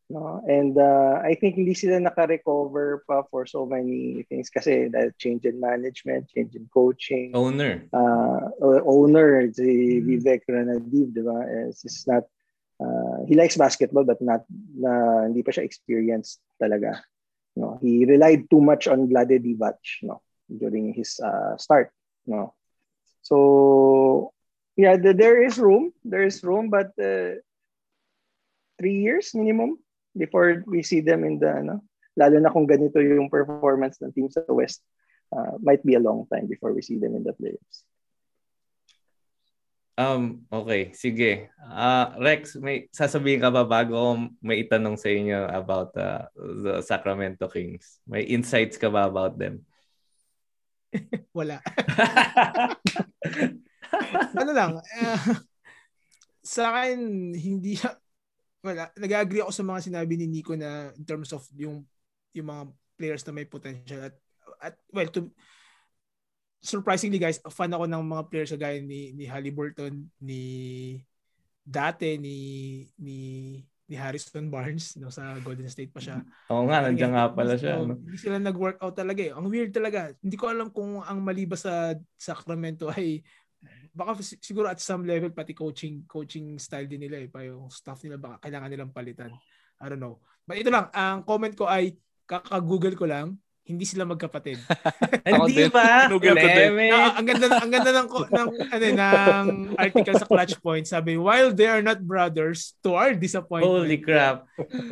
No? 0.06 0.38
And 0.46 0.78
uh, 0.78 1.18
I 1.26 1.34
think 1.34 1.58
hindi 1.58 1.74
sila 1.74 1.98
naka-recover 1.98 3.10
pa 3.10 3.26
for 3.26 3.50
so 3.50 3.66
many 3.66 4.22
things 4.30 4.54
kasi 4.54 4.86
dahil 4.86 5.18
change 5.18 5.50
in 5.50 5.58
management, 5.58 6.30
change 6.30 6.54
in 6.54 6.70
coaching, 6.70 7.34
Owner. 7.34 7.90
uh, 7.90 8.54
owner, 8.86 9.50
si 9.50 9.98
Mm. 9.98 10.06
Vivek 10.06 10.46
Ranadiv, 10.46 11.10
di 11.10 11.26
ba? 11.26 11.42
Is, 11.66 11.82
is 11.90 12.06
not, 12.06 12.22
uh, 12.78 13.26
he 13.26 13.34
likes 13.34 13.58
basketball 13.58 14.06
but 14.06 14.22
not, 14.22 14.46
na, 14.78 15.26
hindi 15.26 15.42
pa 15.42 15.50
siya 15.50 15.66
experienced 15.66 16.38
talaga. 16.62 17.02
No, 17.58 17.82
he 17.82 18.06
relied 18.06 18.46
too 18.46 18.62
much 18.62 18.86
on 18.86 19.10
Vlade 19.10 19.42
Divac, 19.42 19.82
no, 20.06 20.22
during 20.46 20.94
his 20.94 21.18
uh, 21.18 21.58
start, 21.58 21.90
no. 22.30 22.54
So, 23.26 24.35
yeah, 24.76 24.98
the, 24.98 25.14
there 25.14 25.44
is 25.44 25.58
room, 25.58 25.92
there 26.04 26.24
is 26.24 26.44
room, 26.44 26.70
but 26.70 26.92
uh, 27.00 27.40
three 28.80 29.00
years 29.00 29.32
minimum 29.34 29.80
before 30.16 30.64
we 30.68 30.84
see 30.84 31.00
them 31.00 31.24
in 31.24 31.40
the, 31.40 31.52
ano, 31.52 31.84
lalo 32.16 32.40
na 32.40 32.52
kung 32.52 32.68
ganito 32.68 33.00
yung 33.00 33.32
performance 33.32 34.00
ng 34.00 34.12
team 34.12 34.28
sa 34.32 34.44
West, 34.48 34.84
uh, 35.36 35.60
might 35.60 35.84
be 35.84 35.96
a 35.96 36.04
long 36.04 36.28
time 36.32 36.48
before 36.48 36.72
we 36.72 36.82
see 36.82 37.00
them 37.00 37.16
in 37.16 37.24
the 37.24 37.36
playoffs. 37.36 37.84
Um, 39.96 40.44
okay, 40.52 40.92
sige. 40.92 41.48
Ah, 41.72 42.20
Rex, 42.20 42.60
may 42.60 42.92
sasabihin 42.92 43.40
ka 43.40 43.48
ba 43.48 43.64
bago 43.64 44.28
may 44.44 44.68
itanong 44.68 45.00
sa 45.00 45.08
inyo 45.08 45.48
about 45.48 45.96
uh, 45.96 46.28
the 46.36 46.84
Sacramento 46.84 47.48
Kings? 47.48 48.04
May 48.04 48.28
insights 48.28 48.76
ka 48.76 48.92
ba 48.92 49.08
about 49.08 49.40
them? 49.40 49.64
Wala. 51.38 51.64
ano 54.42 54.52
lang, 54.52 54.72
eh, 54.80 55.18
sa 56.46 56.74
akin, 56.74 57.00
hindi, 57.34 57.78
well, 58.66 58.90
nag-agree 58.98 59.42
ako 59.46 59.54
sa 59.54 59.66
mga 59.66 59.82
sinabi 59.86 60.14
ni 60.18 60.26
Nico 60.30 60.58
na 60.58 60.90
in 60.98 61.06
terms 61.06 61.30
of 61.34 61.46
yung 61.54 61.86
yung 62.36 62.48
mga 62.50 62.64
players 62.98 63.24
na 63.24 63.34
may 63.36 63.48
potential 63.48 64.02
at, 64.10 64.16
at 64.60 64.76
well 64.92 65.08
to 65.08 65.30
surprisingly 66.66 67.22
guys, 67.22 67.38
fan 67.54 67.70
ako 67.70 67.86
ng 67.86 68.04
mga 68.10 68.24
players 68.34 68.52
gaya 68.58 68.82
ni 68.82 69.14
ni 69.14 69.30
Halliburton, 69.30 70.10
ni 70.18 70.42
dati 71.62 72.18
ni 72.18 72.38
ni 72.98 73.18
ni 73.86 73.94
Harrison 73.94 74.50
Barnes 74.50 74.98
no 74.98 75.14
sa 75.14 75.38
Golden 75.46 75.70
State 75.70 75.94
pa 75.94 76.02
siya. 76.02 76.26
Oo 76.50 76.66
nga, 76.66 76.82
nandiyan 76.82 77.14
nga 77.14 77.30
pala 77.30 77.54
siya. 77.54 77.78
So, 77.78 77.86
no? 77.86 78.02
Hindi 78.02 78.18
sila 78.18 78.42
nag-workout 78.42 78.98
talaga 78.98 79.22
eh. 79.22 79.32
Ang 79.32 79.46
weird 79.54 79.70
talaga. 79.70 80.10
Hindi 80.26 80.36
ko 80.42 80.50
alam 80.50 80.74
kung 80.74 81.06
ang 81.06 81.22
mali 81.22 81.46
ba 81.46 81.54
sa 81.54 81.94
Sacramento 82.18 82.90
ay 82.90 83.22
baka 83.96 84.20
siguro 84.22 84.68
at 84.68 84.84
some 84.84 85.08
level 85.08 85.32
pati 85.32 85.56
coaching 85.56 86.04
coaching 86.04 86.60
style 86.60 86.86
din 86.86 87.08
nila 87.08 87.24
eh. 87.24 87.32
Pa 87.32 87.48
yung 87.48 87.72
staff 87.72 88.04
nila 88.04 88.20
baka 88.20 88.44
kailangan 88.44 88.70
nilang 88.70 88.92
palitan. 88.92 89.32
I 89.80 89.88
don't 89.88 90.04
know. 90.04 90.20
But 90.44 90.60
ito 90.60 90.70
lang, 90.70 90.92
ang 90.92 91.24
comment 91.24 91.56
ko 91.56 91.66
ay 91.66 91.96
kaka-google 92.28 93.00
ko 93.00 93.08
lang 93.08 93.40
hindi 93.66 93.82
sila 93.82 94.06
magkapatid. 94.06 94.62
Hindi 95.26 95.66
ba? 95.74 96.06
Na, 96.06 97.18
ang 97.18 97.26
ganda 97.26 97.46
ang 97.50 97.72
ganda 97.74 97.92
ng 97.98 98.08
ng 98.14 98.50
ano 98.70 98.86
ng 98.94 99.46
article 99.74 100.16
sa 100.22 100.30
Clutch 100.30 100.54
Point 100.62 100.86
sabi 100.86 101.18
while 101.18 101.50
they 101.50 101.66
are 101.66 101.82
not 101.82 101.98
brothers 101.98 102.78
to 102.86 102.94
our 102.94 103.18
disappointment. 103.18 103.74
Holy 103.90 103.98
crap. 103.98 104.46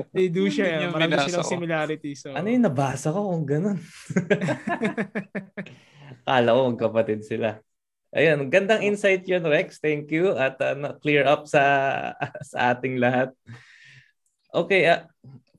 They 0.09 0.25
do 0.25 0.49
share 0.49 0.89
marami 0.89 1.21
silang 1.21 1.45
similarity 1.45 2.17
so. 2.17 2.33
Ano 2.33 2.49
yung 2.49 2.65
nabasa 2.65 3.13
ko 3.13 3.29
kung 3.29 3.45
ganun? 3.45 3.77
Kala 6.25 6.49
ko 6.57 6.59
magkapatid 6.73 7.21
sila. 7.21 7.61
Ayun, 8.13 8.53
gandang 8.53 8.85
insight 8.85 9.25
yun 9.25 9.41
Rex. 9.41 9.81
Thank 9.81 10.13
you 10.13 10.37
at 10.37 10.61
uh, 10.61 10.93
clear 11.01 11.25
up 11.25 11.49
sa 11.49 12.13
sa 12.49 12.77
ating 12.77 13.01
lahat. 13.01 13.33
Okay, 14.53 14.85
uh, 14.85 15.09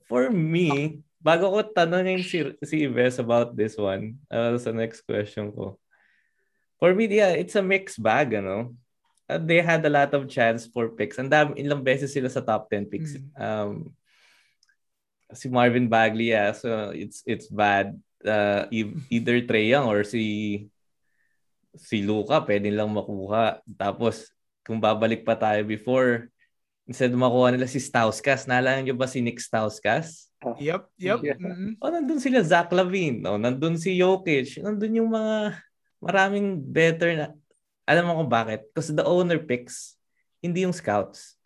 for 0.07 0.31
me, 0.31 1.03
bago 1.19 1.51
ko 1.51 1.59
tanongin 1.67 2.23
si, 2.23 2.47
si 2.63 2.87
Ives 2.87 3.19
about 3.19 3.59
this 3.59 3.75
one, 3.75 4.15
uh, 4.31 4.55
sa 4.55 4.71
next 4.71 5.03
question 5.03 5.51
ko. 5.51 5.75
For 6.79 6.95
me, 6.95 7.11
yeah, 7.11 7.35
it's 7.35 7.59
a 7.59 7.63
mixed 7.65 7.99
bag, 7.99 8.39
ano? 8.39 8.71
Uh, 9.27 9.41
they 9.41 9.59
had 9.59 9.83
a 9.83 9.91
lot 9.91 10.15
of 10.15 10.31
chance 10.31 10.63
for 10.63 10.95
picks. 10.95 11.19
And 11.19 11.27
dami, 11.27 11.59
ilang 11.59 11.83
beses 11.83 12.15
sila 12.15 12.31
sa 12.31 12.39
top 12.39 12.71
10 12.71 12.87
picks. 12.87 13.19
Mm. 13.19 13.25
Um, 13.35 13.71
si 15.33 15.49
Marvin 15.49 15.89
Bagley, 15.89 16.31
yeah, 16.31 16.53
so 16.55 16.93
it's 16.95 17.25
it's 17.25 17.51
bad. 17.51 17.99
Uh, 18.21 18.65
either 19.09 19.41
Trey 19.43 19.69
Young 19.69 19.89
or 19.89 20.05
si 20.05 20.69
si 21.77 22.03
Luka, 22.03 22.41
pwede 22.43 22.71
lang 22.71 22.91
makuha. 22.91 23.59
Tapos, 23.75 24.31
kung 24.65 24.81
babalik 24.81 25.21
pa 25.21 25.37
tayo 25.37 25.61
before, 25.63 26.31
instead 26.89 27.13
makuha 27.13 27.53
nila 27.53 27.69
si 27.69 27.77
Stauskas, 27.81 28.49
naalala 28.49 28.81
nyo 28.81 28.97
ba 28.97 29.05
si 29.05 29.21
Nick 29.21 29.41
Stauskas? 29.41 30.29
Yep, 30.45 30.83
yep. 31.01 31.19
Yeah. 31.25 31.37
Mm-hmm. 31.41 31.81
Oh, 31.81 31.89
nandun 31.89 32.21
sila 32.21 32.45
Zach 32.45 32.69
Lavine. 32.69 33.25
Oh, 33.25 33.41
nandun 33.41 33.81
si 33.81 33.97
Jokic. 33.97 34.61
Nandun 34.61 35.01
yung 35.01 35.09
mga 35.09 35.57
maraming 35.97 36.61
better 36.61 37.09
na 37.17 37.25
alam 37.85 38.09
mo 38.09 38.17
kung 38.21 38.29
bakit? 38.29 38.65
Because 38.69 38.89
the 38.89 39.05
owner 39.05 39.37
picks, 39.37 39.97
hindi 40.41 40.65
yung 40.65 40.73
scouts. 40.73 41.37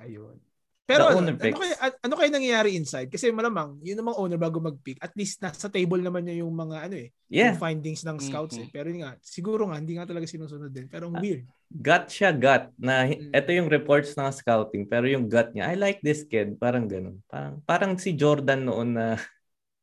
Ayun. 0.00 0.40
Pero 0.84 1.08
ano, 1.08 1.32
ano, 1.32 1.40
kaya, 1.40 1.76
ano 2.04 2.12
kaya 2.12 2.28
nangyayari 2.28 2.76
inside? 2.76 3.08
Kasi 3.08 3.32
malamang, 3.32 3.80
yun 3.80 3.96
namang 3.96 4.20
owner 4.20 4.36
bago 4.36 4.60
mag-pick, 4.60 5.00
at 5.00 5.16
least 5.16 5.40
nasa 5.40 5.72
table 5.72 5.96
naman 5.96 6.28
niya 6.28 6.44
yung 6.44 6.52
mga 6.52 6.76
ano 6.84 6.96
eh, 7.00 7.08
yeah. 7.32 7.56
yung 7.56 7.60
findings 7.60 8.04
ng 8.04 8.20
scouts 8.20 8.60
mm-hmm. 8.60 8.68
eh. 8.68 8.76
Pero 8.76 8.88
nga, 8.92 9.16
siguro 9.24 9.64
nga, 9.72 9.80
hindi 9.80 9.96
nga 9.96 10.04
talaga 10.04 10.28
sinusunod 10.28 10.68
din. 10.68 10.84
Pero 10.92 11.08
ang 11.08 11.16
weird. 11.24 11.48
Gut 11.72 12.12
siya, 12.12 12.36
gut. 12.36 12.68
Na, 12.76 13.08
mm. 13.08 13.32
ito 13.32 13.50
yung 13.56 13.72
reports 13.72 14.12
ng 14.12 14.28
scouting, 14.28 14.84
pero 14.84 15.08
yung 15.08 15.24
gut 15.24 15.56
niya, 15.56 15.72
I 15.72 15.76
like 15.80 16.04
this 16.04 16.20
kid. 16.28 16.60
Parang 16.60 16.84
ganun. 16.84 17.16
Parang, 17.32 17.64
parang 17.64 17.92
si 17.96 18.12
Jordan 18.12 18.68
noon 18.68 18.92
na 18.92 19.16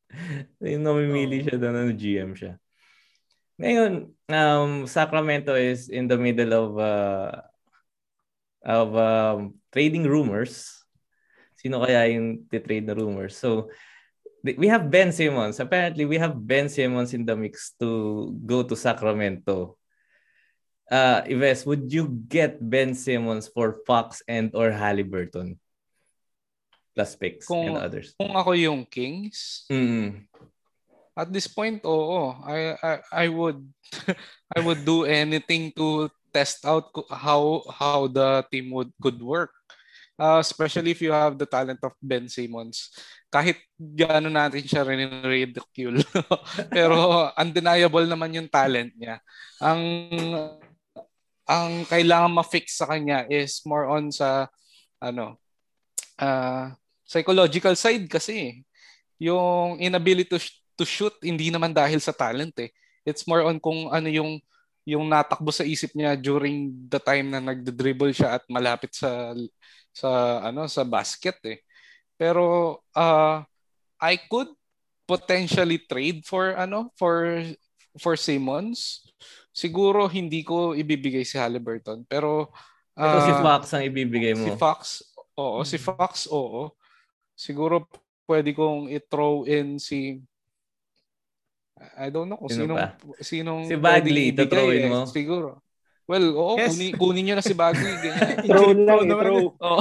yung 0.62 0.86
namimili 0.86 1.42
oh. 1.42 1.44
siya 1.50 1.56
doon 1.58 1.76
ng 1.82 1.92
GM 1.98 2.30
siya. 2.38 2.54
Ngayon, 3.58 3.92
um, 4.30 4.86
Sacramento 4.86 5.58
is 5.58 5.90
in 5.90 6.06
the 6.06 6.16
middle 6.16 6.54
of 6.54 6.70
uh, 6.78 7.42
of 8.62 8.94
um, 8.94 9.38
trading 9.74 10.06
rumors 10.06 10.81
Sino 11.62 11.86
kaya 11.86 12.10
yung 12.10 12.42
titrade 12.50 12.90
na 12.90 12.98
rumors? 12.98 13.38
So, 13.38 13.70
we 14.42 14.66
have 14.66 14.90
Ben 14.90 15.14
Simmons. 15.14 15.62
Apparently, 15.62 16.04
we 16.04 16.18
have 16.18 16.34
Ben 16.34 16.66
Simmons 16.66 17.14
in 17.14 17.22
the 17.22 17.38
mix 17.38 17.78
to 17.78 18.34
go 18.42 18.66
to 18.66 18.74
Sacramento. 18.74 19.78
Uh, 20.90 21.22
Ives, 21.24 21.64
would 21.64 21.88
you 21.88 22.10
get 22.28 22.58
Ben 22.58 22.92
Simmons 22.92 23.46
for 23.46 23.80
Fox 23.86 24.20
and 24.26 24.50
or 24.52 24.74
Halliburton? 24.74 25.56
Plus 26.92 27.16
picks 27.16 27.46
kung, 27.48 27.72
and 27.72 27.78
others. 27.80 28.12
Kung 28.20 28.36
ako 28.36 28.52
yung 28.52 28.84
Kings, 28.84 29.64
mm. 29.72 30.28
at 31.16 31.32
this 31.32 31.48
point, 31.48 31.80
oo. 31.88 32.36
I, 32.44 32.76
I, 32.76 32.92
I 33.24 33.26
would 33.32 33.64
I 34.56 34.60
would 34.60 34.84
do 34.84 35.08
anything 35.08 35.72
to 35.80 36.12
test 36.36 36.68
out 36.68 36.92
how 37.08 37.64
how 37.72 38.12
the 38.12 38.44
team 38.52 38.68
would 38.76 38.92
could 39.00 39.24
work. 39.24 39.56
Uh, 40.22 40.38
especially 40.38 40.94
if 40.94 41.02
you 41.02 41.10
have 41.10 41.34
the 41.34 41.48
talent 41.50 41.82
of 41.82 41.98
Ben 41.98 42.30
Simmons. 42.30 42.94
Kahit 43.26 43.58
gaano 43.74 44.30
natin 44.30 44.62
siya 44.62 44.86
rin-ridicule. 44.86 45.98
Pero 46.76 47.26
undeniable 47.34 48.06
naman 48.06 48.30
yung 48.30 48.46
talent 48.46 48.94
niya. 48.94 49.18
Ang 49.58 49.82
ang 51.42 51.82
kailangan 51.90 52.30
ma-fix 52.30 52.78
sa 52.78 52.86
kanya 52.86 53.26
is 53.26 53.66
more 53.66 53.90
on 53.90 54.14
sa 54.14 54.46
ano 55.02 55.34
uh, 56.22 56.70
psychological 57.02 57.74
side 57.74 58.06
kasi 58.06 58.62
yung 59.18 59.82
inability 59.82 60.30
to, 60.30 60.38
to 60.78 60.86
shoot 60.86 61.14
hindi 61.18 61.50
naman 61.50 61.74
dahil 61.74 61.98
sa 61.98 62.14
talent 62.14 62.54
eh 62.62 62.70
it's 63.02 63.26
more 63.26 63.42
on 63.42 63.58
kung 63.58 63.90
ano 63.90 64.06
yung 64.06 64.38
yung 64.82 65.06
natakbo 65.06 65.50
sa 65.54 65.66
isip 65.66 65.94
niya 65.94 66.18
during 66.18 66.74
the 66.90 66.98
time 66.98 67.30
na 67.30 67.38
nagde-dribble 67.38 68.10
siya 68.10 68.38
at 68.38 68.42
malapit 68.50 68.90
sa 68.94 69.30
sa 69.92 70.40
ano 70.42 70.66
sa 70.66 70.82
basket 70.82 71.38
eh. 71.46 71.58
Pero 72.16 72.76
uh, 72.96 73.44
I 74.00 74.14
could 74.26 74.50
potentially 75.06 75.78
trade 75.84 76.24
for 76.24 76.56
ano 76.56 76.90
for 76.96 77.44
for 78.00 78.16
Simmons. 78.16 79.04
Siguro 79.52 80.08
hindi 80.08 80.40
ko 80.40 80.72
ibibigay 80.72 81.28
si 81.28 81.36
Halliburton 81.36 82.08
pero 82.08 82.48
uh, 82.96 83.04
Ito 83.04 83.18
si 83.28 83.34
Fox 83.36 83.62
ang 83.76 83.84
ibibigay 83.84 84.32
mo. 84.32 84.48
Si 84.48 84.50
Fox, 84.56 84.80
oo, 85.36 85.60
si 85.62 85.76
hmm. 85.76 85.84
Fox, 85.84 86.12
oo. 86.32 86.72
Siguro 87.36 87.84
pwede 88.24 88.56
kong 88.56 88.88
i-throw 88.88 89.44
in 89.44 89.76
si 89.76 90.20
I 91.98 92.14
don't 92.14 92.30
know 92.30 92.38
kung 92.38 92.52
Sino 92.52 92.78
sinong 92.78 92.80
sinong 93.18 93.60
si 93.66 93.74
Bagley 93.74 94.30
ito 94.30 94.46
eh. 94.70 94.86
mo. 94.86 95.02
Siguro. 95.08 95.58
Well, 96.12 96.28
oo, 96.36 96.60
yes. 96.60 96.76
kunin, 96.76 96.92
kunin 97.00 97.22
nyo 97.24 97.34
na 97.40 97.44
si 97.44 97.56
Bagley. 97.56 97.96
throw 98.44 98.76
lang, 98.76 99.08
eh, 99.08 99.16
throw. 99.16 99.56
Oh, 99.56 99.80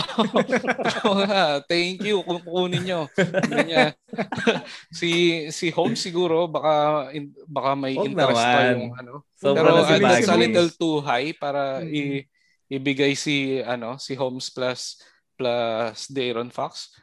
Thank 1.72 2.08
you 2.08 2.24
kung 2.24 2.40
kunin 2.40 2.88
nyo. 2.88 3.12
Ganyan. 3.52 3.92
si 5.00 5.44
si 5.52 5.76
Holmes 5.76 6.00
siguro 6.00 6.48
baka 6.48 7.12
in, 7.12 7.36
baka 7.52 7.76
may 7.76 8.00
Huwag 8.00 8.16
interest 8.16 8.40
naman. 8.40 8.56
pa 8.56 8.62
yung 8.72 8.94
ano. 8.96 9.14
So, 9.36 9.52
Pero 9.52 9.84
si 9.84 9.94
it's 10.00 10.32
a 10.32 10.40
little 10.40 10.72
too 10.72 11.04
high 11.04 11.36
para 11.36 11.84
hmm. 11.84 11.92
i, 11.92 12.24
ibigay 12.72 13.12
si 13.12 13.60
ano 13.60 14.00
si 14.00 14.16
Holmes 14.16 14.48
plus 14.56 15.04
plus 15.36 16.08
Daron 16.08 16.48
Fox. 16.48 16.96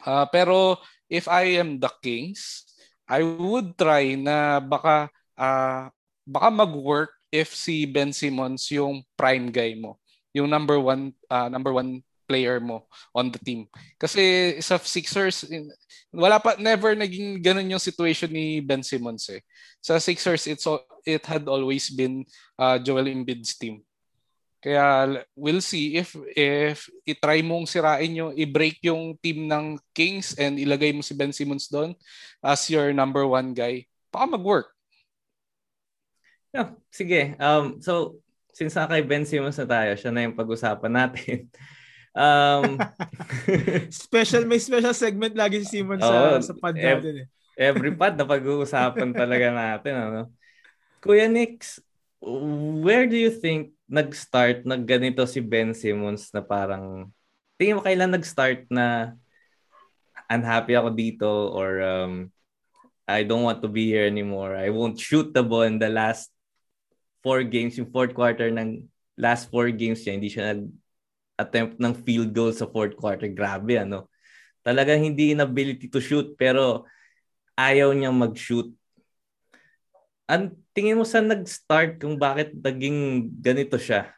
Uh, 0.00 0.24
pero 0.32 0.80
if 1.12 1.28
I 1.28 1.60
am 1.60 1.76
the 1.76 1.92
Kings, 2.00 2.64
I 3.04 3.20
would 3.20 3.76
try 3.76 4.16
na 4.16 4.64
baka 4.64 5.12
uh, 5.36 5.92
baka 6.24 6.48
mag-work 6.48 7.12
if 7.32 7.56
si 7.56 7.88
Ben 7.88 8.12
Simmons 8.12 8.68
yung 8.68 9.00
prime 9.16 9.48
guy 9.48 9.72
mo, 9.72 9.96
yung 10.36 10.52
number 10.52 10.76
one 10.76 11.16
uh, 11.32 11.48
number 11.48 11.72
one 11.72 12.04
player 12.28 12.60
mo 12.60 12.88
on 13.12 13.32
the 13.32 13.40
team. 13.40 13.66
Kasi 13.96 14.56
sa 14.60 14.76
Sixers 14.78 15.48
wala 16.12 16.36
pa 16.40 16.56
never 16.60 16.92
naging 16.92 17.40
ganun 17.40 17.72
yung 17.72 17.82
situation 17.82 18.30
ni 18.30 18.60
Ben 18.60 18.84
Simmons 18.84 19.28
eh. 19.32 19.40
Sa 19.80 19.96
Sixers 19.96 20.44
it's 20.46 20.68
it 21.04 21.24
had 21.26 21.48
always 21.48 21.90
been 21.90 22.24
uh, 22.60 22.78
Joel 22.78 23.10
Embiid's 23.10 23.56
team. 23.56 23.82
Kaya 24.62 25.18
we'll 25.34 25.60
see 25.60 25.98
if 25.98 26.14
if 26.38 26.86
i-try 27.02 27.42
mong 27.42 27.66
sirain 27.66 28.14
yung 28.14 28.32
i-break 28.38 28.78
yung 28.86 29.18
team 29.18 29.50
ng 29.50 29.74
Kings 29.90 30.38
and 30.38 30.54
ilagay 30.54 30.94
mo 30.94 31.02
si 31.02 31.18
Ben 31.18 31.34
Simmons 31.34 31.66
doon 31.66 31.98
as 32.38 32.70
your 32.70 32.94
number 32.94 33.26
one 33.26 33.50
guy, 33.52 33.82
baka 34.14 34.38
mag-work. 34.38 34.70
Yeah, 36.52 36.76
sige. 36.92 37.34
Um, 37.40 37.80
so, 37.80 38.20
since 38.52 38.76
na 38.76 38.84
kay 38.84 39.00
Ben 39.02 39.24
Simmons 39.24 39.56
na 39.56 39.66
tayo, 39.66 39.90
siya 39.96 40.12
na 40.12 40.28
yung 40.28 40.36
pag-usapan 40.36 40.92
natin. 40.92 41.48
Um, 42.12 42.76
special, 43.88 44.44
may 44.44 44.60
special 44.60 44.92
segment 44.92 45.32
lagi 45.32 45.64
si 45.64 45.80
Simmons 45.80 46.04
oh, 46.04 46.12
sa, 46.12 46.52
sa 46.52 46.54
pad 46.60 46.76
ev- 46.76 47.00
natin. 47.00 47.24
Eh. 47.24 47.26
every 47.56 47.88
pad 47.96 48.20
na 48.20 48.28
pag-uusapan 48.28 49.16
talaga 49.24 49.48
natin. 49.48 49.94
Ano? 49.96 50.22
Kuya 51.00 51.24
Nix, 51.24 51.80
where 52.20 53.08
do 53.08 53.16
you 53.16 53.32
think 53.32 53.72
nag-start, 53.88 54.68
nagganito 54.68 55.24
si 55.24 55.40
Ben 55.40 55.72
Simmons 55.72 56.28
na 56.36 56.44
parang 56.44 57.08
tingin 57.56 57.80
mo 57.80 57.82
kailan 57.84 58.12
nag-start 58.12 58.68
na 58.68 59.16
unhappy 60.28 60.76
ako 60.76 60.92
dito 60.92 61.28
or 61.28 61.80
um, 61.80 62.12
I 63.08 63.24
don't 63.24 63.44
want 63.44 63.64
to 63.64 63.72
be 63.72 63.88
here 63.88 64.04
anymore. 64.04 64.52
I 64.52 64.68
won't 64.68 65.00
shoot 65.00 65.32
the 65.32 65.40
ball 65.40 65.64
in 65.64 65.80
the 65.80 65.88
last 65.88 66.28
four 67.22 67.46
games, 67.46 67.78
yung 67.78 67.88
fourth 67.88 68.12
quarter 68.12 68.50
ng 68.50 68.84
last 69.16 69.48
four 69.48 69.70
games 69.70 70.02
niya, 70.02 70.14
hindi 70.18 70.30
siya 70.30 70.52
nag-attempt 70.52 71.78
ng 71.78 71.94
field 72.02 72.30
goal 72.34 72.52
sa 72.52 72.68
fourth 72.68 72.98
quarter. 72.98 73.30
Grabe, 73.30 73.78
ano? 73.78 74.10
Talagang 74.66 75.00
hindi 75.02 75.32
inability 75.32 75.86
to 75.88 76.02
shoot, 76.02 76.34
pero 76.34 76.84
ayaw 77.54 77.94
niyang 77.94 78.14
mag-shoot. 78.14 78.70
Ang 80.26 80.54
tingin 80.74 80.98
mo 80.98 81.06
saan 81.06 81.30
nag-start 81.30 82.02
kung 82.02 82.18
bakit 82.18 82.54
naging 82.54 83.30
ganito 83.38 83.78
siya? 83.78 84.10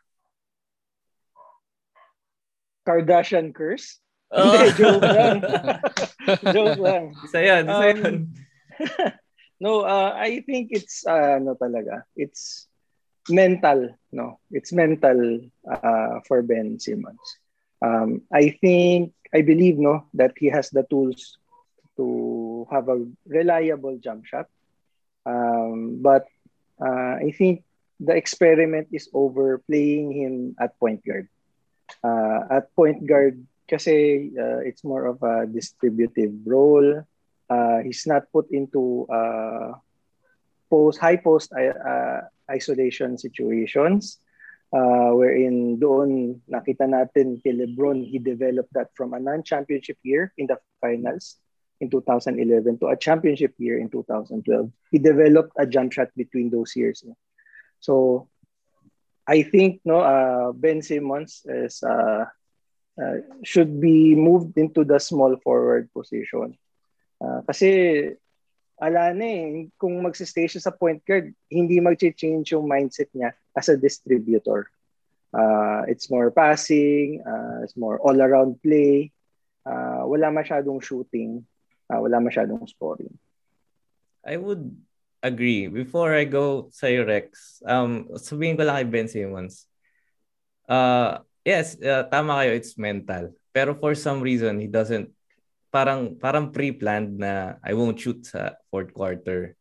Kardashian 2.85 3.53
curse? 3.53 4.01
Oh. 4.29 4.53
Hindi, 4.53 4.69
joke 4.77 5.05
lang. 5.05 5.39
joke 6.55 6.81
lang. 6.81 7.05
Isa 7.25 7.39
yan, 7.41 7.63
isa 7.65 7.85
um, 7.85 7.89
yan. 7.89 8.15
no, 9.65 9.87
uh, 9.87 10.13
I 10.13 10.45
think 10.45 10.75
it's 10.75 11.07
uh, 11.09 11.41
ano 11.41 11.57
talaga. 11.57 12.05
It's 12.13 12.69
mental, 13.31 13.95
no. 14.13 14.39
It's 14.51 14.73
mental 14.73 15.41
uh, 15.69 16.21
for 16.27 16.43
Ben 16.43 16.79
Simmons. 16.79 17.21
Um, 17.83 18.23
I 18.33 18.51
think 18.61 19.13
I 19.35 19.43
believe 19.43 19.79
no 19.79 20.07
that 20.15 20.33
he 20.37 20.47
has 20.49 20.71
the 20.71 20.85
tools 20.89 21.39
to 21.97 22.67
have 22.71 22.89
a 22.89 23.05
reliable 23.27 23.99
jump 23.99 24.27
shot. 24.27 24.47
Um, 25.27 26.01
but 26.03 26.27
uh, 26.81 27.19
I 27.23 27.33
think 27.37 27.65
the 28.01 28.15
experiment 28.17 28.89
is 28.93 29.09
over 29.13 29.59
playing 29.69 30.13
him 30.13 30.57
at 30.61 30.79
point 30.79 31.05
guard. 31.05 31.29
Uh, 32.03 32.41
at 32.51 32.75
point 32.75 33.07
guard 33.07 33.45
kasi 33.69 34.31
uh, 34.37 34.61
it's 34.65 34.85
more 34.85 35.07
of 35.07 35.23
a 35.23 35.47
distributive 35.47 36.33
role. 36.45 37.05
uh, 37.51 37.79
he's 37.85 38.07
not 38.07 38.31
put 38.33 38.51
into 38.51 39.07
uh, 39.11 39.73
post 40.75 40.99
high 40.99 41.15
post 41.15 41.55
uh, 41.55 42.27
isolation 42.51 43.15
situations 43.15 44.19
uh, 44.75 45.15
wherein 45.15 45.79
doon 45.79 46.43
nakita 46.51 46.91
natin 46.91 47.39
kay 47.39 47.55
LeBron 47.55 48.03
he 48.03 48.19
developed 48.19 48.75
that 48.75 48.91
from 48.99 49.15
a 49.15 49.23
non-championship 49.23 50.03
year 50.03 50.35
in 50.35 50.51
the 50.51 50.59
finals 50.83 51.39
in 51.79 51.87
2011 51.87 52.83
to 52.83 52.91
a 52.91 52.99
championship 52.99 53.55
year 53.63 53.79
in 53.79 53.87
2012 53.87 54.43
he 54.91 54.99
developed 54.99 55.55
a 55.55 55.63
jump 55.63 55.95
shot 55.95 56.11
between 56.19 56.51
those 56.51 56.75
years. 56.75 57.07
So 57.79 58.27
I 59.31 59.47
think 59.47 59.79
no 59.87 60.03
uh, 60.03 60.51
Ben 60.51 60.83
Simmons 60.83 61.47
is 61.47 61.79
uh, 61.87 62.27
uh, 62.99 63.17
should 63.47 63.79
be 63.79 64.19
moved 64.19 64.59
into 64.59 64.83
the 64.83 64.99
small 64.99 65.39
forward 65.39 65.87
position. 65.95 66.59
Uh, 67.23 67.47
kasi 67.47 68.11
ala 68.79 69.15
na 69.15 69.27
eh, 69.27 69.71
kung 69.79 70.03
magsistay 70.03 70.51
siya 70.51 70.63
sa 70.67 70.75
point 70.75 70.99
guard, 71.07 71.31
hindi 71.47 71.79
mag-change 71.79 72.55
yung 72.55 72.67
mindset 72.67 73.11
niya 73.15 73.31
as 73.55 73.71
a 73.71 73.79
distributor. 73.79 74.67
Uh, 75.35 75.83
it's 75.91 76.11
more 76.11 76.31
passing, 76.31 77.23
uh, 77.27 77.63
it's 77.63 77.75
more 77.75 77.99
all-around 78.03 78.59
play. 78.63 79.11
Uh, 79.67 80.07
wala 80.07 80.31
masyadong 80.31 80.79
shooting, 80.83 81.43
uh, 81.91 81.99
wala 81.99 82.23
masyadong 82.23 82.63
scoring. 82.71 83.11
I 84.23 84.37
would 84.37 84.71
agree. 85.23 85.67
Before 85.67 86.15
I 86.15 86.25
go 86.25 86.69
sa 86.71 86.87
Rex, 86.87 87.61
um, 87.67 88.13
sabihin 88.21 88.61
ko 88.61 88.63
lang 88.63 88.77
kay 88.85 88.89
Ben 88.91 89.09
Simmons. 89.09 89.67
Uh, 90.69 91.25
yes, 91.45 91.81
uh, 91.81 92.05
tama 92.09 92.45
kayo, 92.45 92.53
it's 92.57 92.77
mental. 92.77 93.33
Pero 93.55 93.75
for 93.77 93.95
some 93.95 94.21
reason, 94.21 94.61
he 94.61 94.69
doesn't 94.69 95.09
parang 95.75 96.15
parang 96.15 96.55
pre-planned 96.55 97.19
na 97.19 97.59
I 97.59 97.75
won't 97.75 97.99
shoot 97.99 98.23
sa 98.23 98.55
fourth 98.71 98.95
quarter. 98.95 99.59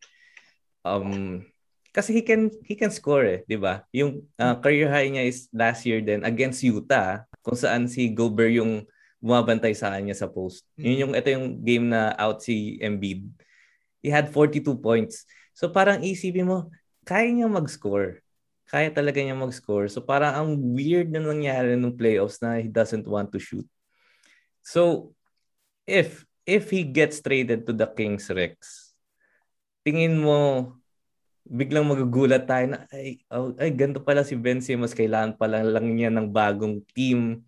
Um 0.85 1.41
kasi 1.89 2.13
he 2.13 2.21
can 2.21 2.53
he 2.61 2.77
can 2.77 2.93
score 2.93 3.25
eh, 3.25 3.39
'di 3.49 3.57
ba? 3.57 3.81
Yung 3.89 4.21
uh, 4.37 4.61
career 4.61 4.93
high 4.93 5.09
niya 5.09 5.25
is 5.25 5.49
last 5.49 5.89
year 5.89 6.05
then 6.05 6.21
against 6.21 6.61
Utah 6.61 7.25
kung 7.41 7.57
saan 7.57 7.89
si 7.89 8.13
Gobert 8.13 8.53
yung 8.53 8.85
bumabantay 9.23 9.73
sa 9.73 9.89
kanya 9.95 10.13
sa 10.13 10.29
post. 10.29 10.67
Mm-hmm. 10.77 10.83
Yun 10.85 11.01
yung 11.01 11.13
ito 11.17 11.27
yung 11.33 11.47
game 11.65 11.85
na 11.89 12.13
out 12.19 12.45
si 12.45 12.77
Embiid. 12.77 13.25
He 14.03 14.11
had 14.11 14.29
42 14.29 14.83
points. 14.83 15.23
So 15.55 15.71
parang 15.71 16.03
isipin 16.03 16.43
mo, 16.43 16.67
kaya 17.07 17.31
niya 17.31 17.47
mag-score. 17.47 18.19
Kaya 18.67 18.91
talaga 18.91 19.23
niya 19.23 19.31
mag-score. 19.31 19.87
So 19.87 20.03
parang 20.03 20.35
ang 20.35 20.49
weird 20.75 21.07
na 21.07 21.23
nangyari 21.23 21.79
nung 21.79 21.95
playoffs 21.95 22.43
na 22.43 22.59
he 22.59 22.67
doesn't 22.67 23.07
want 23.07 23.31
to 23.31 23.39
shoot. 23.39 23.63
So 24.59 25.15
if 25.87 26.23
if 26.43 26.71
he 26.71 26.83
gets 26.83 27.23
traded 27.23 27.63
to 27.67 27.73
the 27.75 27.87
Kings 27.87 28.27
Rex, 28.31 28.91
tingin 29.83 30.19
mo 30.19 30.71
biglang 31.43 31.83
magugulat 31.83 32.47
tayo 32.47 32.71
na 32.71 32.87
ay, 32.95 33.19
oh, 33.27 33.51
ay 33.59 33.71
ganito 33.75 33.99
pala 33.99 34.23
si 34.23 34.39
Ben 34.39 34.63
Simmons 34.63 34.95
kailangan 34.95 35.35
pala 35.35 35.59
lang 35.59 35.91
niya 35.91 36.07
ng 36.07 36.31
bagong 36.31 36.79
team 36.95 37.43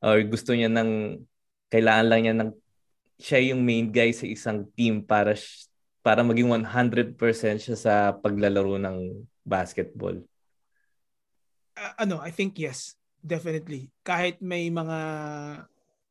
or 0.00 0.16
gusto 0.24 0.56
niya 0.56 0.72
ng 0.72 1.20
kailangan 1.68 2.06
lang 2.08 2.20
niya 2.24 2.34
ng 2.40 2.50
siya 3.20 3.52
yung 3.52 3.60
main 3.60 3.92
guy 3.92 4.16
sa 4.16 4.24
isang 4.24 4.64
team 4.72 5.04
para 5.04 5.36
para 6.00 6.24
maging 6.24 6.48
100% 6.64 7.20
siya 7.60 7.76
sa 7.76 7.94
paglalaro 8.16 8.80
ng 8.80 9.28
basketball. 9.44 10.16
Uh, 11.76 11.94
ano, 12.00 12.16
I 12.24 12.32
think 12.32 12.56
yes, 12.56 12.96
definitely. 13.20 13.92
Kahit 14.06 14.40
may 14.40 14.72
mga 14.72 14.98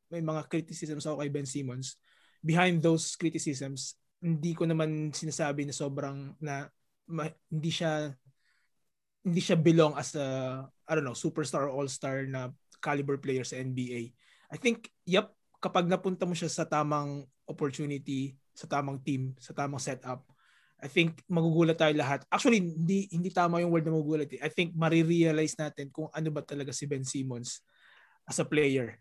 may 0.08 0.24
mga 0.24 0.48
criticisms 0.48 1.04
ako 1.04 1.20
kay 1.24 1.30
Ben 1.32 1.48
Simmons, 1.48 1.96
behind 2.42 2.80
those 2.80 3.14
criticisms, 3.14 3.98
hindi 4.18 4.52
ko 4.54 4.66
naman 4.66 5.14
sinasabi 5.14 5.68
na 5.68 5.74
sobrang 5.74 6.34
na 6.42 6.66
ma, 7.10 7.30
hindi 7.50 7.70
siya 7.70 8.10
hindi 9.22 9.40
siya 9.42 9.58
belong 9.58 9.94
as 9.94 10.14
a 10.18 10.26
I 10.88 10.92
don't 10.96 11.04
know, 11.04 11.16
superstar 11.16 11.68
or 11.68 11.72
all-star 11.74 12.24
na 12.24 12.48
caliber 12.80 13.20
player 13.20 13.44
sa 13.44 13.60
NBA. 13.60 14.14
I 14.48 14.56
think, 14.56 14.88
yep, 15.04 15.34
kapag 15.60 15.84
napunta 15.84 16.24
mo 16.24 16.32
siya 16.32 16.48
sa 16.48 16.64
tamang 16.64 17.28
opportunity, 17.44 18.38
sa 18.56 18.64
tamang 18.64 19.04
team, 19.04 19.36
sa 19.36 19.52
tamang 19.52 19.82
setup, 19.82 20.24
I 20.78 20.86
think 20.86 21.26
magugulat 21.26 21.74
tayo 21.74 21.90
lahat. 21.98 22.22
Actually, 22.30 22.62
hindi 22.62 23.10
hindi 23.10 23.34
tama 23.34 23.58
yung 23.58 23.74
word 23.74 23.84
na 23.84 23.98
magugulat. 23.98 24.30
Eh. 24.30 24.40
I 24.40 24.48
think 24.48 24.78
marirealize 24.78 25.58
natin 25.58 25.90
kung 25.90 26.06
ano 26.14 26.30
ba 26.30 26.40
talaga 26.46 26.70
si 26.70 26.86
Ben 26.86 27.02
Simmons 27.02 27.60
as 28.24 28.38
a 28.38 28.46
player 28.46 28.94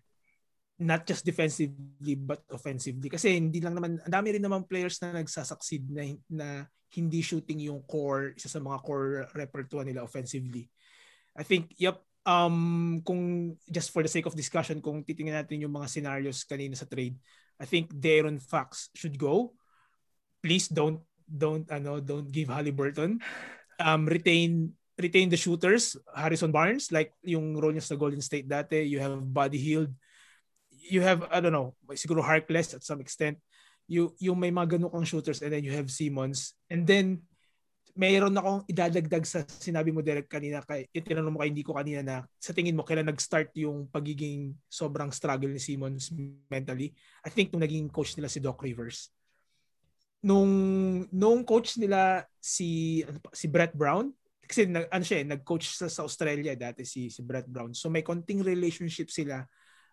not 0.78 1.09
just 1.09 1.25
defensively 1.25 2.13
but 2.13 2.45
offensively. 2.53 3.09
Kasi 3.09 3.38
hindi 3.38 3.57
lang 3.57 3.73
naman 3.73 3.97
ang 3.97 4.13
dami 4.13 4.38
rin 4.38 4.45
naman 4.45 4.69
players 4.69 5.02
na 5.02 5.18
nagsasucceed 5.18 5.89
na, 5.89 6.03
na 6.30 6.47
hindi 6.93 7.19
shooting 7.26 7.60
yung 7.68 7.81
core 7.84 8.38
isa 8.38 8.47
sa 8.47 8.61
mga 8.61 8.77
core 8.85 9.26
repertoire 9.34 9.89
nila 9.89 10.06
offensively. 10.06 10.69
I 11.34 11.41
think 11.41 11.73
yep 11.81 11.99
um 12.30 13.02
kung 13.02 13.53
just 13.68 13.89
for 13.89 14.06
the 14.06 14.11
sake 14.11 14.30
of 14.30 14.38
discussion 14.38 14.77
kung 14.77 15.02
titingnan 15.02 15.41
natin 15.41 15.65
yung 15.65 15.73
mga 15.73 15.89
scenarios 15.89 16.45
kanina 16.45 16.77
sa 16.77 16.85
trade 16.85 17.18
I 17.57 17.65
think 17.65 17.89
Darren 17.89 18.38
Fox 18.38 18.93
should 18.93 19.18
go. 19.18 19.57
Please 20.45 20.69
don't 20.69 21.02
don't 21.26 21.65
ano 21.73 21.97
don't 21.97 22.30
give 22.30 22.53
Halliburton. 22.53 23.18
Um 23.81 24.06
retain 24.06 24.77
retain 24.93 25.30
the 25.34 25.41
shooters. 25.41 25.97
Harrison 26.14 26.53
Barnes 26.53 26.93
like 26.93 27.18
yung 27.26 27.57
role 27.57 27.73
niya 27.73 27.81
sa 27.81 27.97
Golden 27.97 28.22
State 28.22 28.45
dati 28.45 28.85
you 28.85 29.02
have 29.02 29.18
Buddy 29.26 29.57
Hield 29.57 29.89
you 30.88 31.01
have, 31.03 31.27
I 31.30 31.39
don't 31.43 31.53
know, 31.53 31.76
siguro 31.93 32.23
Harkless 32.23 32.73
at 32.73 32.84
some 32.84 33.03
extent. 33.03 33.38
You, 33.88 34.15
yung 34.19 34.39
may 34.39 34.51
mga 34.51 34.76
ganun 34.76 34.91
kang 34.91 35.07
shooters 35.07 35.39
and 35.39 35.51
then 35.51 35.64
you 35.64 35.72
have 35.72 35.88
Simmons. 35.88 36.55
And 36.68 36.84
then, 36.84 37.23
mayroon 37.97 38.38
akong 38.38 38.61
idadagdag 38.69 39.26
sa 39.26 39.41
sinabi 39.49 39.89
mo 39.89 40.05
Derek 40.05 40.30
kanina 40.30 40.61
kay 40.61 40.85
itinanong 40.93 41.34
mo 41.34 41.41
kay 41.41 41.49
hindi 41.49 41.65
ko 41.65 41.73
kanina 41.73 42.05
na 42.05 42.15
sa 42.38 42.53
tingin 42.53 42.77
mo 42.77 42.85
kailan 42.85 43.09
nag-start 43.09 43.49
yung 43.57 43.89
pagiging 43.89 44.53
sobrang 44.69 45.09
struggle 45.09 45.49
ni 45.49 45.57
Simmons 45.57 46.14
mentally 46.45 46.93
I 47.26 47.34
think 47.34 47.49
nung 47.49 47.65
naging 47.65 47.89
coach 47.89 48.14
nila 48.14 48.30
si 48.30 48.38
Doc 48.38 48.61
Rivers 48.61 49.09
nung 50.22 50.53
nung 51.09 51.41
coach 51.41 51.81
nila 51.81 52.30
si 52.38 53.01
ano 53.01 53.18
si 53.34 53.49
Brett 53.49 53.73
Brown 53.73 54.14
kasi 54.45 54.69
nag, 54.69 54.88
ano 54.93 55.03
siya 55.03 55.26
eh, 55.26 55.27
nag-coach 55.27 55.65
sa, 55.73 55.89
sa 55.89 56.05
Australia 56.05 56.53
dati 56.53 56.85
si 56.85 57.09
si 57.09 57.26
Brett 57.26 57.49
Brown 57.49 57.73
so 57.73 57.89
may 57.89 58.05
konting 58.05 58.45
relationship 58.45 59.09
sila 59.09 59.41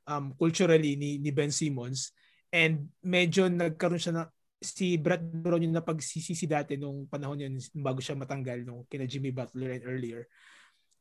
um, 0.08 0.32
culturally 0.36 0.96
ni, 0.96 1.20
ni 1.20 1.30
Ben 1.32 1.52
Simmons 1.52 2.12
and 2.54 2.88
medyo 3.02 3.50
nagkaroon 3.50 4.00
siya 4.00 4.14
na 4.14 4.24
si 4.64 4.96
Brett 4.96 5.20
Brown 5.20 5.60
yung 5.60 5.76
napagsisisi 5.76 6.48
dati 6.48 6.80
nung 6.80 7.04
panahon 7.04 7.36
yun 7.36 7.54
bago 7.84 8.00
siya 8.00 8.16
matanggal 8.16 8.64
nung 8.64 8.88
kina 8.88 9.04
Jimmy 9.04 9.28
Butler 9.28 9.76
and 9.76 9.84
earlier. 9.84 10.24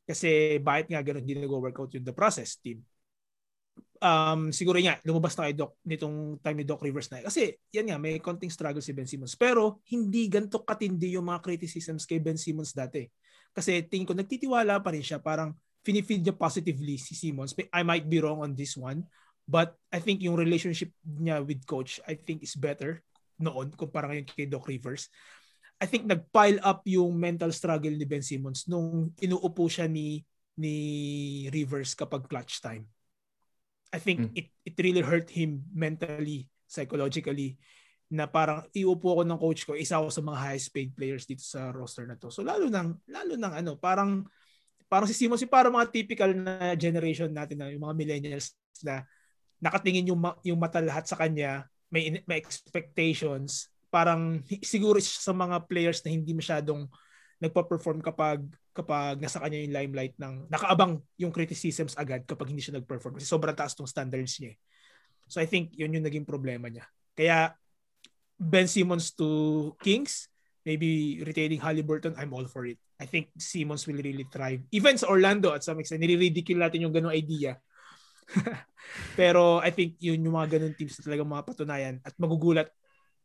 Kasi 0.04 0.60
bakit 0.60 0.92
nga 0.92 1.00
ganun 1.00 1.24
hindi 1.24 1.40
nag-workout 1.40 1.96
yung 1.96 2.04
the 2.04 2.12
process 2.12 2.60
team. 2.60 2.84
Um, 4.04 4.52
siguro 4.52 4.76
nga, 4.84 5.00
lumabas 5.08 5.40
na 5.40 5.48
kay 5.48 5.56
Doc 5.56 5.80
nitong 5.88 6.44
time 6.44 6.58
ni 6.60 6.66
Doc 6.68 6.84
Rivers 6.84 7.08
na. 7.08 7.24
Kasi 7.24 7.56
yan 7.72 7.88
nga, 7.88 7.96
may 7.96 8.20
konting 8.20 8.52
struggle 8.52 8.84
si 8.84 8.92
Ben 8.92 9.08
Simmons. 9.08 9.40
Pero 9.40 9.80
hindi 9.88 10.28
ganito 10.28 10.60
katindi 10.60 11.16
yung 11.16 11.32
mga 11.32 11.40
criticisms 11.40 12.04
kay 12.04 12.20
Ben 12.20 12.36
Simmons 12.36 12.76
dati. 12.76 13.08
Kasi 13.56 13.80
tingin 13.88 14.04
ko, 14.04 14.12
nagtitiwala 14.12 14.84
pa 14.84 14.92
rin 14.92 15.06
siya. 15.06 15.24
Parang 15.24 15.56
finifeed 15.84 16.24
niya 16.24 16.36
positively 16.36 16.96
si 16.96 17.14
Simmons. 17.14 17.54
I 17.72 17.84
might 17.84 18.08
be 18.08 18.24
wrong 18.24 18.40
on 18.42 18.56
this 18.56 18.80
one, 18.80 19.04
But 19.44 19.76
I 19.92 20.00
think 20.00 20.24
yung 20.24 20.40
relationship 20.40 20.96
niya 21.04 21.44
with 21.44 21.68
coach, 21.68 22.00
I 22.08 22.16
think 22.16 22.44
is 22.44 22.56
better 22.56 23.04
noon 23.42 23.76
kumpara 23.76 24.08
ngayon 24.08 24.30
kay 24.30 24.48
Doc 24.48 24.70
Rivers. 24.70 25.12
I 25.84 25.90
think 25.90 26.08
nag-pile 26.08 26.64
up 26.64 26.86
yung 26.88 27.12
mental 27.20 27.52
struggle 27.52 27.92
ni 27.92 28.08
Ben 28.08 28.24
Simmons 28.24 28.72
nung 28.72 29.12
inuupo 29.20 29.68
siya 29.68 29.90
ni 29.92 30.24
ni 30.56 30.76
Rivers 31.52 31.92
kapag 31.98 32.30
clutch 32.30 32.64
time. 32.64 32.88
I 33.92 34.00
think 34.00 34.32
mm. 34.32 34.34
it 34.38 34.48
it 34.64 34.76
really 34.80 35.04
hurt 35.04 35.28
him 35.28 35.68
mentally, 35.76 36.48
psychologically 36.70 37.60
na 38.14 38.30
parang 38.30 38.64
iupo 38.72 39.18
ako 39.18 39.22
ng 39.26 39.42
coach 39.42 39.62
ko, 39.66 39.74
isa 39.74 39.98
ako 39.98 40.08
sa 40.14 40.22
mga 40.22 40.40
highest 40.40 40.70
paid 40.72 40.94
players 40.94 41.26
dito 41.26 41.44
sa 41.44 41.74
roster 41.74 42.06
na 42.06 42.16
to. 42.16 42.30
So 42.32 42.46
lalo 42.46 42.70
nang 42.72 43.02
lalo 43.10 43.34
nang 43.36 43.52
ano, 43.58 43.76
parang 43.76 44.24
parang 44.88 45.08
si 45.10 45.16
Simmons, 45.16 45.42
si 45.42 45.50
parang 45.50 45.74
mga 45.74 45.90
typical 45.90 46.32
na 46.34 46.74
generation 46.78 47.30
natin 47.32 47.60
na 47.60 47.72
yung 47.72 47.84
mga 47.84 47.96
millennials 47.98 48.56
na 48.84 49.04
nakatingin 49.64 50.12
yung 50.12 50.20
yung 50.44 50.60
mata 50.60 50.84
lahat 50.84 51.08
sa 51.08 51.16
kanya, 51.16 51.68
may 51.88 52.22
may 52.26 52.42
expectations 52.42 53.74
parang 53.94 54.42
siguro 54.66 54.98
sa 54.98 55.30
mga 55.38 55.70
players 55.70 56.02
na 56.02 56.10
hindi 56.10 56.34
masyadong 56.34 56.90
nagpa-perform 57.38 58.02
kapag 58.02 58.42
kapag 58.74 59.22
nasa 59.22 59.38
kanya 59.38 59.62
yung 59.62 59.76
limelight 59.78 60.18
ng 60.18 60.50
nakaabang 60.50 60.98
yung 61.22 61.30
criticisms 61.30 61.94
agad 61.94 62.26
kapag 62.26 62.50
hindi 62.50 62.66
siya 62.66 62.82
nag-perform 62.82 63.22
kasi 63.22 63.30
sobrang 63.30 63.54
taas 63.54 63.78
tong 63.78 63.86
standards 63.86 64.42
niya. 64.42 64.58
Eh. 64.58 64.58
So 65.30 65.38
I 65.38 65.46
think 65.46 65.78
yun 65.78 65.94
yung 65.94 66.02
naging 66.02 66.26
problema 66.26 66.74
niya. 66.74 66.90
Kaya 67.14 67.54
Ben 68.42 68.66
Simmons 68.66 69.14
to 69.14 69.70
Kings, 69.78 70.26
maybe 70.66 71.22
retaining 71.22 71.62
Halliburton, 71.62 72.18
I'm 72.18 72.34
all 72.34 72.50
for 72.50 72.66
it. 72.66 72.82
I 73.02 73.06
think 73.10 73.34
Simmons 73.36 73.86
will 73.90 74.00
really 74.00 74.26
thrive. 74.30 74.64
Even 74.70 74.96
sa 74.98 75.10
Orlando 75.10 75.52
at 75.52 75.66
some 75.66 75.82
extent, 75.82 76.02
nire-ridicule 76.02 76.62
natin 76.62 76.86
yung 76.86 76.94
ganong 76.94 77.16
idea. 77.16 77.58
Pero 79.20 79.60
I 79.60 79.74
think 79.74 80.00
yun 80.00 80.24
yung 80.24 80.38
mga 80.38 80.58
ganong 80.58 80.78
teams 80.78 80.96
na 81.00 81.06
talaga 81.12 81.24
mapatunayan 81.26 82.00
at 82.06 82.14
magugulat 82.16 82.72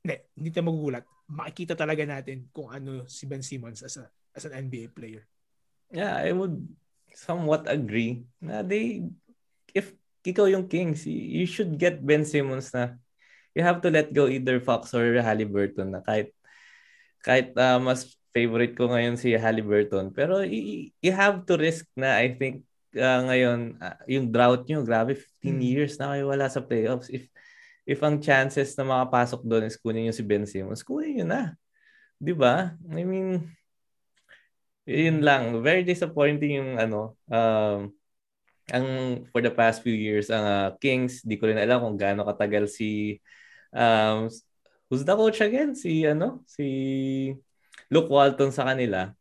hindi, 0.02 0.14
hindi 0.38 0.48
tayo 0.54 0.70
magugulat. 0.70 1.04
Makikita 1.28 1.74
talaga 1.74 2.02
natin 2.06 2.48
kung 2.54 2.70
ano 2.70 3.04
si 3.10 3.26
Ben 3.26 3.42
Simmons 3.42 3.82
as 3.82 3.98
a 3.98 4.06
as 4.32 4.46
an 4.46 4.54
NBA 4.54 4.94
player. 4.94 5.26
Yeah, 5.90 6.14
I 6.14 6.32
would 6.32 6.64
somewhat 7.12 7.66
agree 7.66 8.24
na 8.38 8.62
they 8.62 9.04
if 9.74 9.92
ikaw 10.22 10.46
yung 10.48 10.68
Kings, 10.68 11.08
you 11.08 11.48
should 11.48 11.76
get 11.80 12.04
Ben 12.04 12.22
Simmons 12.22 12.70
na 12.72 12.96
you 13.56 13.64
have 13.64 13.80
to 13.82 13.90
let 13.90 14.12
go 14.12 14.28
either 14.28 14.60
Fox 14.60 14.92
or 14.92 15.18
Halliburton 15.18 15.98
na 15.98 16.00
kahit 16.04 16.30
kahit 17.24 17.56
uh, 17.58 17.80
mas 17.80 18.16
favorite 18.38 18.78
ko 18.78 18.86
ngayon 18.86 19.18
si 19.18 19.34
Halliburton 19.34 20.14
pero 20.14 20.46
you, 20.46 20.94
you 21.02 21.10
have 21.10 21.42
to 21.42 21.58
risk 21.58 21.90
na 21.98 22.22
I 22.22 22.38
think 22.38 22.62
uh, 22.94 23.26
ngayon 23.26 23.82
uh, 23.82 23.98
yung 24.06 24.30
drought 24.30 24.62
nyo 24.70 24.86
grabe 24.86 25.18
15 25.18 25.26
hmm. 25.42 25.58
years 25.58 25.98
na 25.98 26.14
kayo 26.14 26.30
wala 26.30 26.46
sa 26.46 26.62
playoffs 26.62 27.10
if 27.10 27.26
if 27.88 28.04
ang 28.04 28.20
chances 28.20 28.76
na 28.76 28.84
makapasok 28.84 29.40
doon 29.48 29.64
is 29.64 29.80
kunin 29.80 30.12
yung 30.12 30.18
si 30.20 30.20
Ben 30.20 30.44
Simmons, 30.44 30.84
kunin 30.84 31.24
yun 31.24 31.32
na. 31.32 31.56
Di 32.20 32.36
ba? 32.36 32.76
I 32.92 33.00
mean, 33.08 33.48
yun 34.84 35.24
lang. 35.24 35.64
Very 35.64 35.88
disappointing 35.88 36.60
yung 36.60 36.76
ano, 36.76 37.16
um, 37.32 37.88
ang 38.68 38.86
for 39.32 39.40
the 39.40 39.48
past 39.48 39.80
few 39.80 39.96
years, 39.96 40.28
ang 40.28 40.44
uh, 40.44 40.68
Kings, 40.76 41.24
di 41.24 41.40
ko 41.40 41.48
rin 41.48 41.56
alam 41.56 41.80
kung 41.80 41.96
gaano 41.96 42.28
katagal 42.28 42.68
si 42.68 43.16
um, 43.72 44.28
who's 44.92 45.08
the 45.08 45.16
coach 45.16 45.40
again? 45.40 45.72
Si 45.72 46.04
ano? 46.04 46.44
Si 46.44 46.68
Luke 47.88 48.12
Walton 48.12 48.52
sa 48.52 48.68
kanila. 48.68 49.12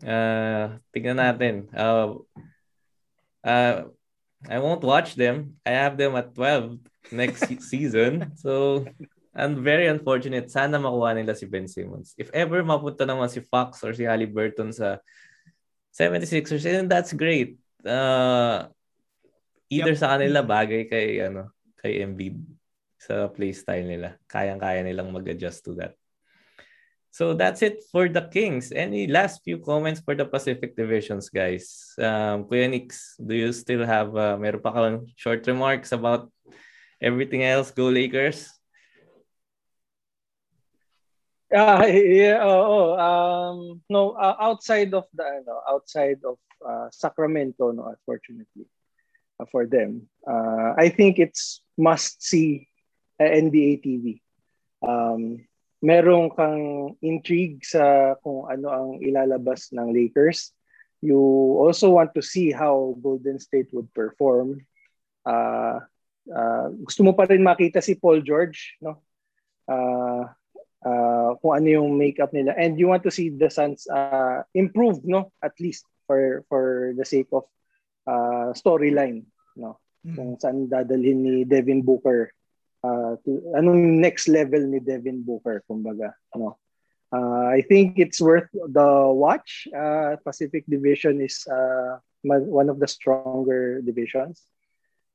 Uh, 0.00 0.80
tingnan 0.96 1.20
natin. 1.20 1.68
Uh, 1.76 2.20
uh, 3.44 3.88
I 4.48 4.56
won't 4.56 4.80
watch 4.80 5.14
them. 5.20 5.60
I 5.68 5.76
have 5.76 6.00
them 6.00 6.16
at 6.16 6.32
12 6.32 6.80
next 7.12 7.44
season. 7.68 8.32
So, 8.40 8.84
and 9.36 9.60
very 9.60 9.92
unfortunate. 9.92 10.48
Sana 10.48 10.80
makuha 10.80 11.12
nila 11.12 11.36
si 11.36 11.44
Ben 11.44 11.68
Simmons. 11.68 12.16
If 12.16 12.32
ever 12.32 12.64
mapunta 12.64 13.04
naman 13.04 13.28
si 13.28 13.44
Fox 13.44 13.84
or 13.84 13.92
si 13.92 14.08
Halliburton 14.08 14.72
sa 14.72 14.96
76ers, 15.92 16.64
then 16.64 16.88
that's 16.88 17.12
great. 17.12 17.60
Uh, 17.84 18.72
either 19.68 19.92
yep. 19.92 20.00
sa 20.00 20.16
kanila 20.16 20.40
bagay 20.40 20.88
kay 20.88 21.20
ano 21.20 21.52
kay 21.80 22.00
Embiid 22.00 22.40
sa 22.96 23.28
play 23.28 23.52
style 23.52 23.84
nila. 23.84 24.16
Kayang-kaya 24.28 24.84
nilang 24.84 25.12
mag-adjust 25.12 25.64
to 25.68 25.76
that. 25.76 25.99
So 27.10 27.34
that's 27.34 27.62
it 27.62 27.82
for 27.90 28.08
the 28.08 28.30
Kings. 28.30 28.70
Any 28.70 29.06
last 29.06 29.42
few 29.42 29.58
comments 29.58 30.00
for 30.00 30.14
the 30.14 30.24
Pacific 30.24 30.76
Divisions, 30.76 31.28
guys? 31.28 31.94
Um, 31.98 32.46
Kuya 32.46 32.70
Nix, 32.70 33.18
do 33.18 33.34
you 33.34 33.52
still 33.52 33.84
have, 33.84 34.14
uh, 34.14 34.38
meron 34.38 34.62
pa 34.62 34.70
kang 34.70 35.10
short 35.18 35.42
remarks 35.46 35.90
about 35.90 36.30
Everything 37.00 37.42
else, 37.42 37.70
go 37.70 37.88
Lakers. 37.88 38.52
Uh, 41.48 41.82
yeah, 41.88 42.38
oh, 42.42 42.94
oh 42.94 43.00
um, 43.00 43.82
no, 43.88 44.10
uh, 44.12 44.36
outside 44.38 44.92
of 44.94 45.04
the, 45.14 45.24
ano, 45.24 45.64
outside 45.66 46.20
of 46.22 46.36
uh, 46.60 46.88
Sacramento, 46.92 47.72
no, 47.72 47.88
unfortunately, 47.88 48.68
uh, 49.40 49.46
for 49.50 49.66
them, 49.66 50.06
uh, 50.28 50.74
I 50.76 50.90
think 50.90 51.18
it's 51.18 51.62
must 51.76 52.22
see 52.22 52.68
uh, 53.18 53.24
NBA 53.24 53.82
TV. 53.82 54.20
Um, 54.86 55.48
merong 55.80 56.28
kang 56.36 56.92
intrigue 57.00 57.64
sa 57.64 58.14
kung 58.20 58.44
ano 58.48 58.68
ang 58.68 58.88
ilalabas 59.00 59.72
ng 59.72 59.92
Lakers. 59.92 60.52
You 61.00 61.16
also 61.56 61.96
want 61.96 62.12
to 62.16 62.22
see 62.22 62.52
how 62.52 62.92
Golden 63.00 63.40
State 63.40 63.72
would 63.72 63.88
perform. 63.96 64.60
Uh, 65.24 65.80
uh, 66.28 66.66
gusto 66.84 67.00
mo 67.00 67.16
pa 67.16 67.24
rin 67.24 67.40
makita 67.40 67.80
si 67.80 67.96
Paul 67.96 68.20
George, 68.20 68.76
no? 68.84 69.00
Uh, 69.64 70.28
uh, 70.84 71.36
kung 71.40 71.52
ano 71.56 71.68
yung 71.80 71.96
makeup 71.96 72.32
nila 72.32 72.56
and 72.56 72.76
you 72.80 72.88
want 72.88 73.04
to 73.04 73.12
see 73.12 73.28
the 73.30 73.48
Suns 73.48 73.86
uh, 73.88 74.42
improve 74.54 75.04
no 75.04 75.32
at 75.44 75.54
least 75.60 75.86
for 76.08 76.44
for 76.48 76.92
the 76.96 77.04
sake 77.04 77.28
of 77.32 77.46
uh, 78.08 78.52
storyline 78.56 79.24
no 79.56 79.78
mm. 80.02 80.16
kung 80.16 80.30
saan 80.40 80.66
dadalhin 80.66 81.22
ni 81.22 81.34
Devin 81.44 81.84
Booker 81.84 82.32
uh, 82.84 83.16
to, 83.24 83.30
anong 83.56 84.00
next 84.00 84.28
level 84.28 84.60
ni 84.66 84.80
Devin 84.80 85.22
Booker 85.22 85.62
kumbaga 85.68 86.12
no 86.36 86.56
uh, 87.10 87.50
I 87.50 87.62
think 87.66 87.98
it's 87.98 88.20
worth 88.20 88.48
the 88.52 88.90
watch 89.10 89.66
uh, 89.74 90.16
Pacific 90.22 90.64
Division 90.68 91.20
is 91.20 91.44
uh, 91.48 91.98
one 92.26 92.68
of 92.68 92.78
the 92.78 92.88
stronger 92.88 93.80
divisions 93.80 94.42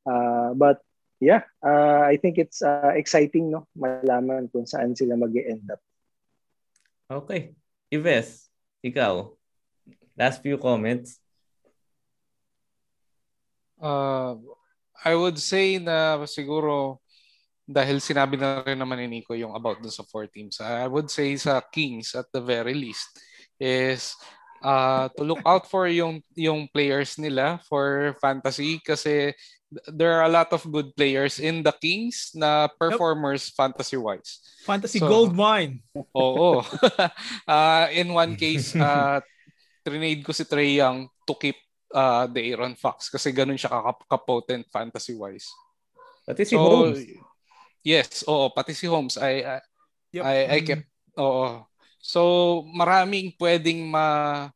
uh, 0.06 0.54
but 0.54 0.82
yeah, 1.20 1.44
uh, 1.64 2.04
I 2.04 2.18
think 2.18 2.38
it's 2.38 2.62
uh, 2.62 2.94
exciting 2.96 3.52
no 3.52 3.68
malaman 3.78 4.52
kung 4.52 4.68
saan 4.68 4.96
sila 4.96 5.16
mag-end 5.16 5.66
up. 5.72 5.82
Okay. 7.10 7.56
Ives, 7.94 8.50
ikaw, 8.84 9.34
last 10.18 10.42
few 10.42 10.58
comments. 10.58 11.22
Uh, 13.78 14.42
I 15.06 15.14
would 15.14 15.38
say 15.38 15.78
na 15.78 16.18
siguro 16.26 17.00
dahil 17.66 17.98
sinabi 17.98 18.38
na 18.38 18.62
rin 18.62 18.78
naman 18.78 19.02
ni 19.02 19.20
Nico 19.20 19.34
yung 19.34 19.58
about 19.58 19.82
dun 19.82 19.92
sa 19.94 20.06
four 20.06 20.30
teams. 20.30 20.62
I 20.62 20.86
would 20.86 21.10
say 21.10 21.34
sa 21.36 21.62
Kings 21.66 22.14
at 22.14 22.30
the 22.30 22.42
very 22.42 22.78
least 22.78 23.10
is 23.58 24.14
uh, 24.62 25.10
to 25.18 25.26
look 25.26 25.42
out 25.42 25.66
for 25.66 25.90
yung 25.90 26.22
yung 26.38 26.70
players 26.70 27.18
nila 27.18 27.58
for 27.66 28.14
fantasy 28.22 28.78
kasi 28.80 29.34
there 29.90 30.14
are 30.14 30.30
a 30.30 30.32
lot 30.32 30.54
of 30.54 30.62
good 30.70 30.94
players 30.94 31.42
in 31.42 31.66
the 31.66 31.74
Kings 31.74 32.32
na 32.38 32.70
performers 32.70 33.50
yep. 33.50 33.56
fantasy 33.58 33.98
wise. 33.98 34.40
Fantasy 34.64 35.02
so, 35.02 35.10
gold 35.10 35.34
mine. 35.34 35.82
Oo. 36.16 36.62
uh, 37.50 37.86
in 37.92 38.14
one 38.14 38.38
case, 38.38 38.78
uh, 38.78 39.20
trinade 39.82 40.22
ko 40.22 40.32
si 40.32 40.46
Trey 40.46 40.78
Young 40.78 41.10
to 41.26 41.34
keep 41.34 41.58
uh, 41.94 42.30
the 42.30 42.54
Aaron 42.54 42.78
Fox 42.78 43.10
kasi 43.10 43.34
ganun 43.34 43.58
siya 43.58 43.74
ka-potent 44.06 44.70
fantasy 44.70 45.18
wise. 45.18 45.50
Pati 46.26 46.46
si 46.46 46.58
so, 46.58 46.62
Holmes. 46.62 47.02
Yes, 47.86 48.26
oo, 48.26 48.50
pati 48.50 48.74
si 48.74 48.90
Holmes. 48.90 49.22
I 49.22 49.46
I, 49.46 49.58
yep. 50.10 50.24
I, 50.26 50.38
I 50.50 50.60
kept 50.66 50.90
oo. 51.22 51.70
So 52.02 52.22
maraming 52.74 53.38
pwedeng 53.38 53.86
ma 53.86 54.50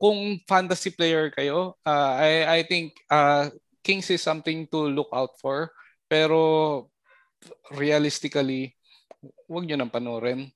kung 0.00 0.40
fantasy 0.48 0.88
player 0.92 1.28
kayo, 1.28 1.76
uh, 1.84 2.12
I 2.16 2.60
I 2.60 2.60
think 2.64 2.96
uh, 3.12 3.52
Kings 3.84 4.08
is 4.08 4.24
something 4.24 4.64
to 4.72 4.88
look 4.88 5.12
out 5.12 5.36
for. 5.38 5.70
Pero 6.08 6.88
realistically, 7.76 8.74
wag 9.46 9.68
nyo 9.68 9.76
nang 9.76 9.92
panoorin. 9.92 10.48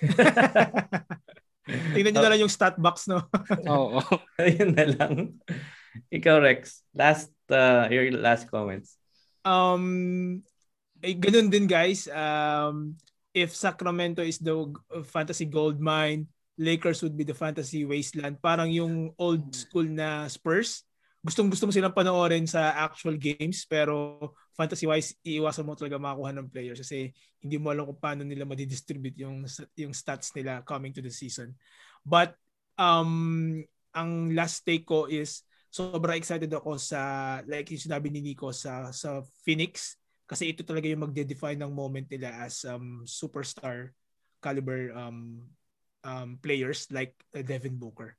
Tingnan 1.94 2.12
nyo 2.14 2.22
na 2.24 2.30
lang 2.34 2.42
yung 2.42 2.52
stat 2.52 2.76
box, 2.80 3.08
no? 3.08 3.26
Oo. 3.70 4.00
Ayun 4.42 4.74
na 4.74 4.86
lang. 4.86 5.14
Ikaw, 6.10 6.40
Rex. 6.42 6.84
Last, 6.92 7.32
uh, 7.50 7.86
your 7.90 8.10
last 8.16 8.48
comments. 8.50 8.96
Um, 9.44 10.42
eh, 11.02 11.16
ganun 11.16 11.48
din, 11.48 11.66
guys. 11.66 12.06
Um, 12.08 12.96
if 13.32 13.56
Sacramento 13.56 14.20
is 14.24 14.38
the 14.40 14.54
fantasy 15.08 15.48
gold 15.48 15.80
mine, 15.80 16.28
Lakers 16.60 17.00
would 17.00 17.16
be 17.16 17.24
the 17.24 17.36
fantasy 17.36 17.88
wasteland. 17.88 18.38
Parang 18.38 18.68
yung 18.68 19.16
old 19.16 19.48
school 19.56 19.88
na 19.88 20.28
Spurs 20.28 20.84
gustong 21.20 21.52
gusto 21.52 21.68
mo 21.68 21.72
silang 21.72 21.92
panoorin 21.92 22.48
sa 22.48 22.72
actual 22.80 23.20
games 23.20 23.68
pero 23.68 24.16
fantasy 24.56 24.88
wise 24.88 25.12
iiwasan 25.20 25.68
mo 25.68 25.76
talaga 25.76 26.00
makakuha 26.00 26.32
ng 26.32 26.48
players 26.48 26.80
kasi 26.80 27.12
hindi 27.44 27.60
mo 27.60 27.68
alam 27.68 27.84
kung 27.84 28.00
paano 28.00 28.24
nila 28.24 28.48
madidistribute 28.48 29.16
yung 29.20 29.44
yung 29.76 29.92
stats 29.92 30.32
nila 30.32 30.64
coming 30.64 30.96
to 30.96 31.04
the 31.04 31.12
season. 31.12 31.52
But 32.00 32.36
um 32.80 33.60
ang 33.92 34.32
last 34.32 34.64
take 34.64 34.88
ko 34.88 35.12
is 35.12 35.44
sobrang 35.68 36.16
excited 36.16 36.48
ako 36.56 36.80
sa 36.80 37.00
like 37.44 37.68
yung 37.68 37.84
sinabi 37.84 38.08
ni 38.08 38.24
Nico 38.24 38.48
sa 38.56 38.88
sa 38.88 39.20
Phoenix 39.44 39.99
kasi 40.30 40.54
ito 40.54 40.62
talaga 40.62 40.86
yung 40.86 41.10
magde-define 41.10 41.58
ng 41.58 41.74
moment 41.74 42.06
nila 42.06 42.46
as 42.46 42.62
um 42.62 43.02
superstar 43.02 43.90
caliber 44.38 44.94
um 44.94 45.42
um 46.06 46.38
players 46.38 46.86
like 46.94 47.18
uh, 47.34 47.42
Devin 47.42 47.74
Booker. 47.74 48.14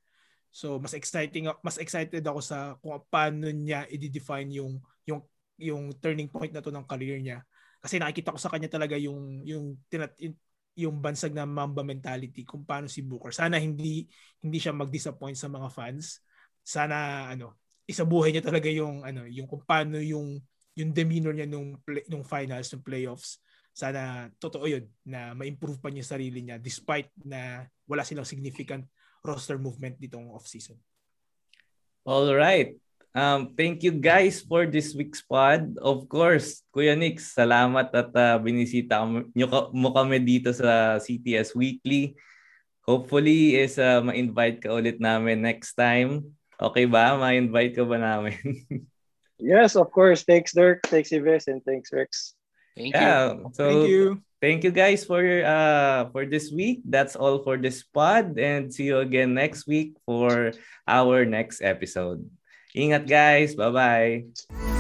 So 0.52 0.76
mas 0.76 0.92
exciting 0.92 1.48
mas 1.64 1.80
excited 1.80 2.20
ako 2.28 2.44
sa 2.44 2.76
kung 2.84 3.00
paano 3.08 3.48
niya 3.48 3.88
i-define 3.88 4.52
yung 4.52 4.84
yung 5.08 5.24
yung 5.56 5.96
turning 6.04 6.28
point 6.28 6.52
na 6.52 6.60
to 6.60 6.68
ng 6.68 6.84
career 6.84 7.16
niya. 7.24 7.48
Kasi 7.80 7.96
nakikita 7.96 8.36
ko 8.36 8.40
sa 8.44 8.52
kanya 8.52 8.68
talaga 8.68 9.00
yung 9.00 9.48
yung 9.48 9.80
tinat, 9.88 10.12
yung 10.76 11.00
bansag 11.00 11.32
na 11.32 11.48
Mamba 11.48 11.80
mentality 11.80 12.44
kung 12.44 12.68
paano 12.68 12.92
si 12.92 13.00
Booker. 13.08 13.32
Sana 13.32 13.56
hindi 13.56 14.04
hindi 14.44 14.58
siya 14.60 14.76
mag-disappoint 14.76 15.40
sa 15.40 15.48
mga 15.48 15.72
fans. 15.72 16.20
Sana 16.60 17.32
ano, 17.32 17.56
isabuhay 17.88 18.36
niya 18.36 18.44
talaga 18.44 18.68
yung 18.68 19.08
ano, 19.08 19.24
yung 19.32 19.48
kung 19.48 19.64
paano 19.64 19.96
yung 20.04 20.44
yung 20.76 20.96
demeanor 20.96 21.36
niya 21.36 21.48
nung 21.48 21.76
play, 21.84 22.04
nung 22.08 22.24
finals, 22.24 22.72
nung 22.72 22.84
playoffs. 22.84 23.40
Sana 23.72 24.28
totoo 24.40 24.68
'yun 24.68 24.84
na 25.08 25.32
ma-improve 25.32 25.80
pa 25.80 25.88
niya 25.88 26.04
sarili 26.04 26.44
niya 26.44 26.60
despite 26.60 27.08
na 27.24 27.68
wala 27.88 28.04
silang 28.04 28.28
significant 28.28 28.84
roster 29.24 29.56
movement 29.56 29.96
ditong 30.02 30.28
off-season. 30.34 30.76
All 32.04 32.28
right. 32.34 32.76
Um, 33.12 33.52
thank 33.60 33.84
you 33.84 33.92
guys 33.92 34.40
for 34.40 34.64
this 34.64 34.96
week's 34.96 35.20
pod. 35.20 35.76
Of 35.84 36.08
course, 36.08 36.64
Kuya 36.72 36.96
Nix, 36.96 37.36
salamat 37.36 37.92
at 37.92 38.12
uh, 38.16 38.40
binisita 38.40 39.04
mo 39.76 39.90
kami 39.92 40.24
dito 40.24 40.56
sa 40.56 40.96
CTS 40.96 41.52
Weekly. 41.52 42.16
Hopefully 42.88 43.60
is 43.60 43.76
uh, 43.78 44.00
ma-invite 44.00 44.64
ka 44.64 44.72
ulit 44.72 44.98
namin 44.98 45.44
next 45.44 45.76
time. 45.76 46.24
Okay 46.56 46.88
ba? 46.88 47.20
Ma-invite 47.20 47.78
ka 47.78 47.84
ba 47.84 48.00
namin? 48.00 48.40
yes, 49.42 49.76
of 49.76 49.92
course. 49.92 50.24
Thanks, 50.24 50.54
Dirk. 50.54 50.86
Thanks, 50.88 51.12
Ives. 51.12 51.48
And 51.48 51.64
thanks, 51.66 51.92
Rex. 51.92 52.36
Thank 52.78 52.96
yeah, 52.96 53.34
you. 53.34 53.52
So, 53.54 53.64
Thank 53.68 53.90
you. 53.90 54.04
Thank 54.42 54.64
you 54.66 54.74
guys 54.74 55.06
for 55.06 55.22
uh 55.22 56.10
for 56.10 56.26
this 56.26 56.50
week. 56.50 56.82
That's 56.82 57.14
all 57.14 57.46
for 57.46 57.62
this 57.62 57.86
pod 57.86 58.42
and 58.42 58.74
see 58.74 58.90
you 58.90 58.98
again 58.98 59.38
next 59.38 59.70
week 59.70 59.94
for 60.02 60.58
our 60.90 61.26
next 61.30 61.62
episode. 61.62 62.26
Ingat 62.74 63.06
guys. 63.06 63.54
Bye-bye. 63.54 64.71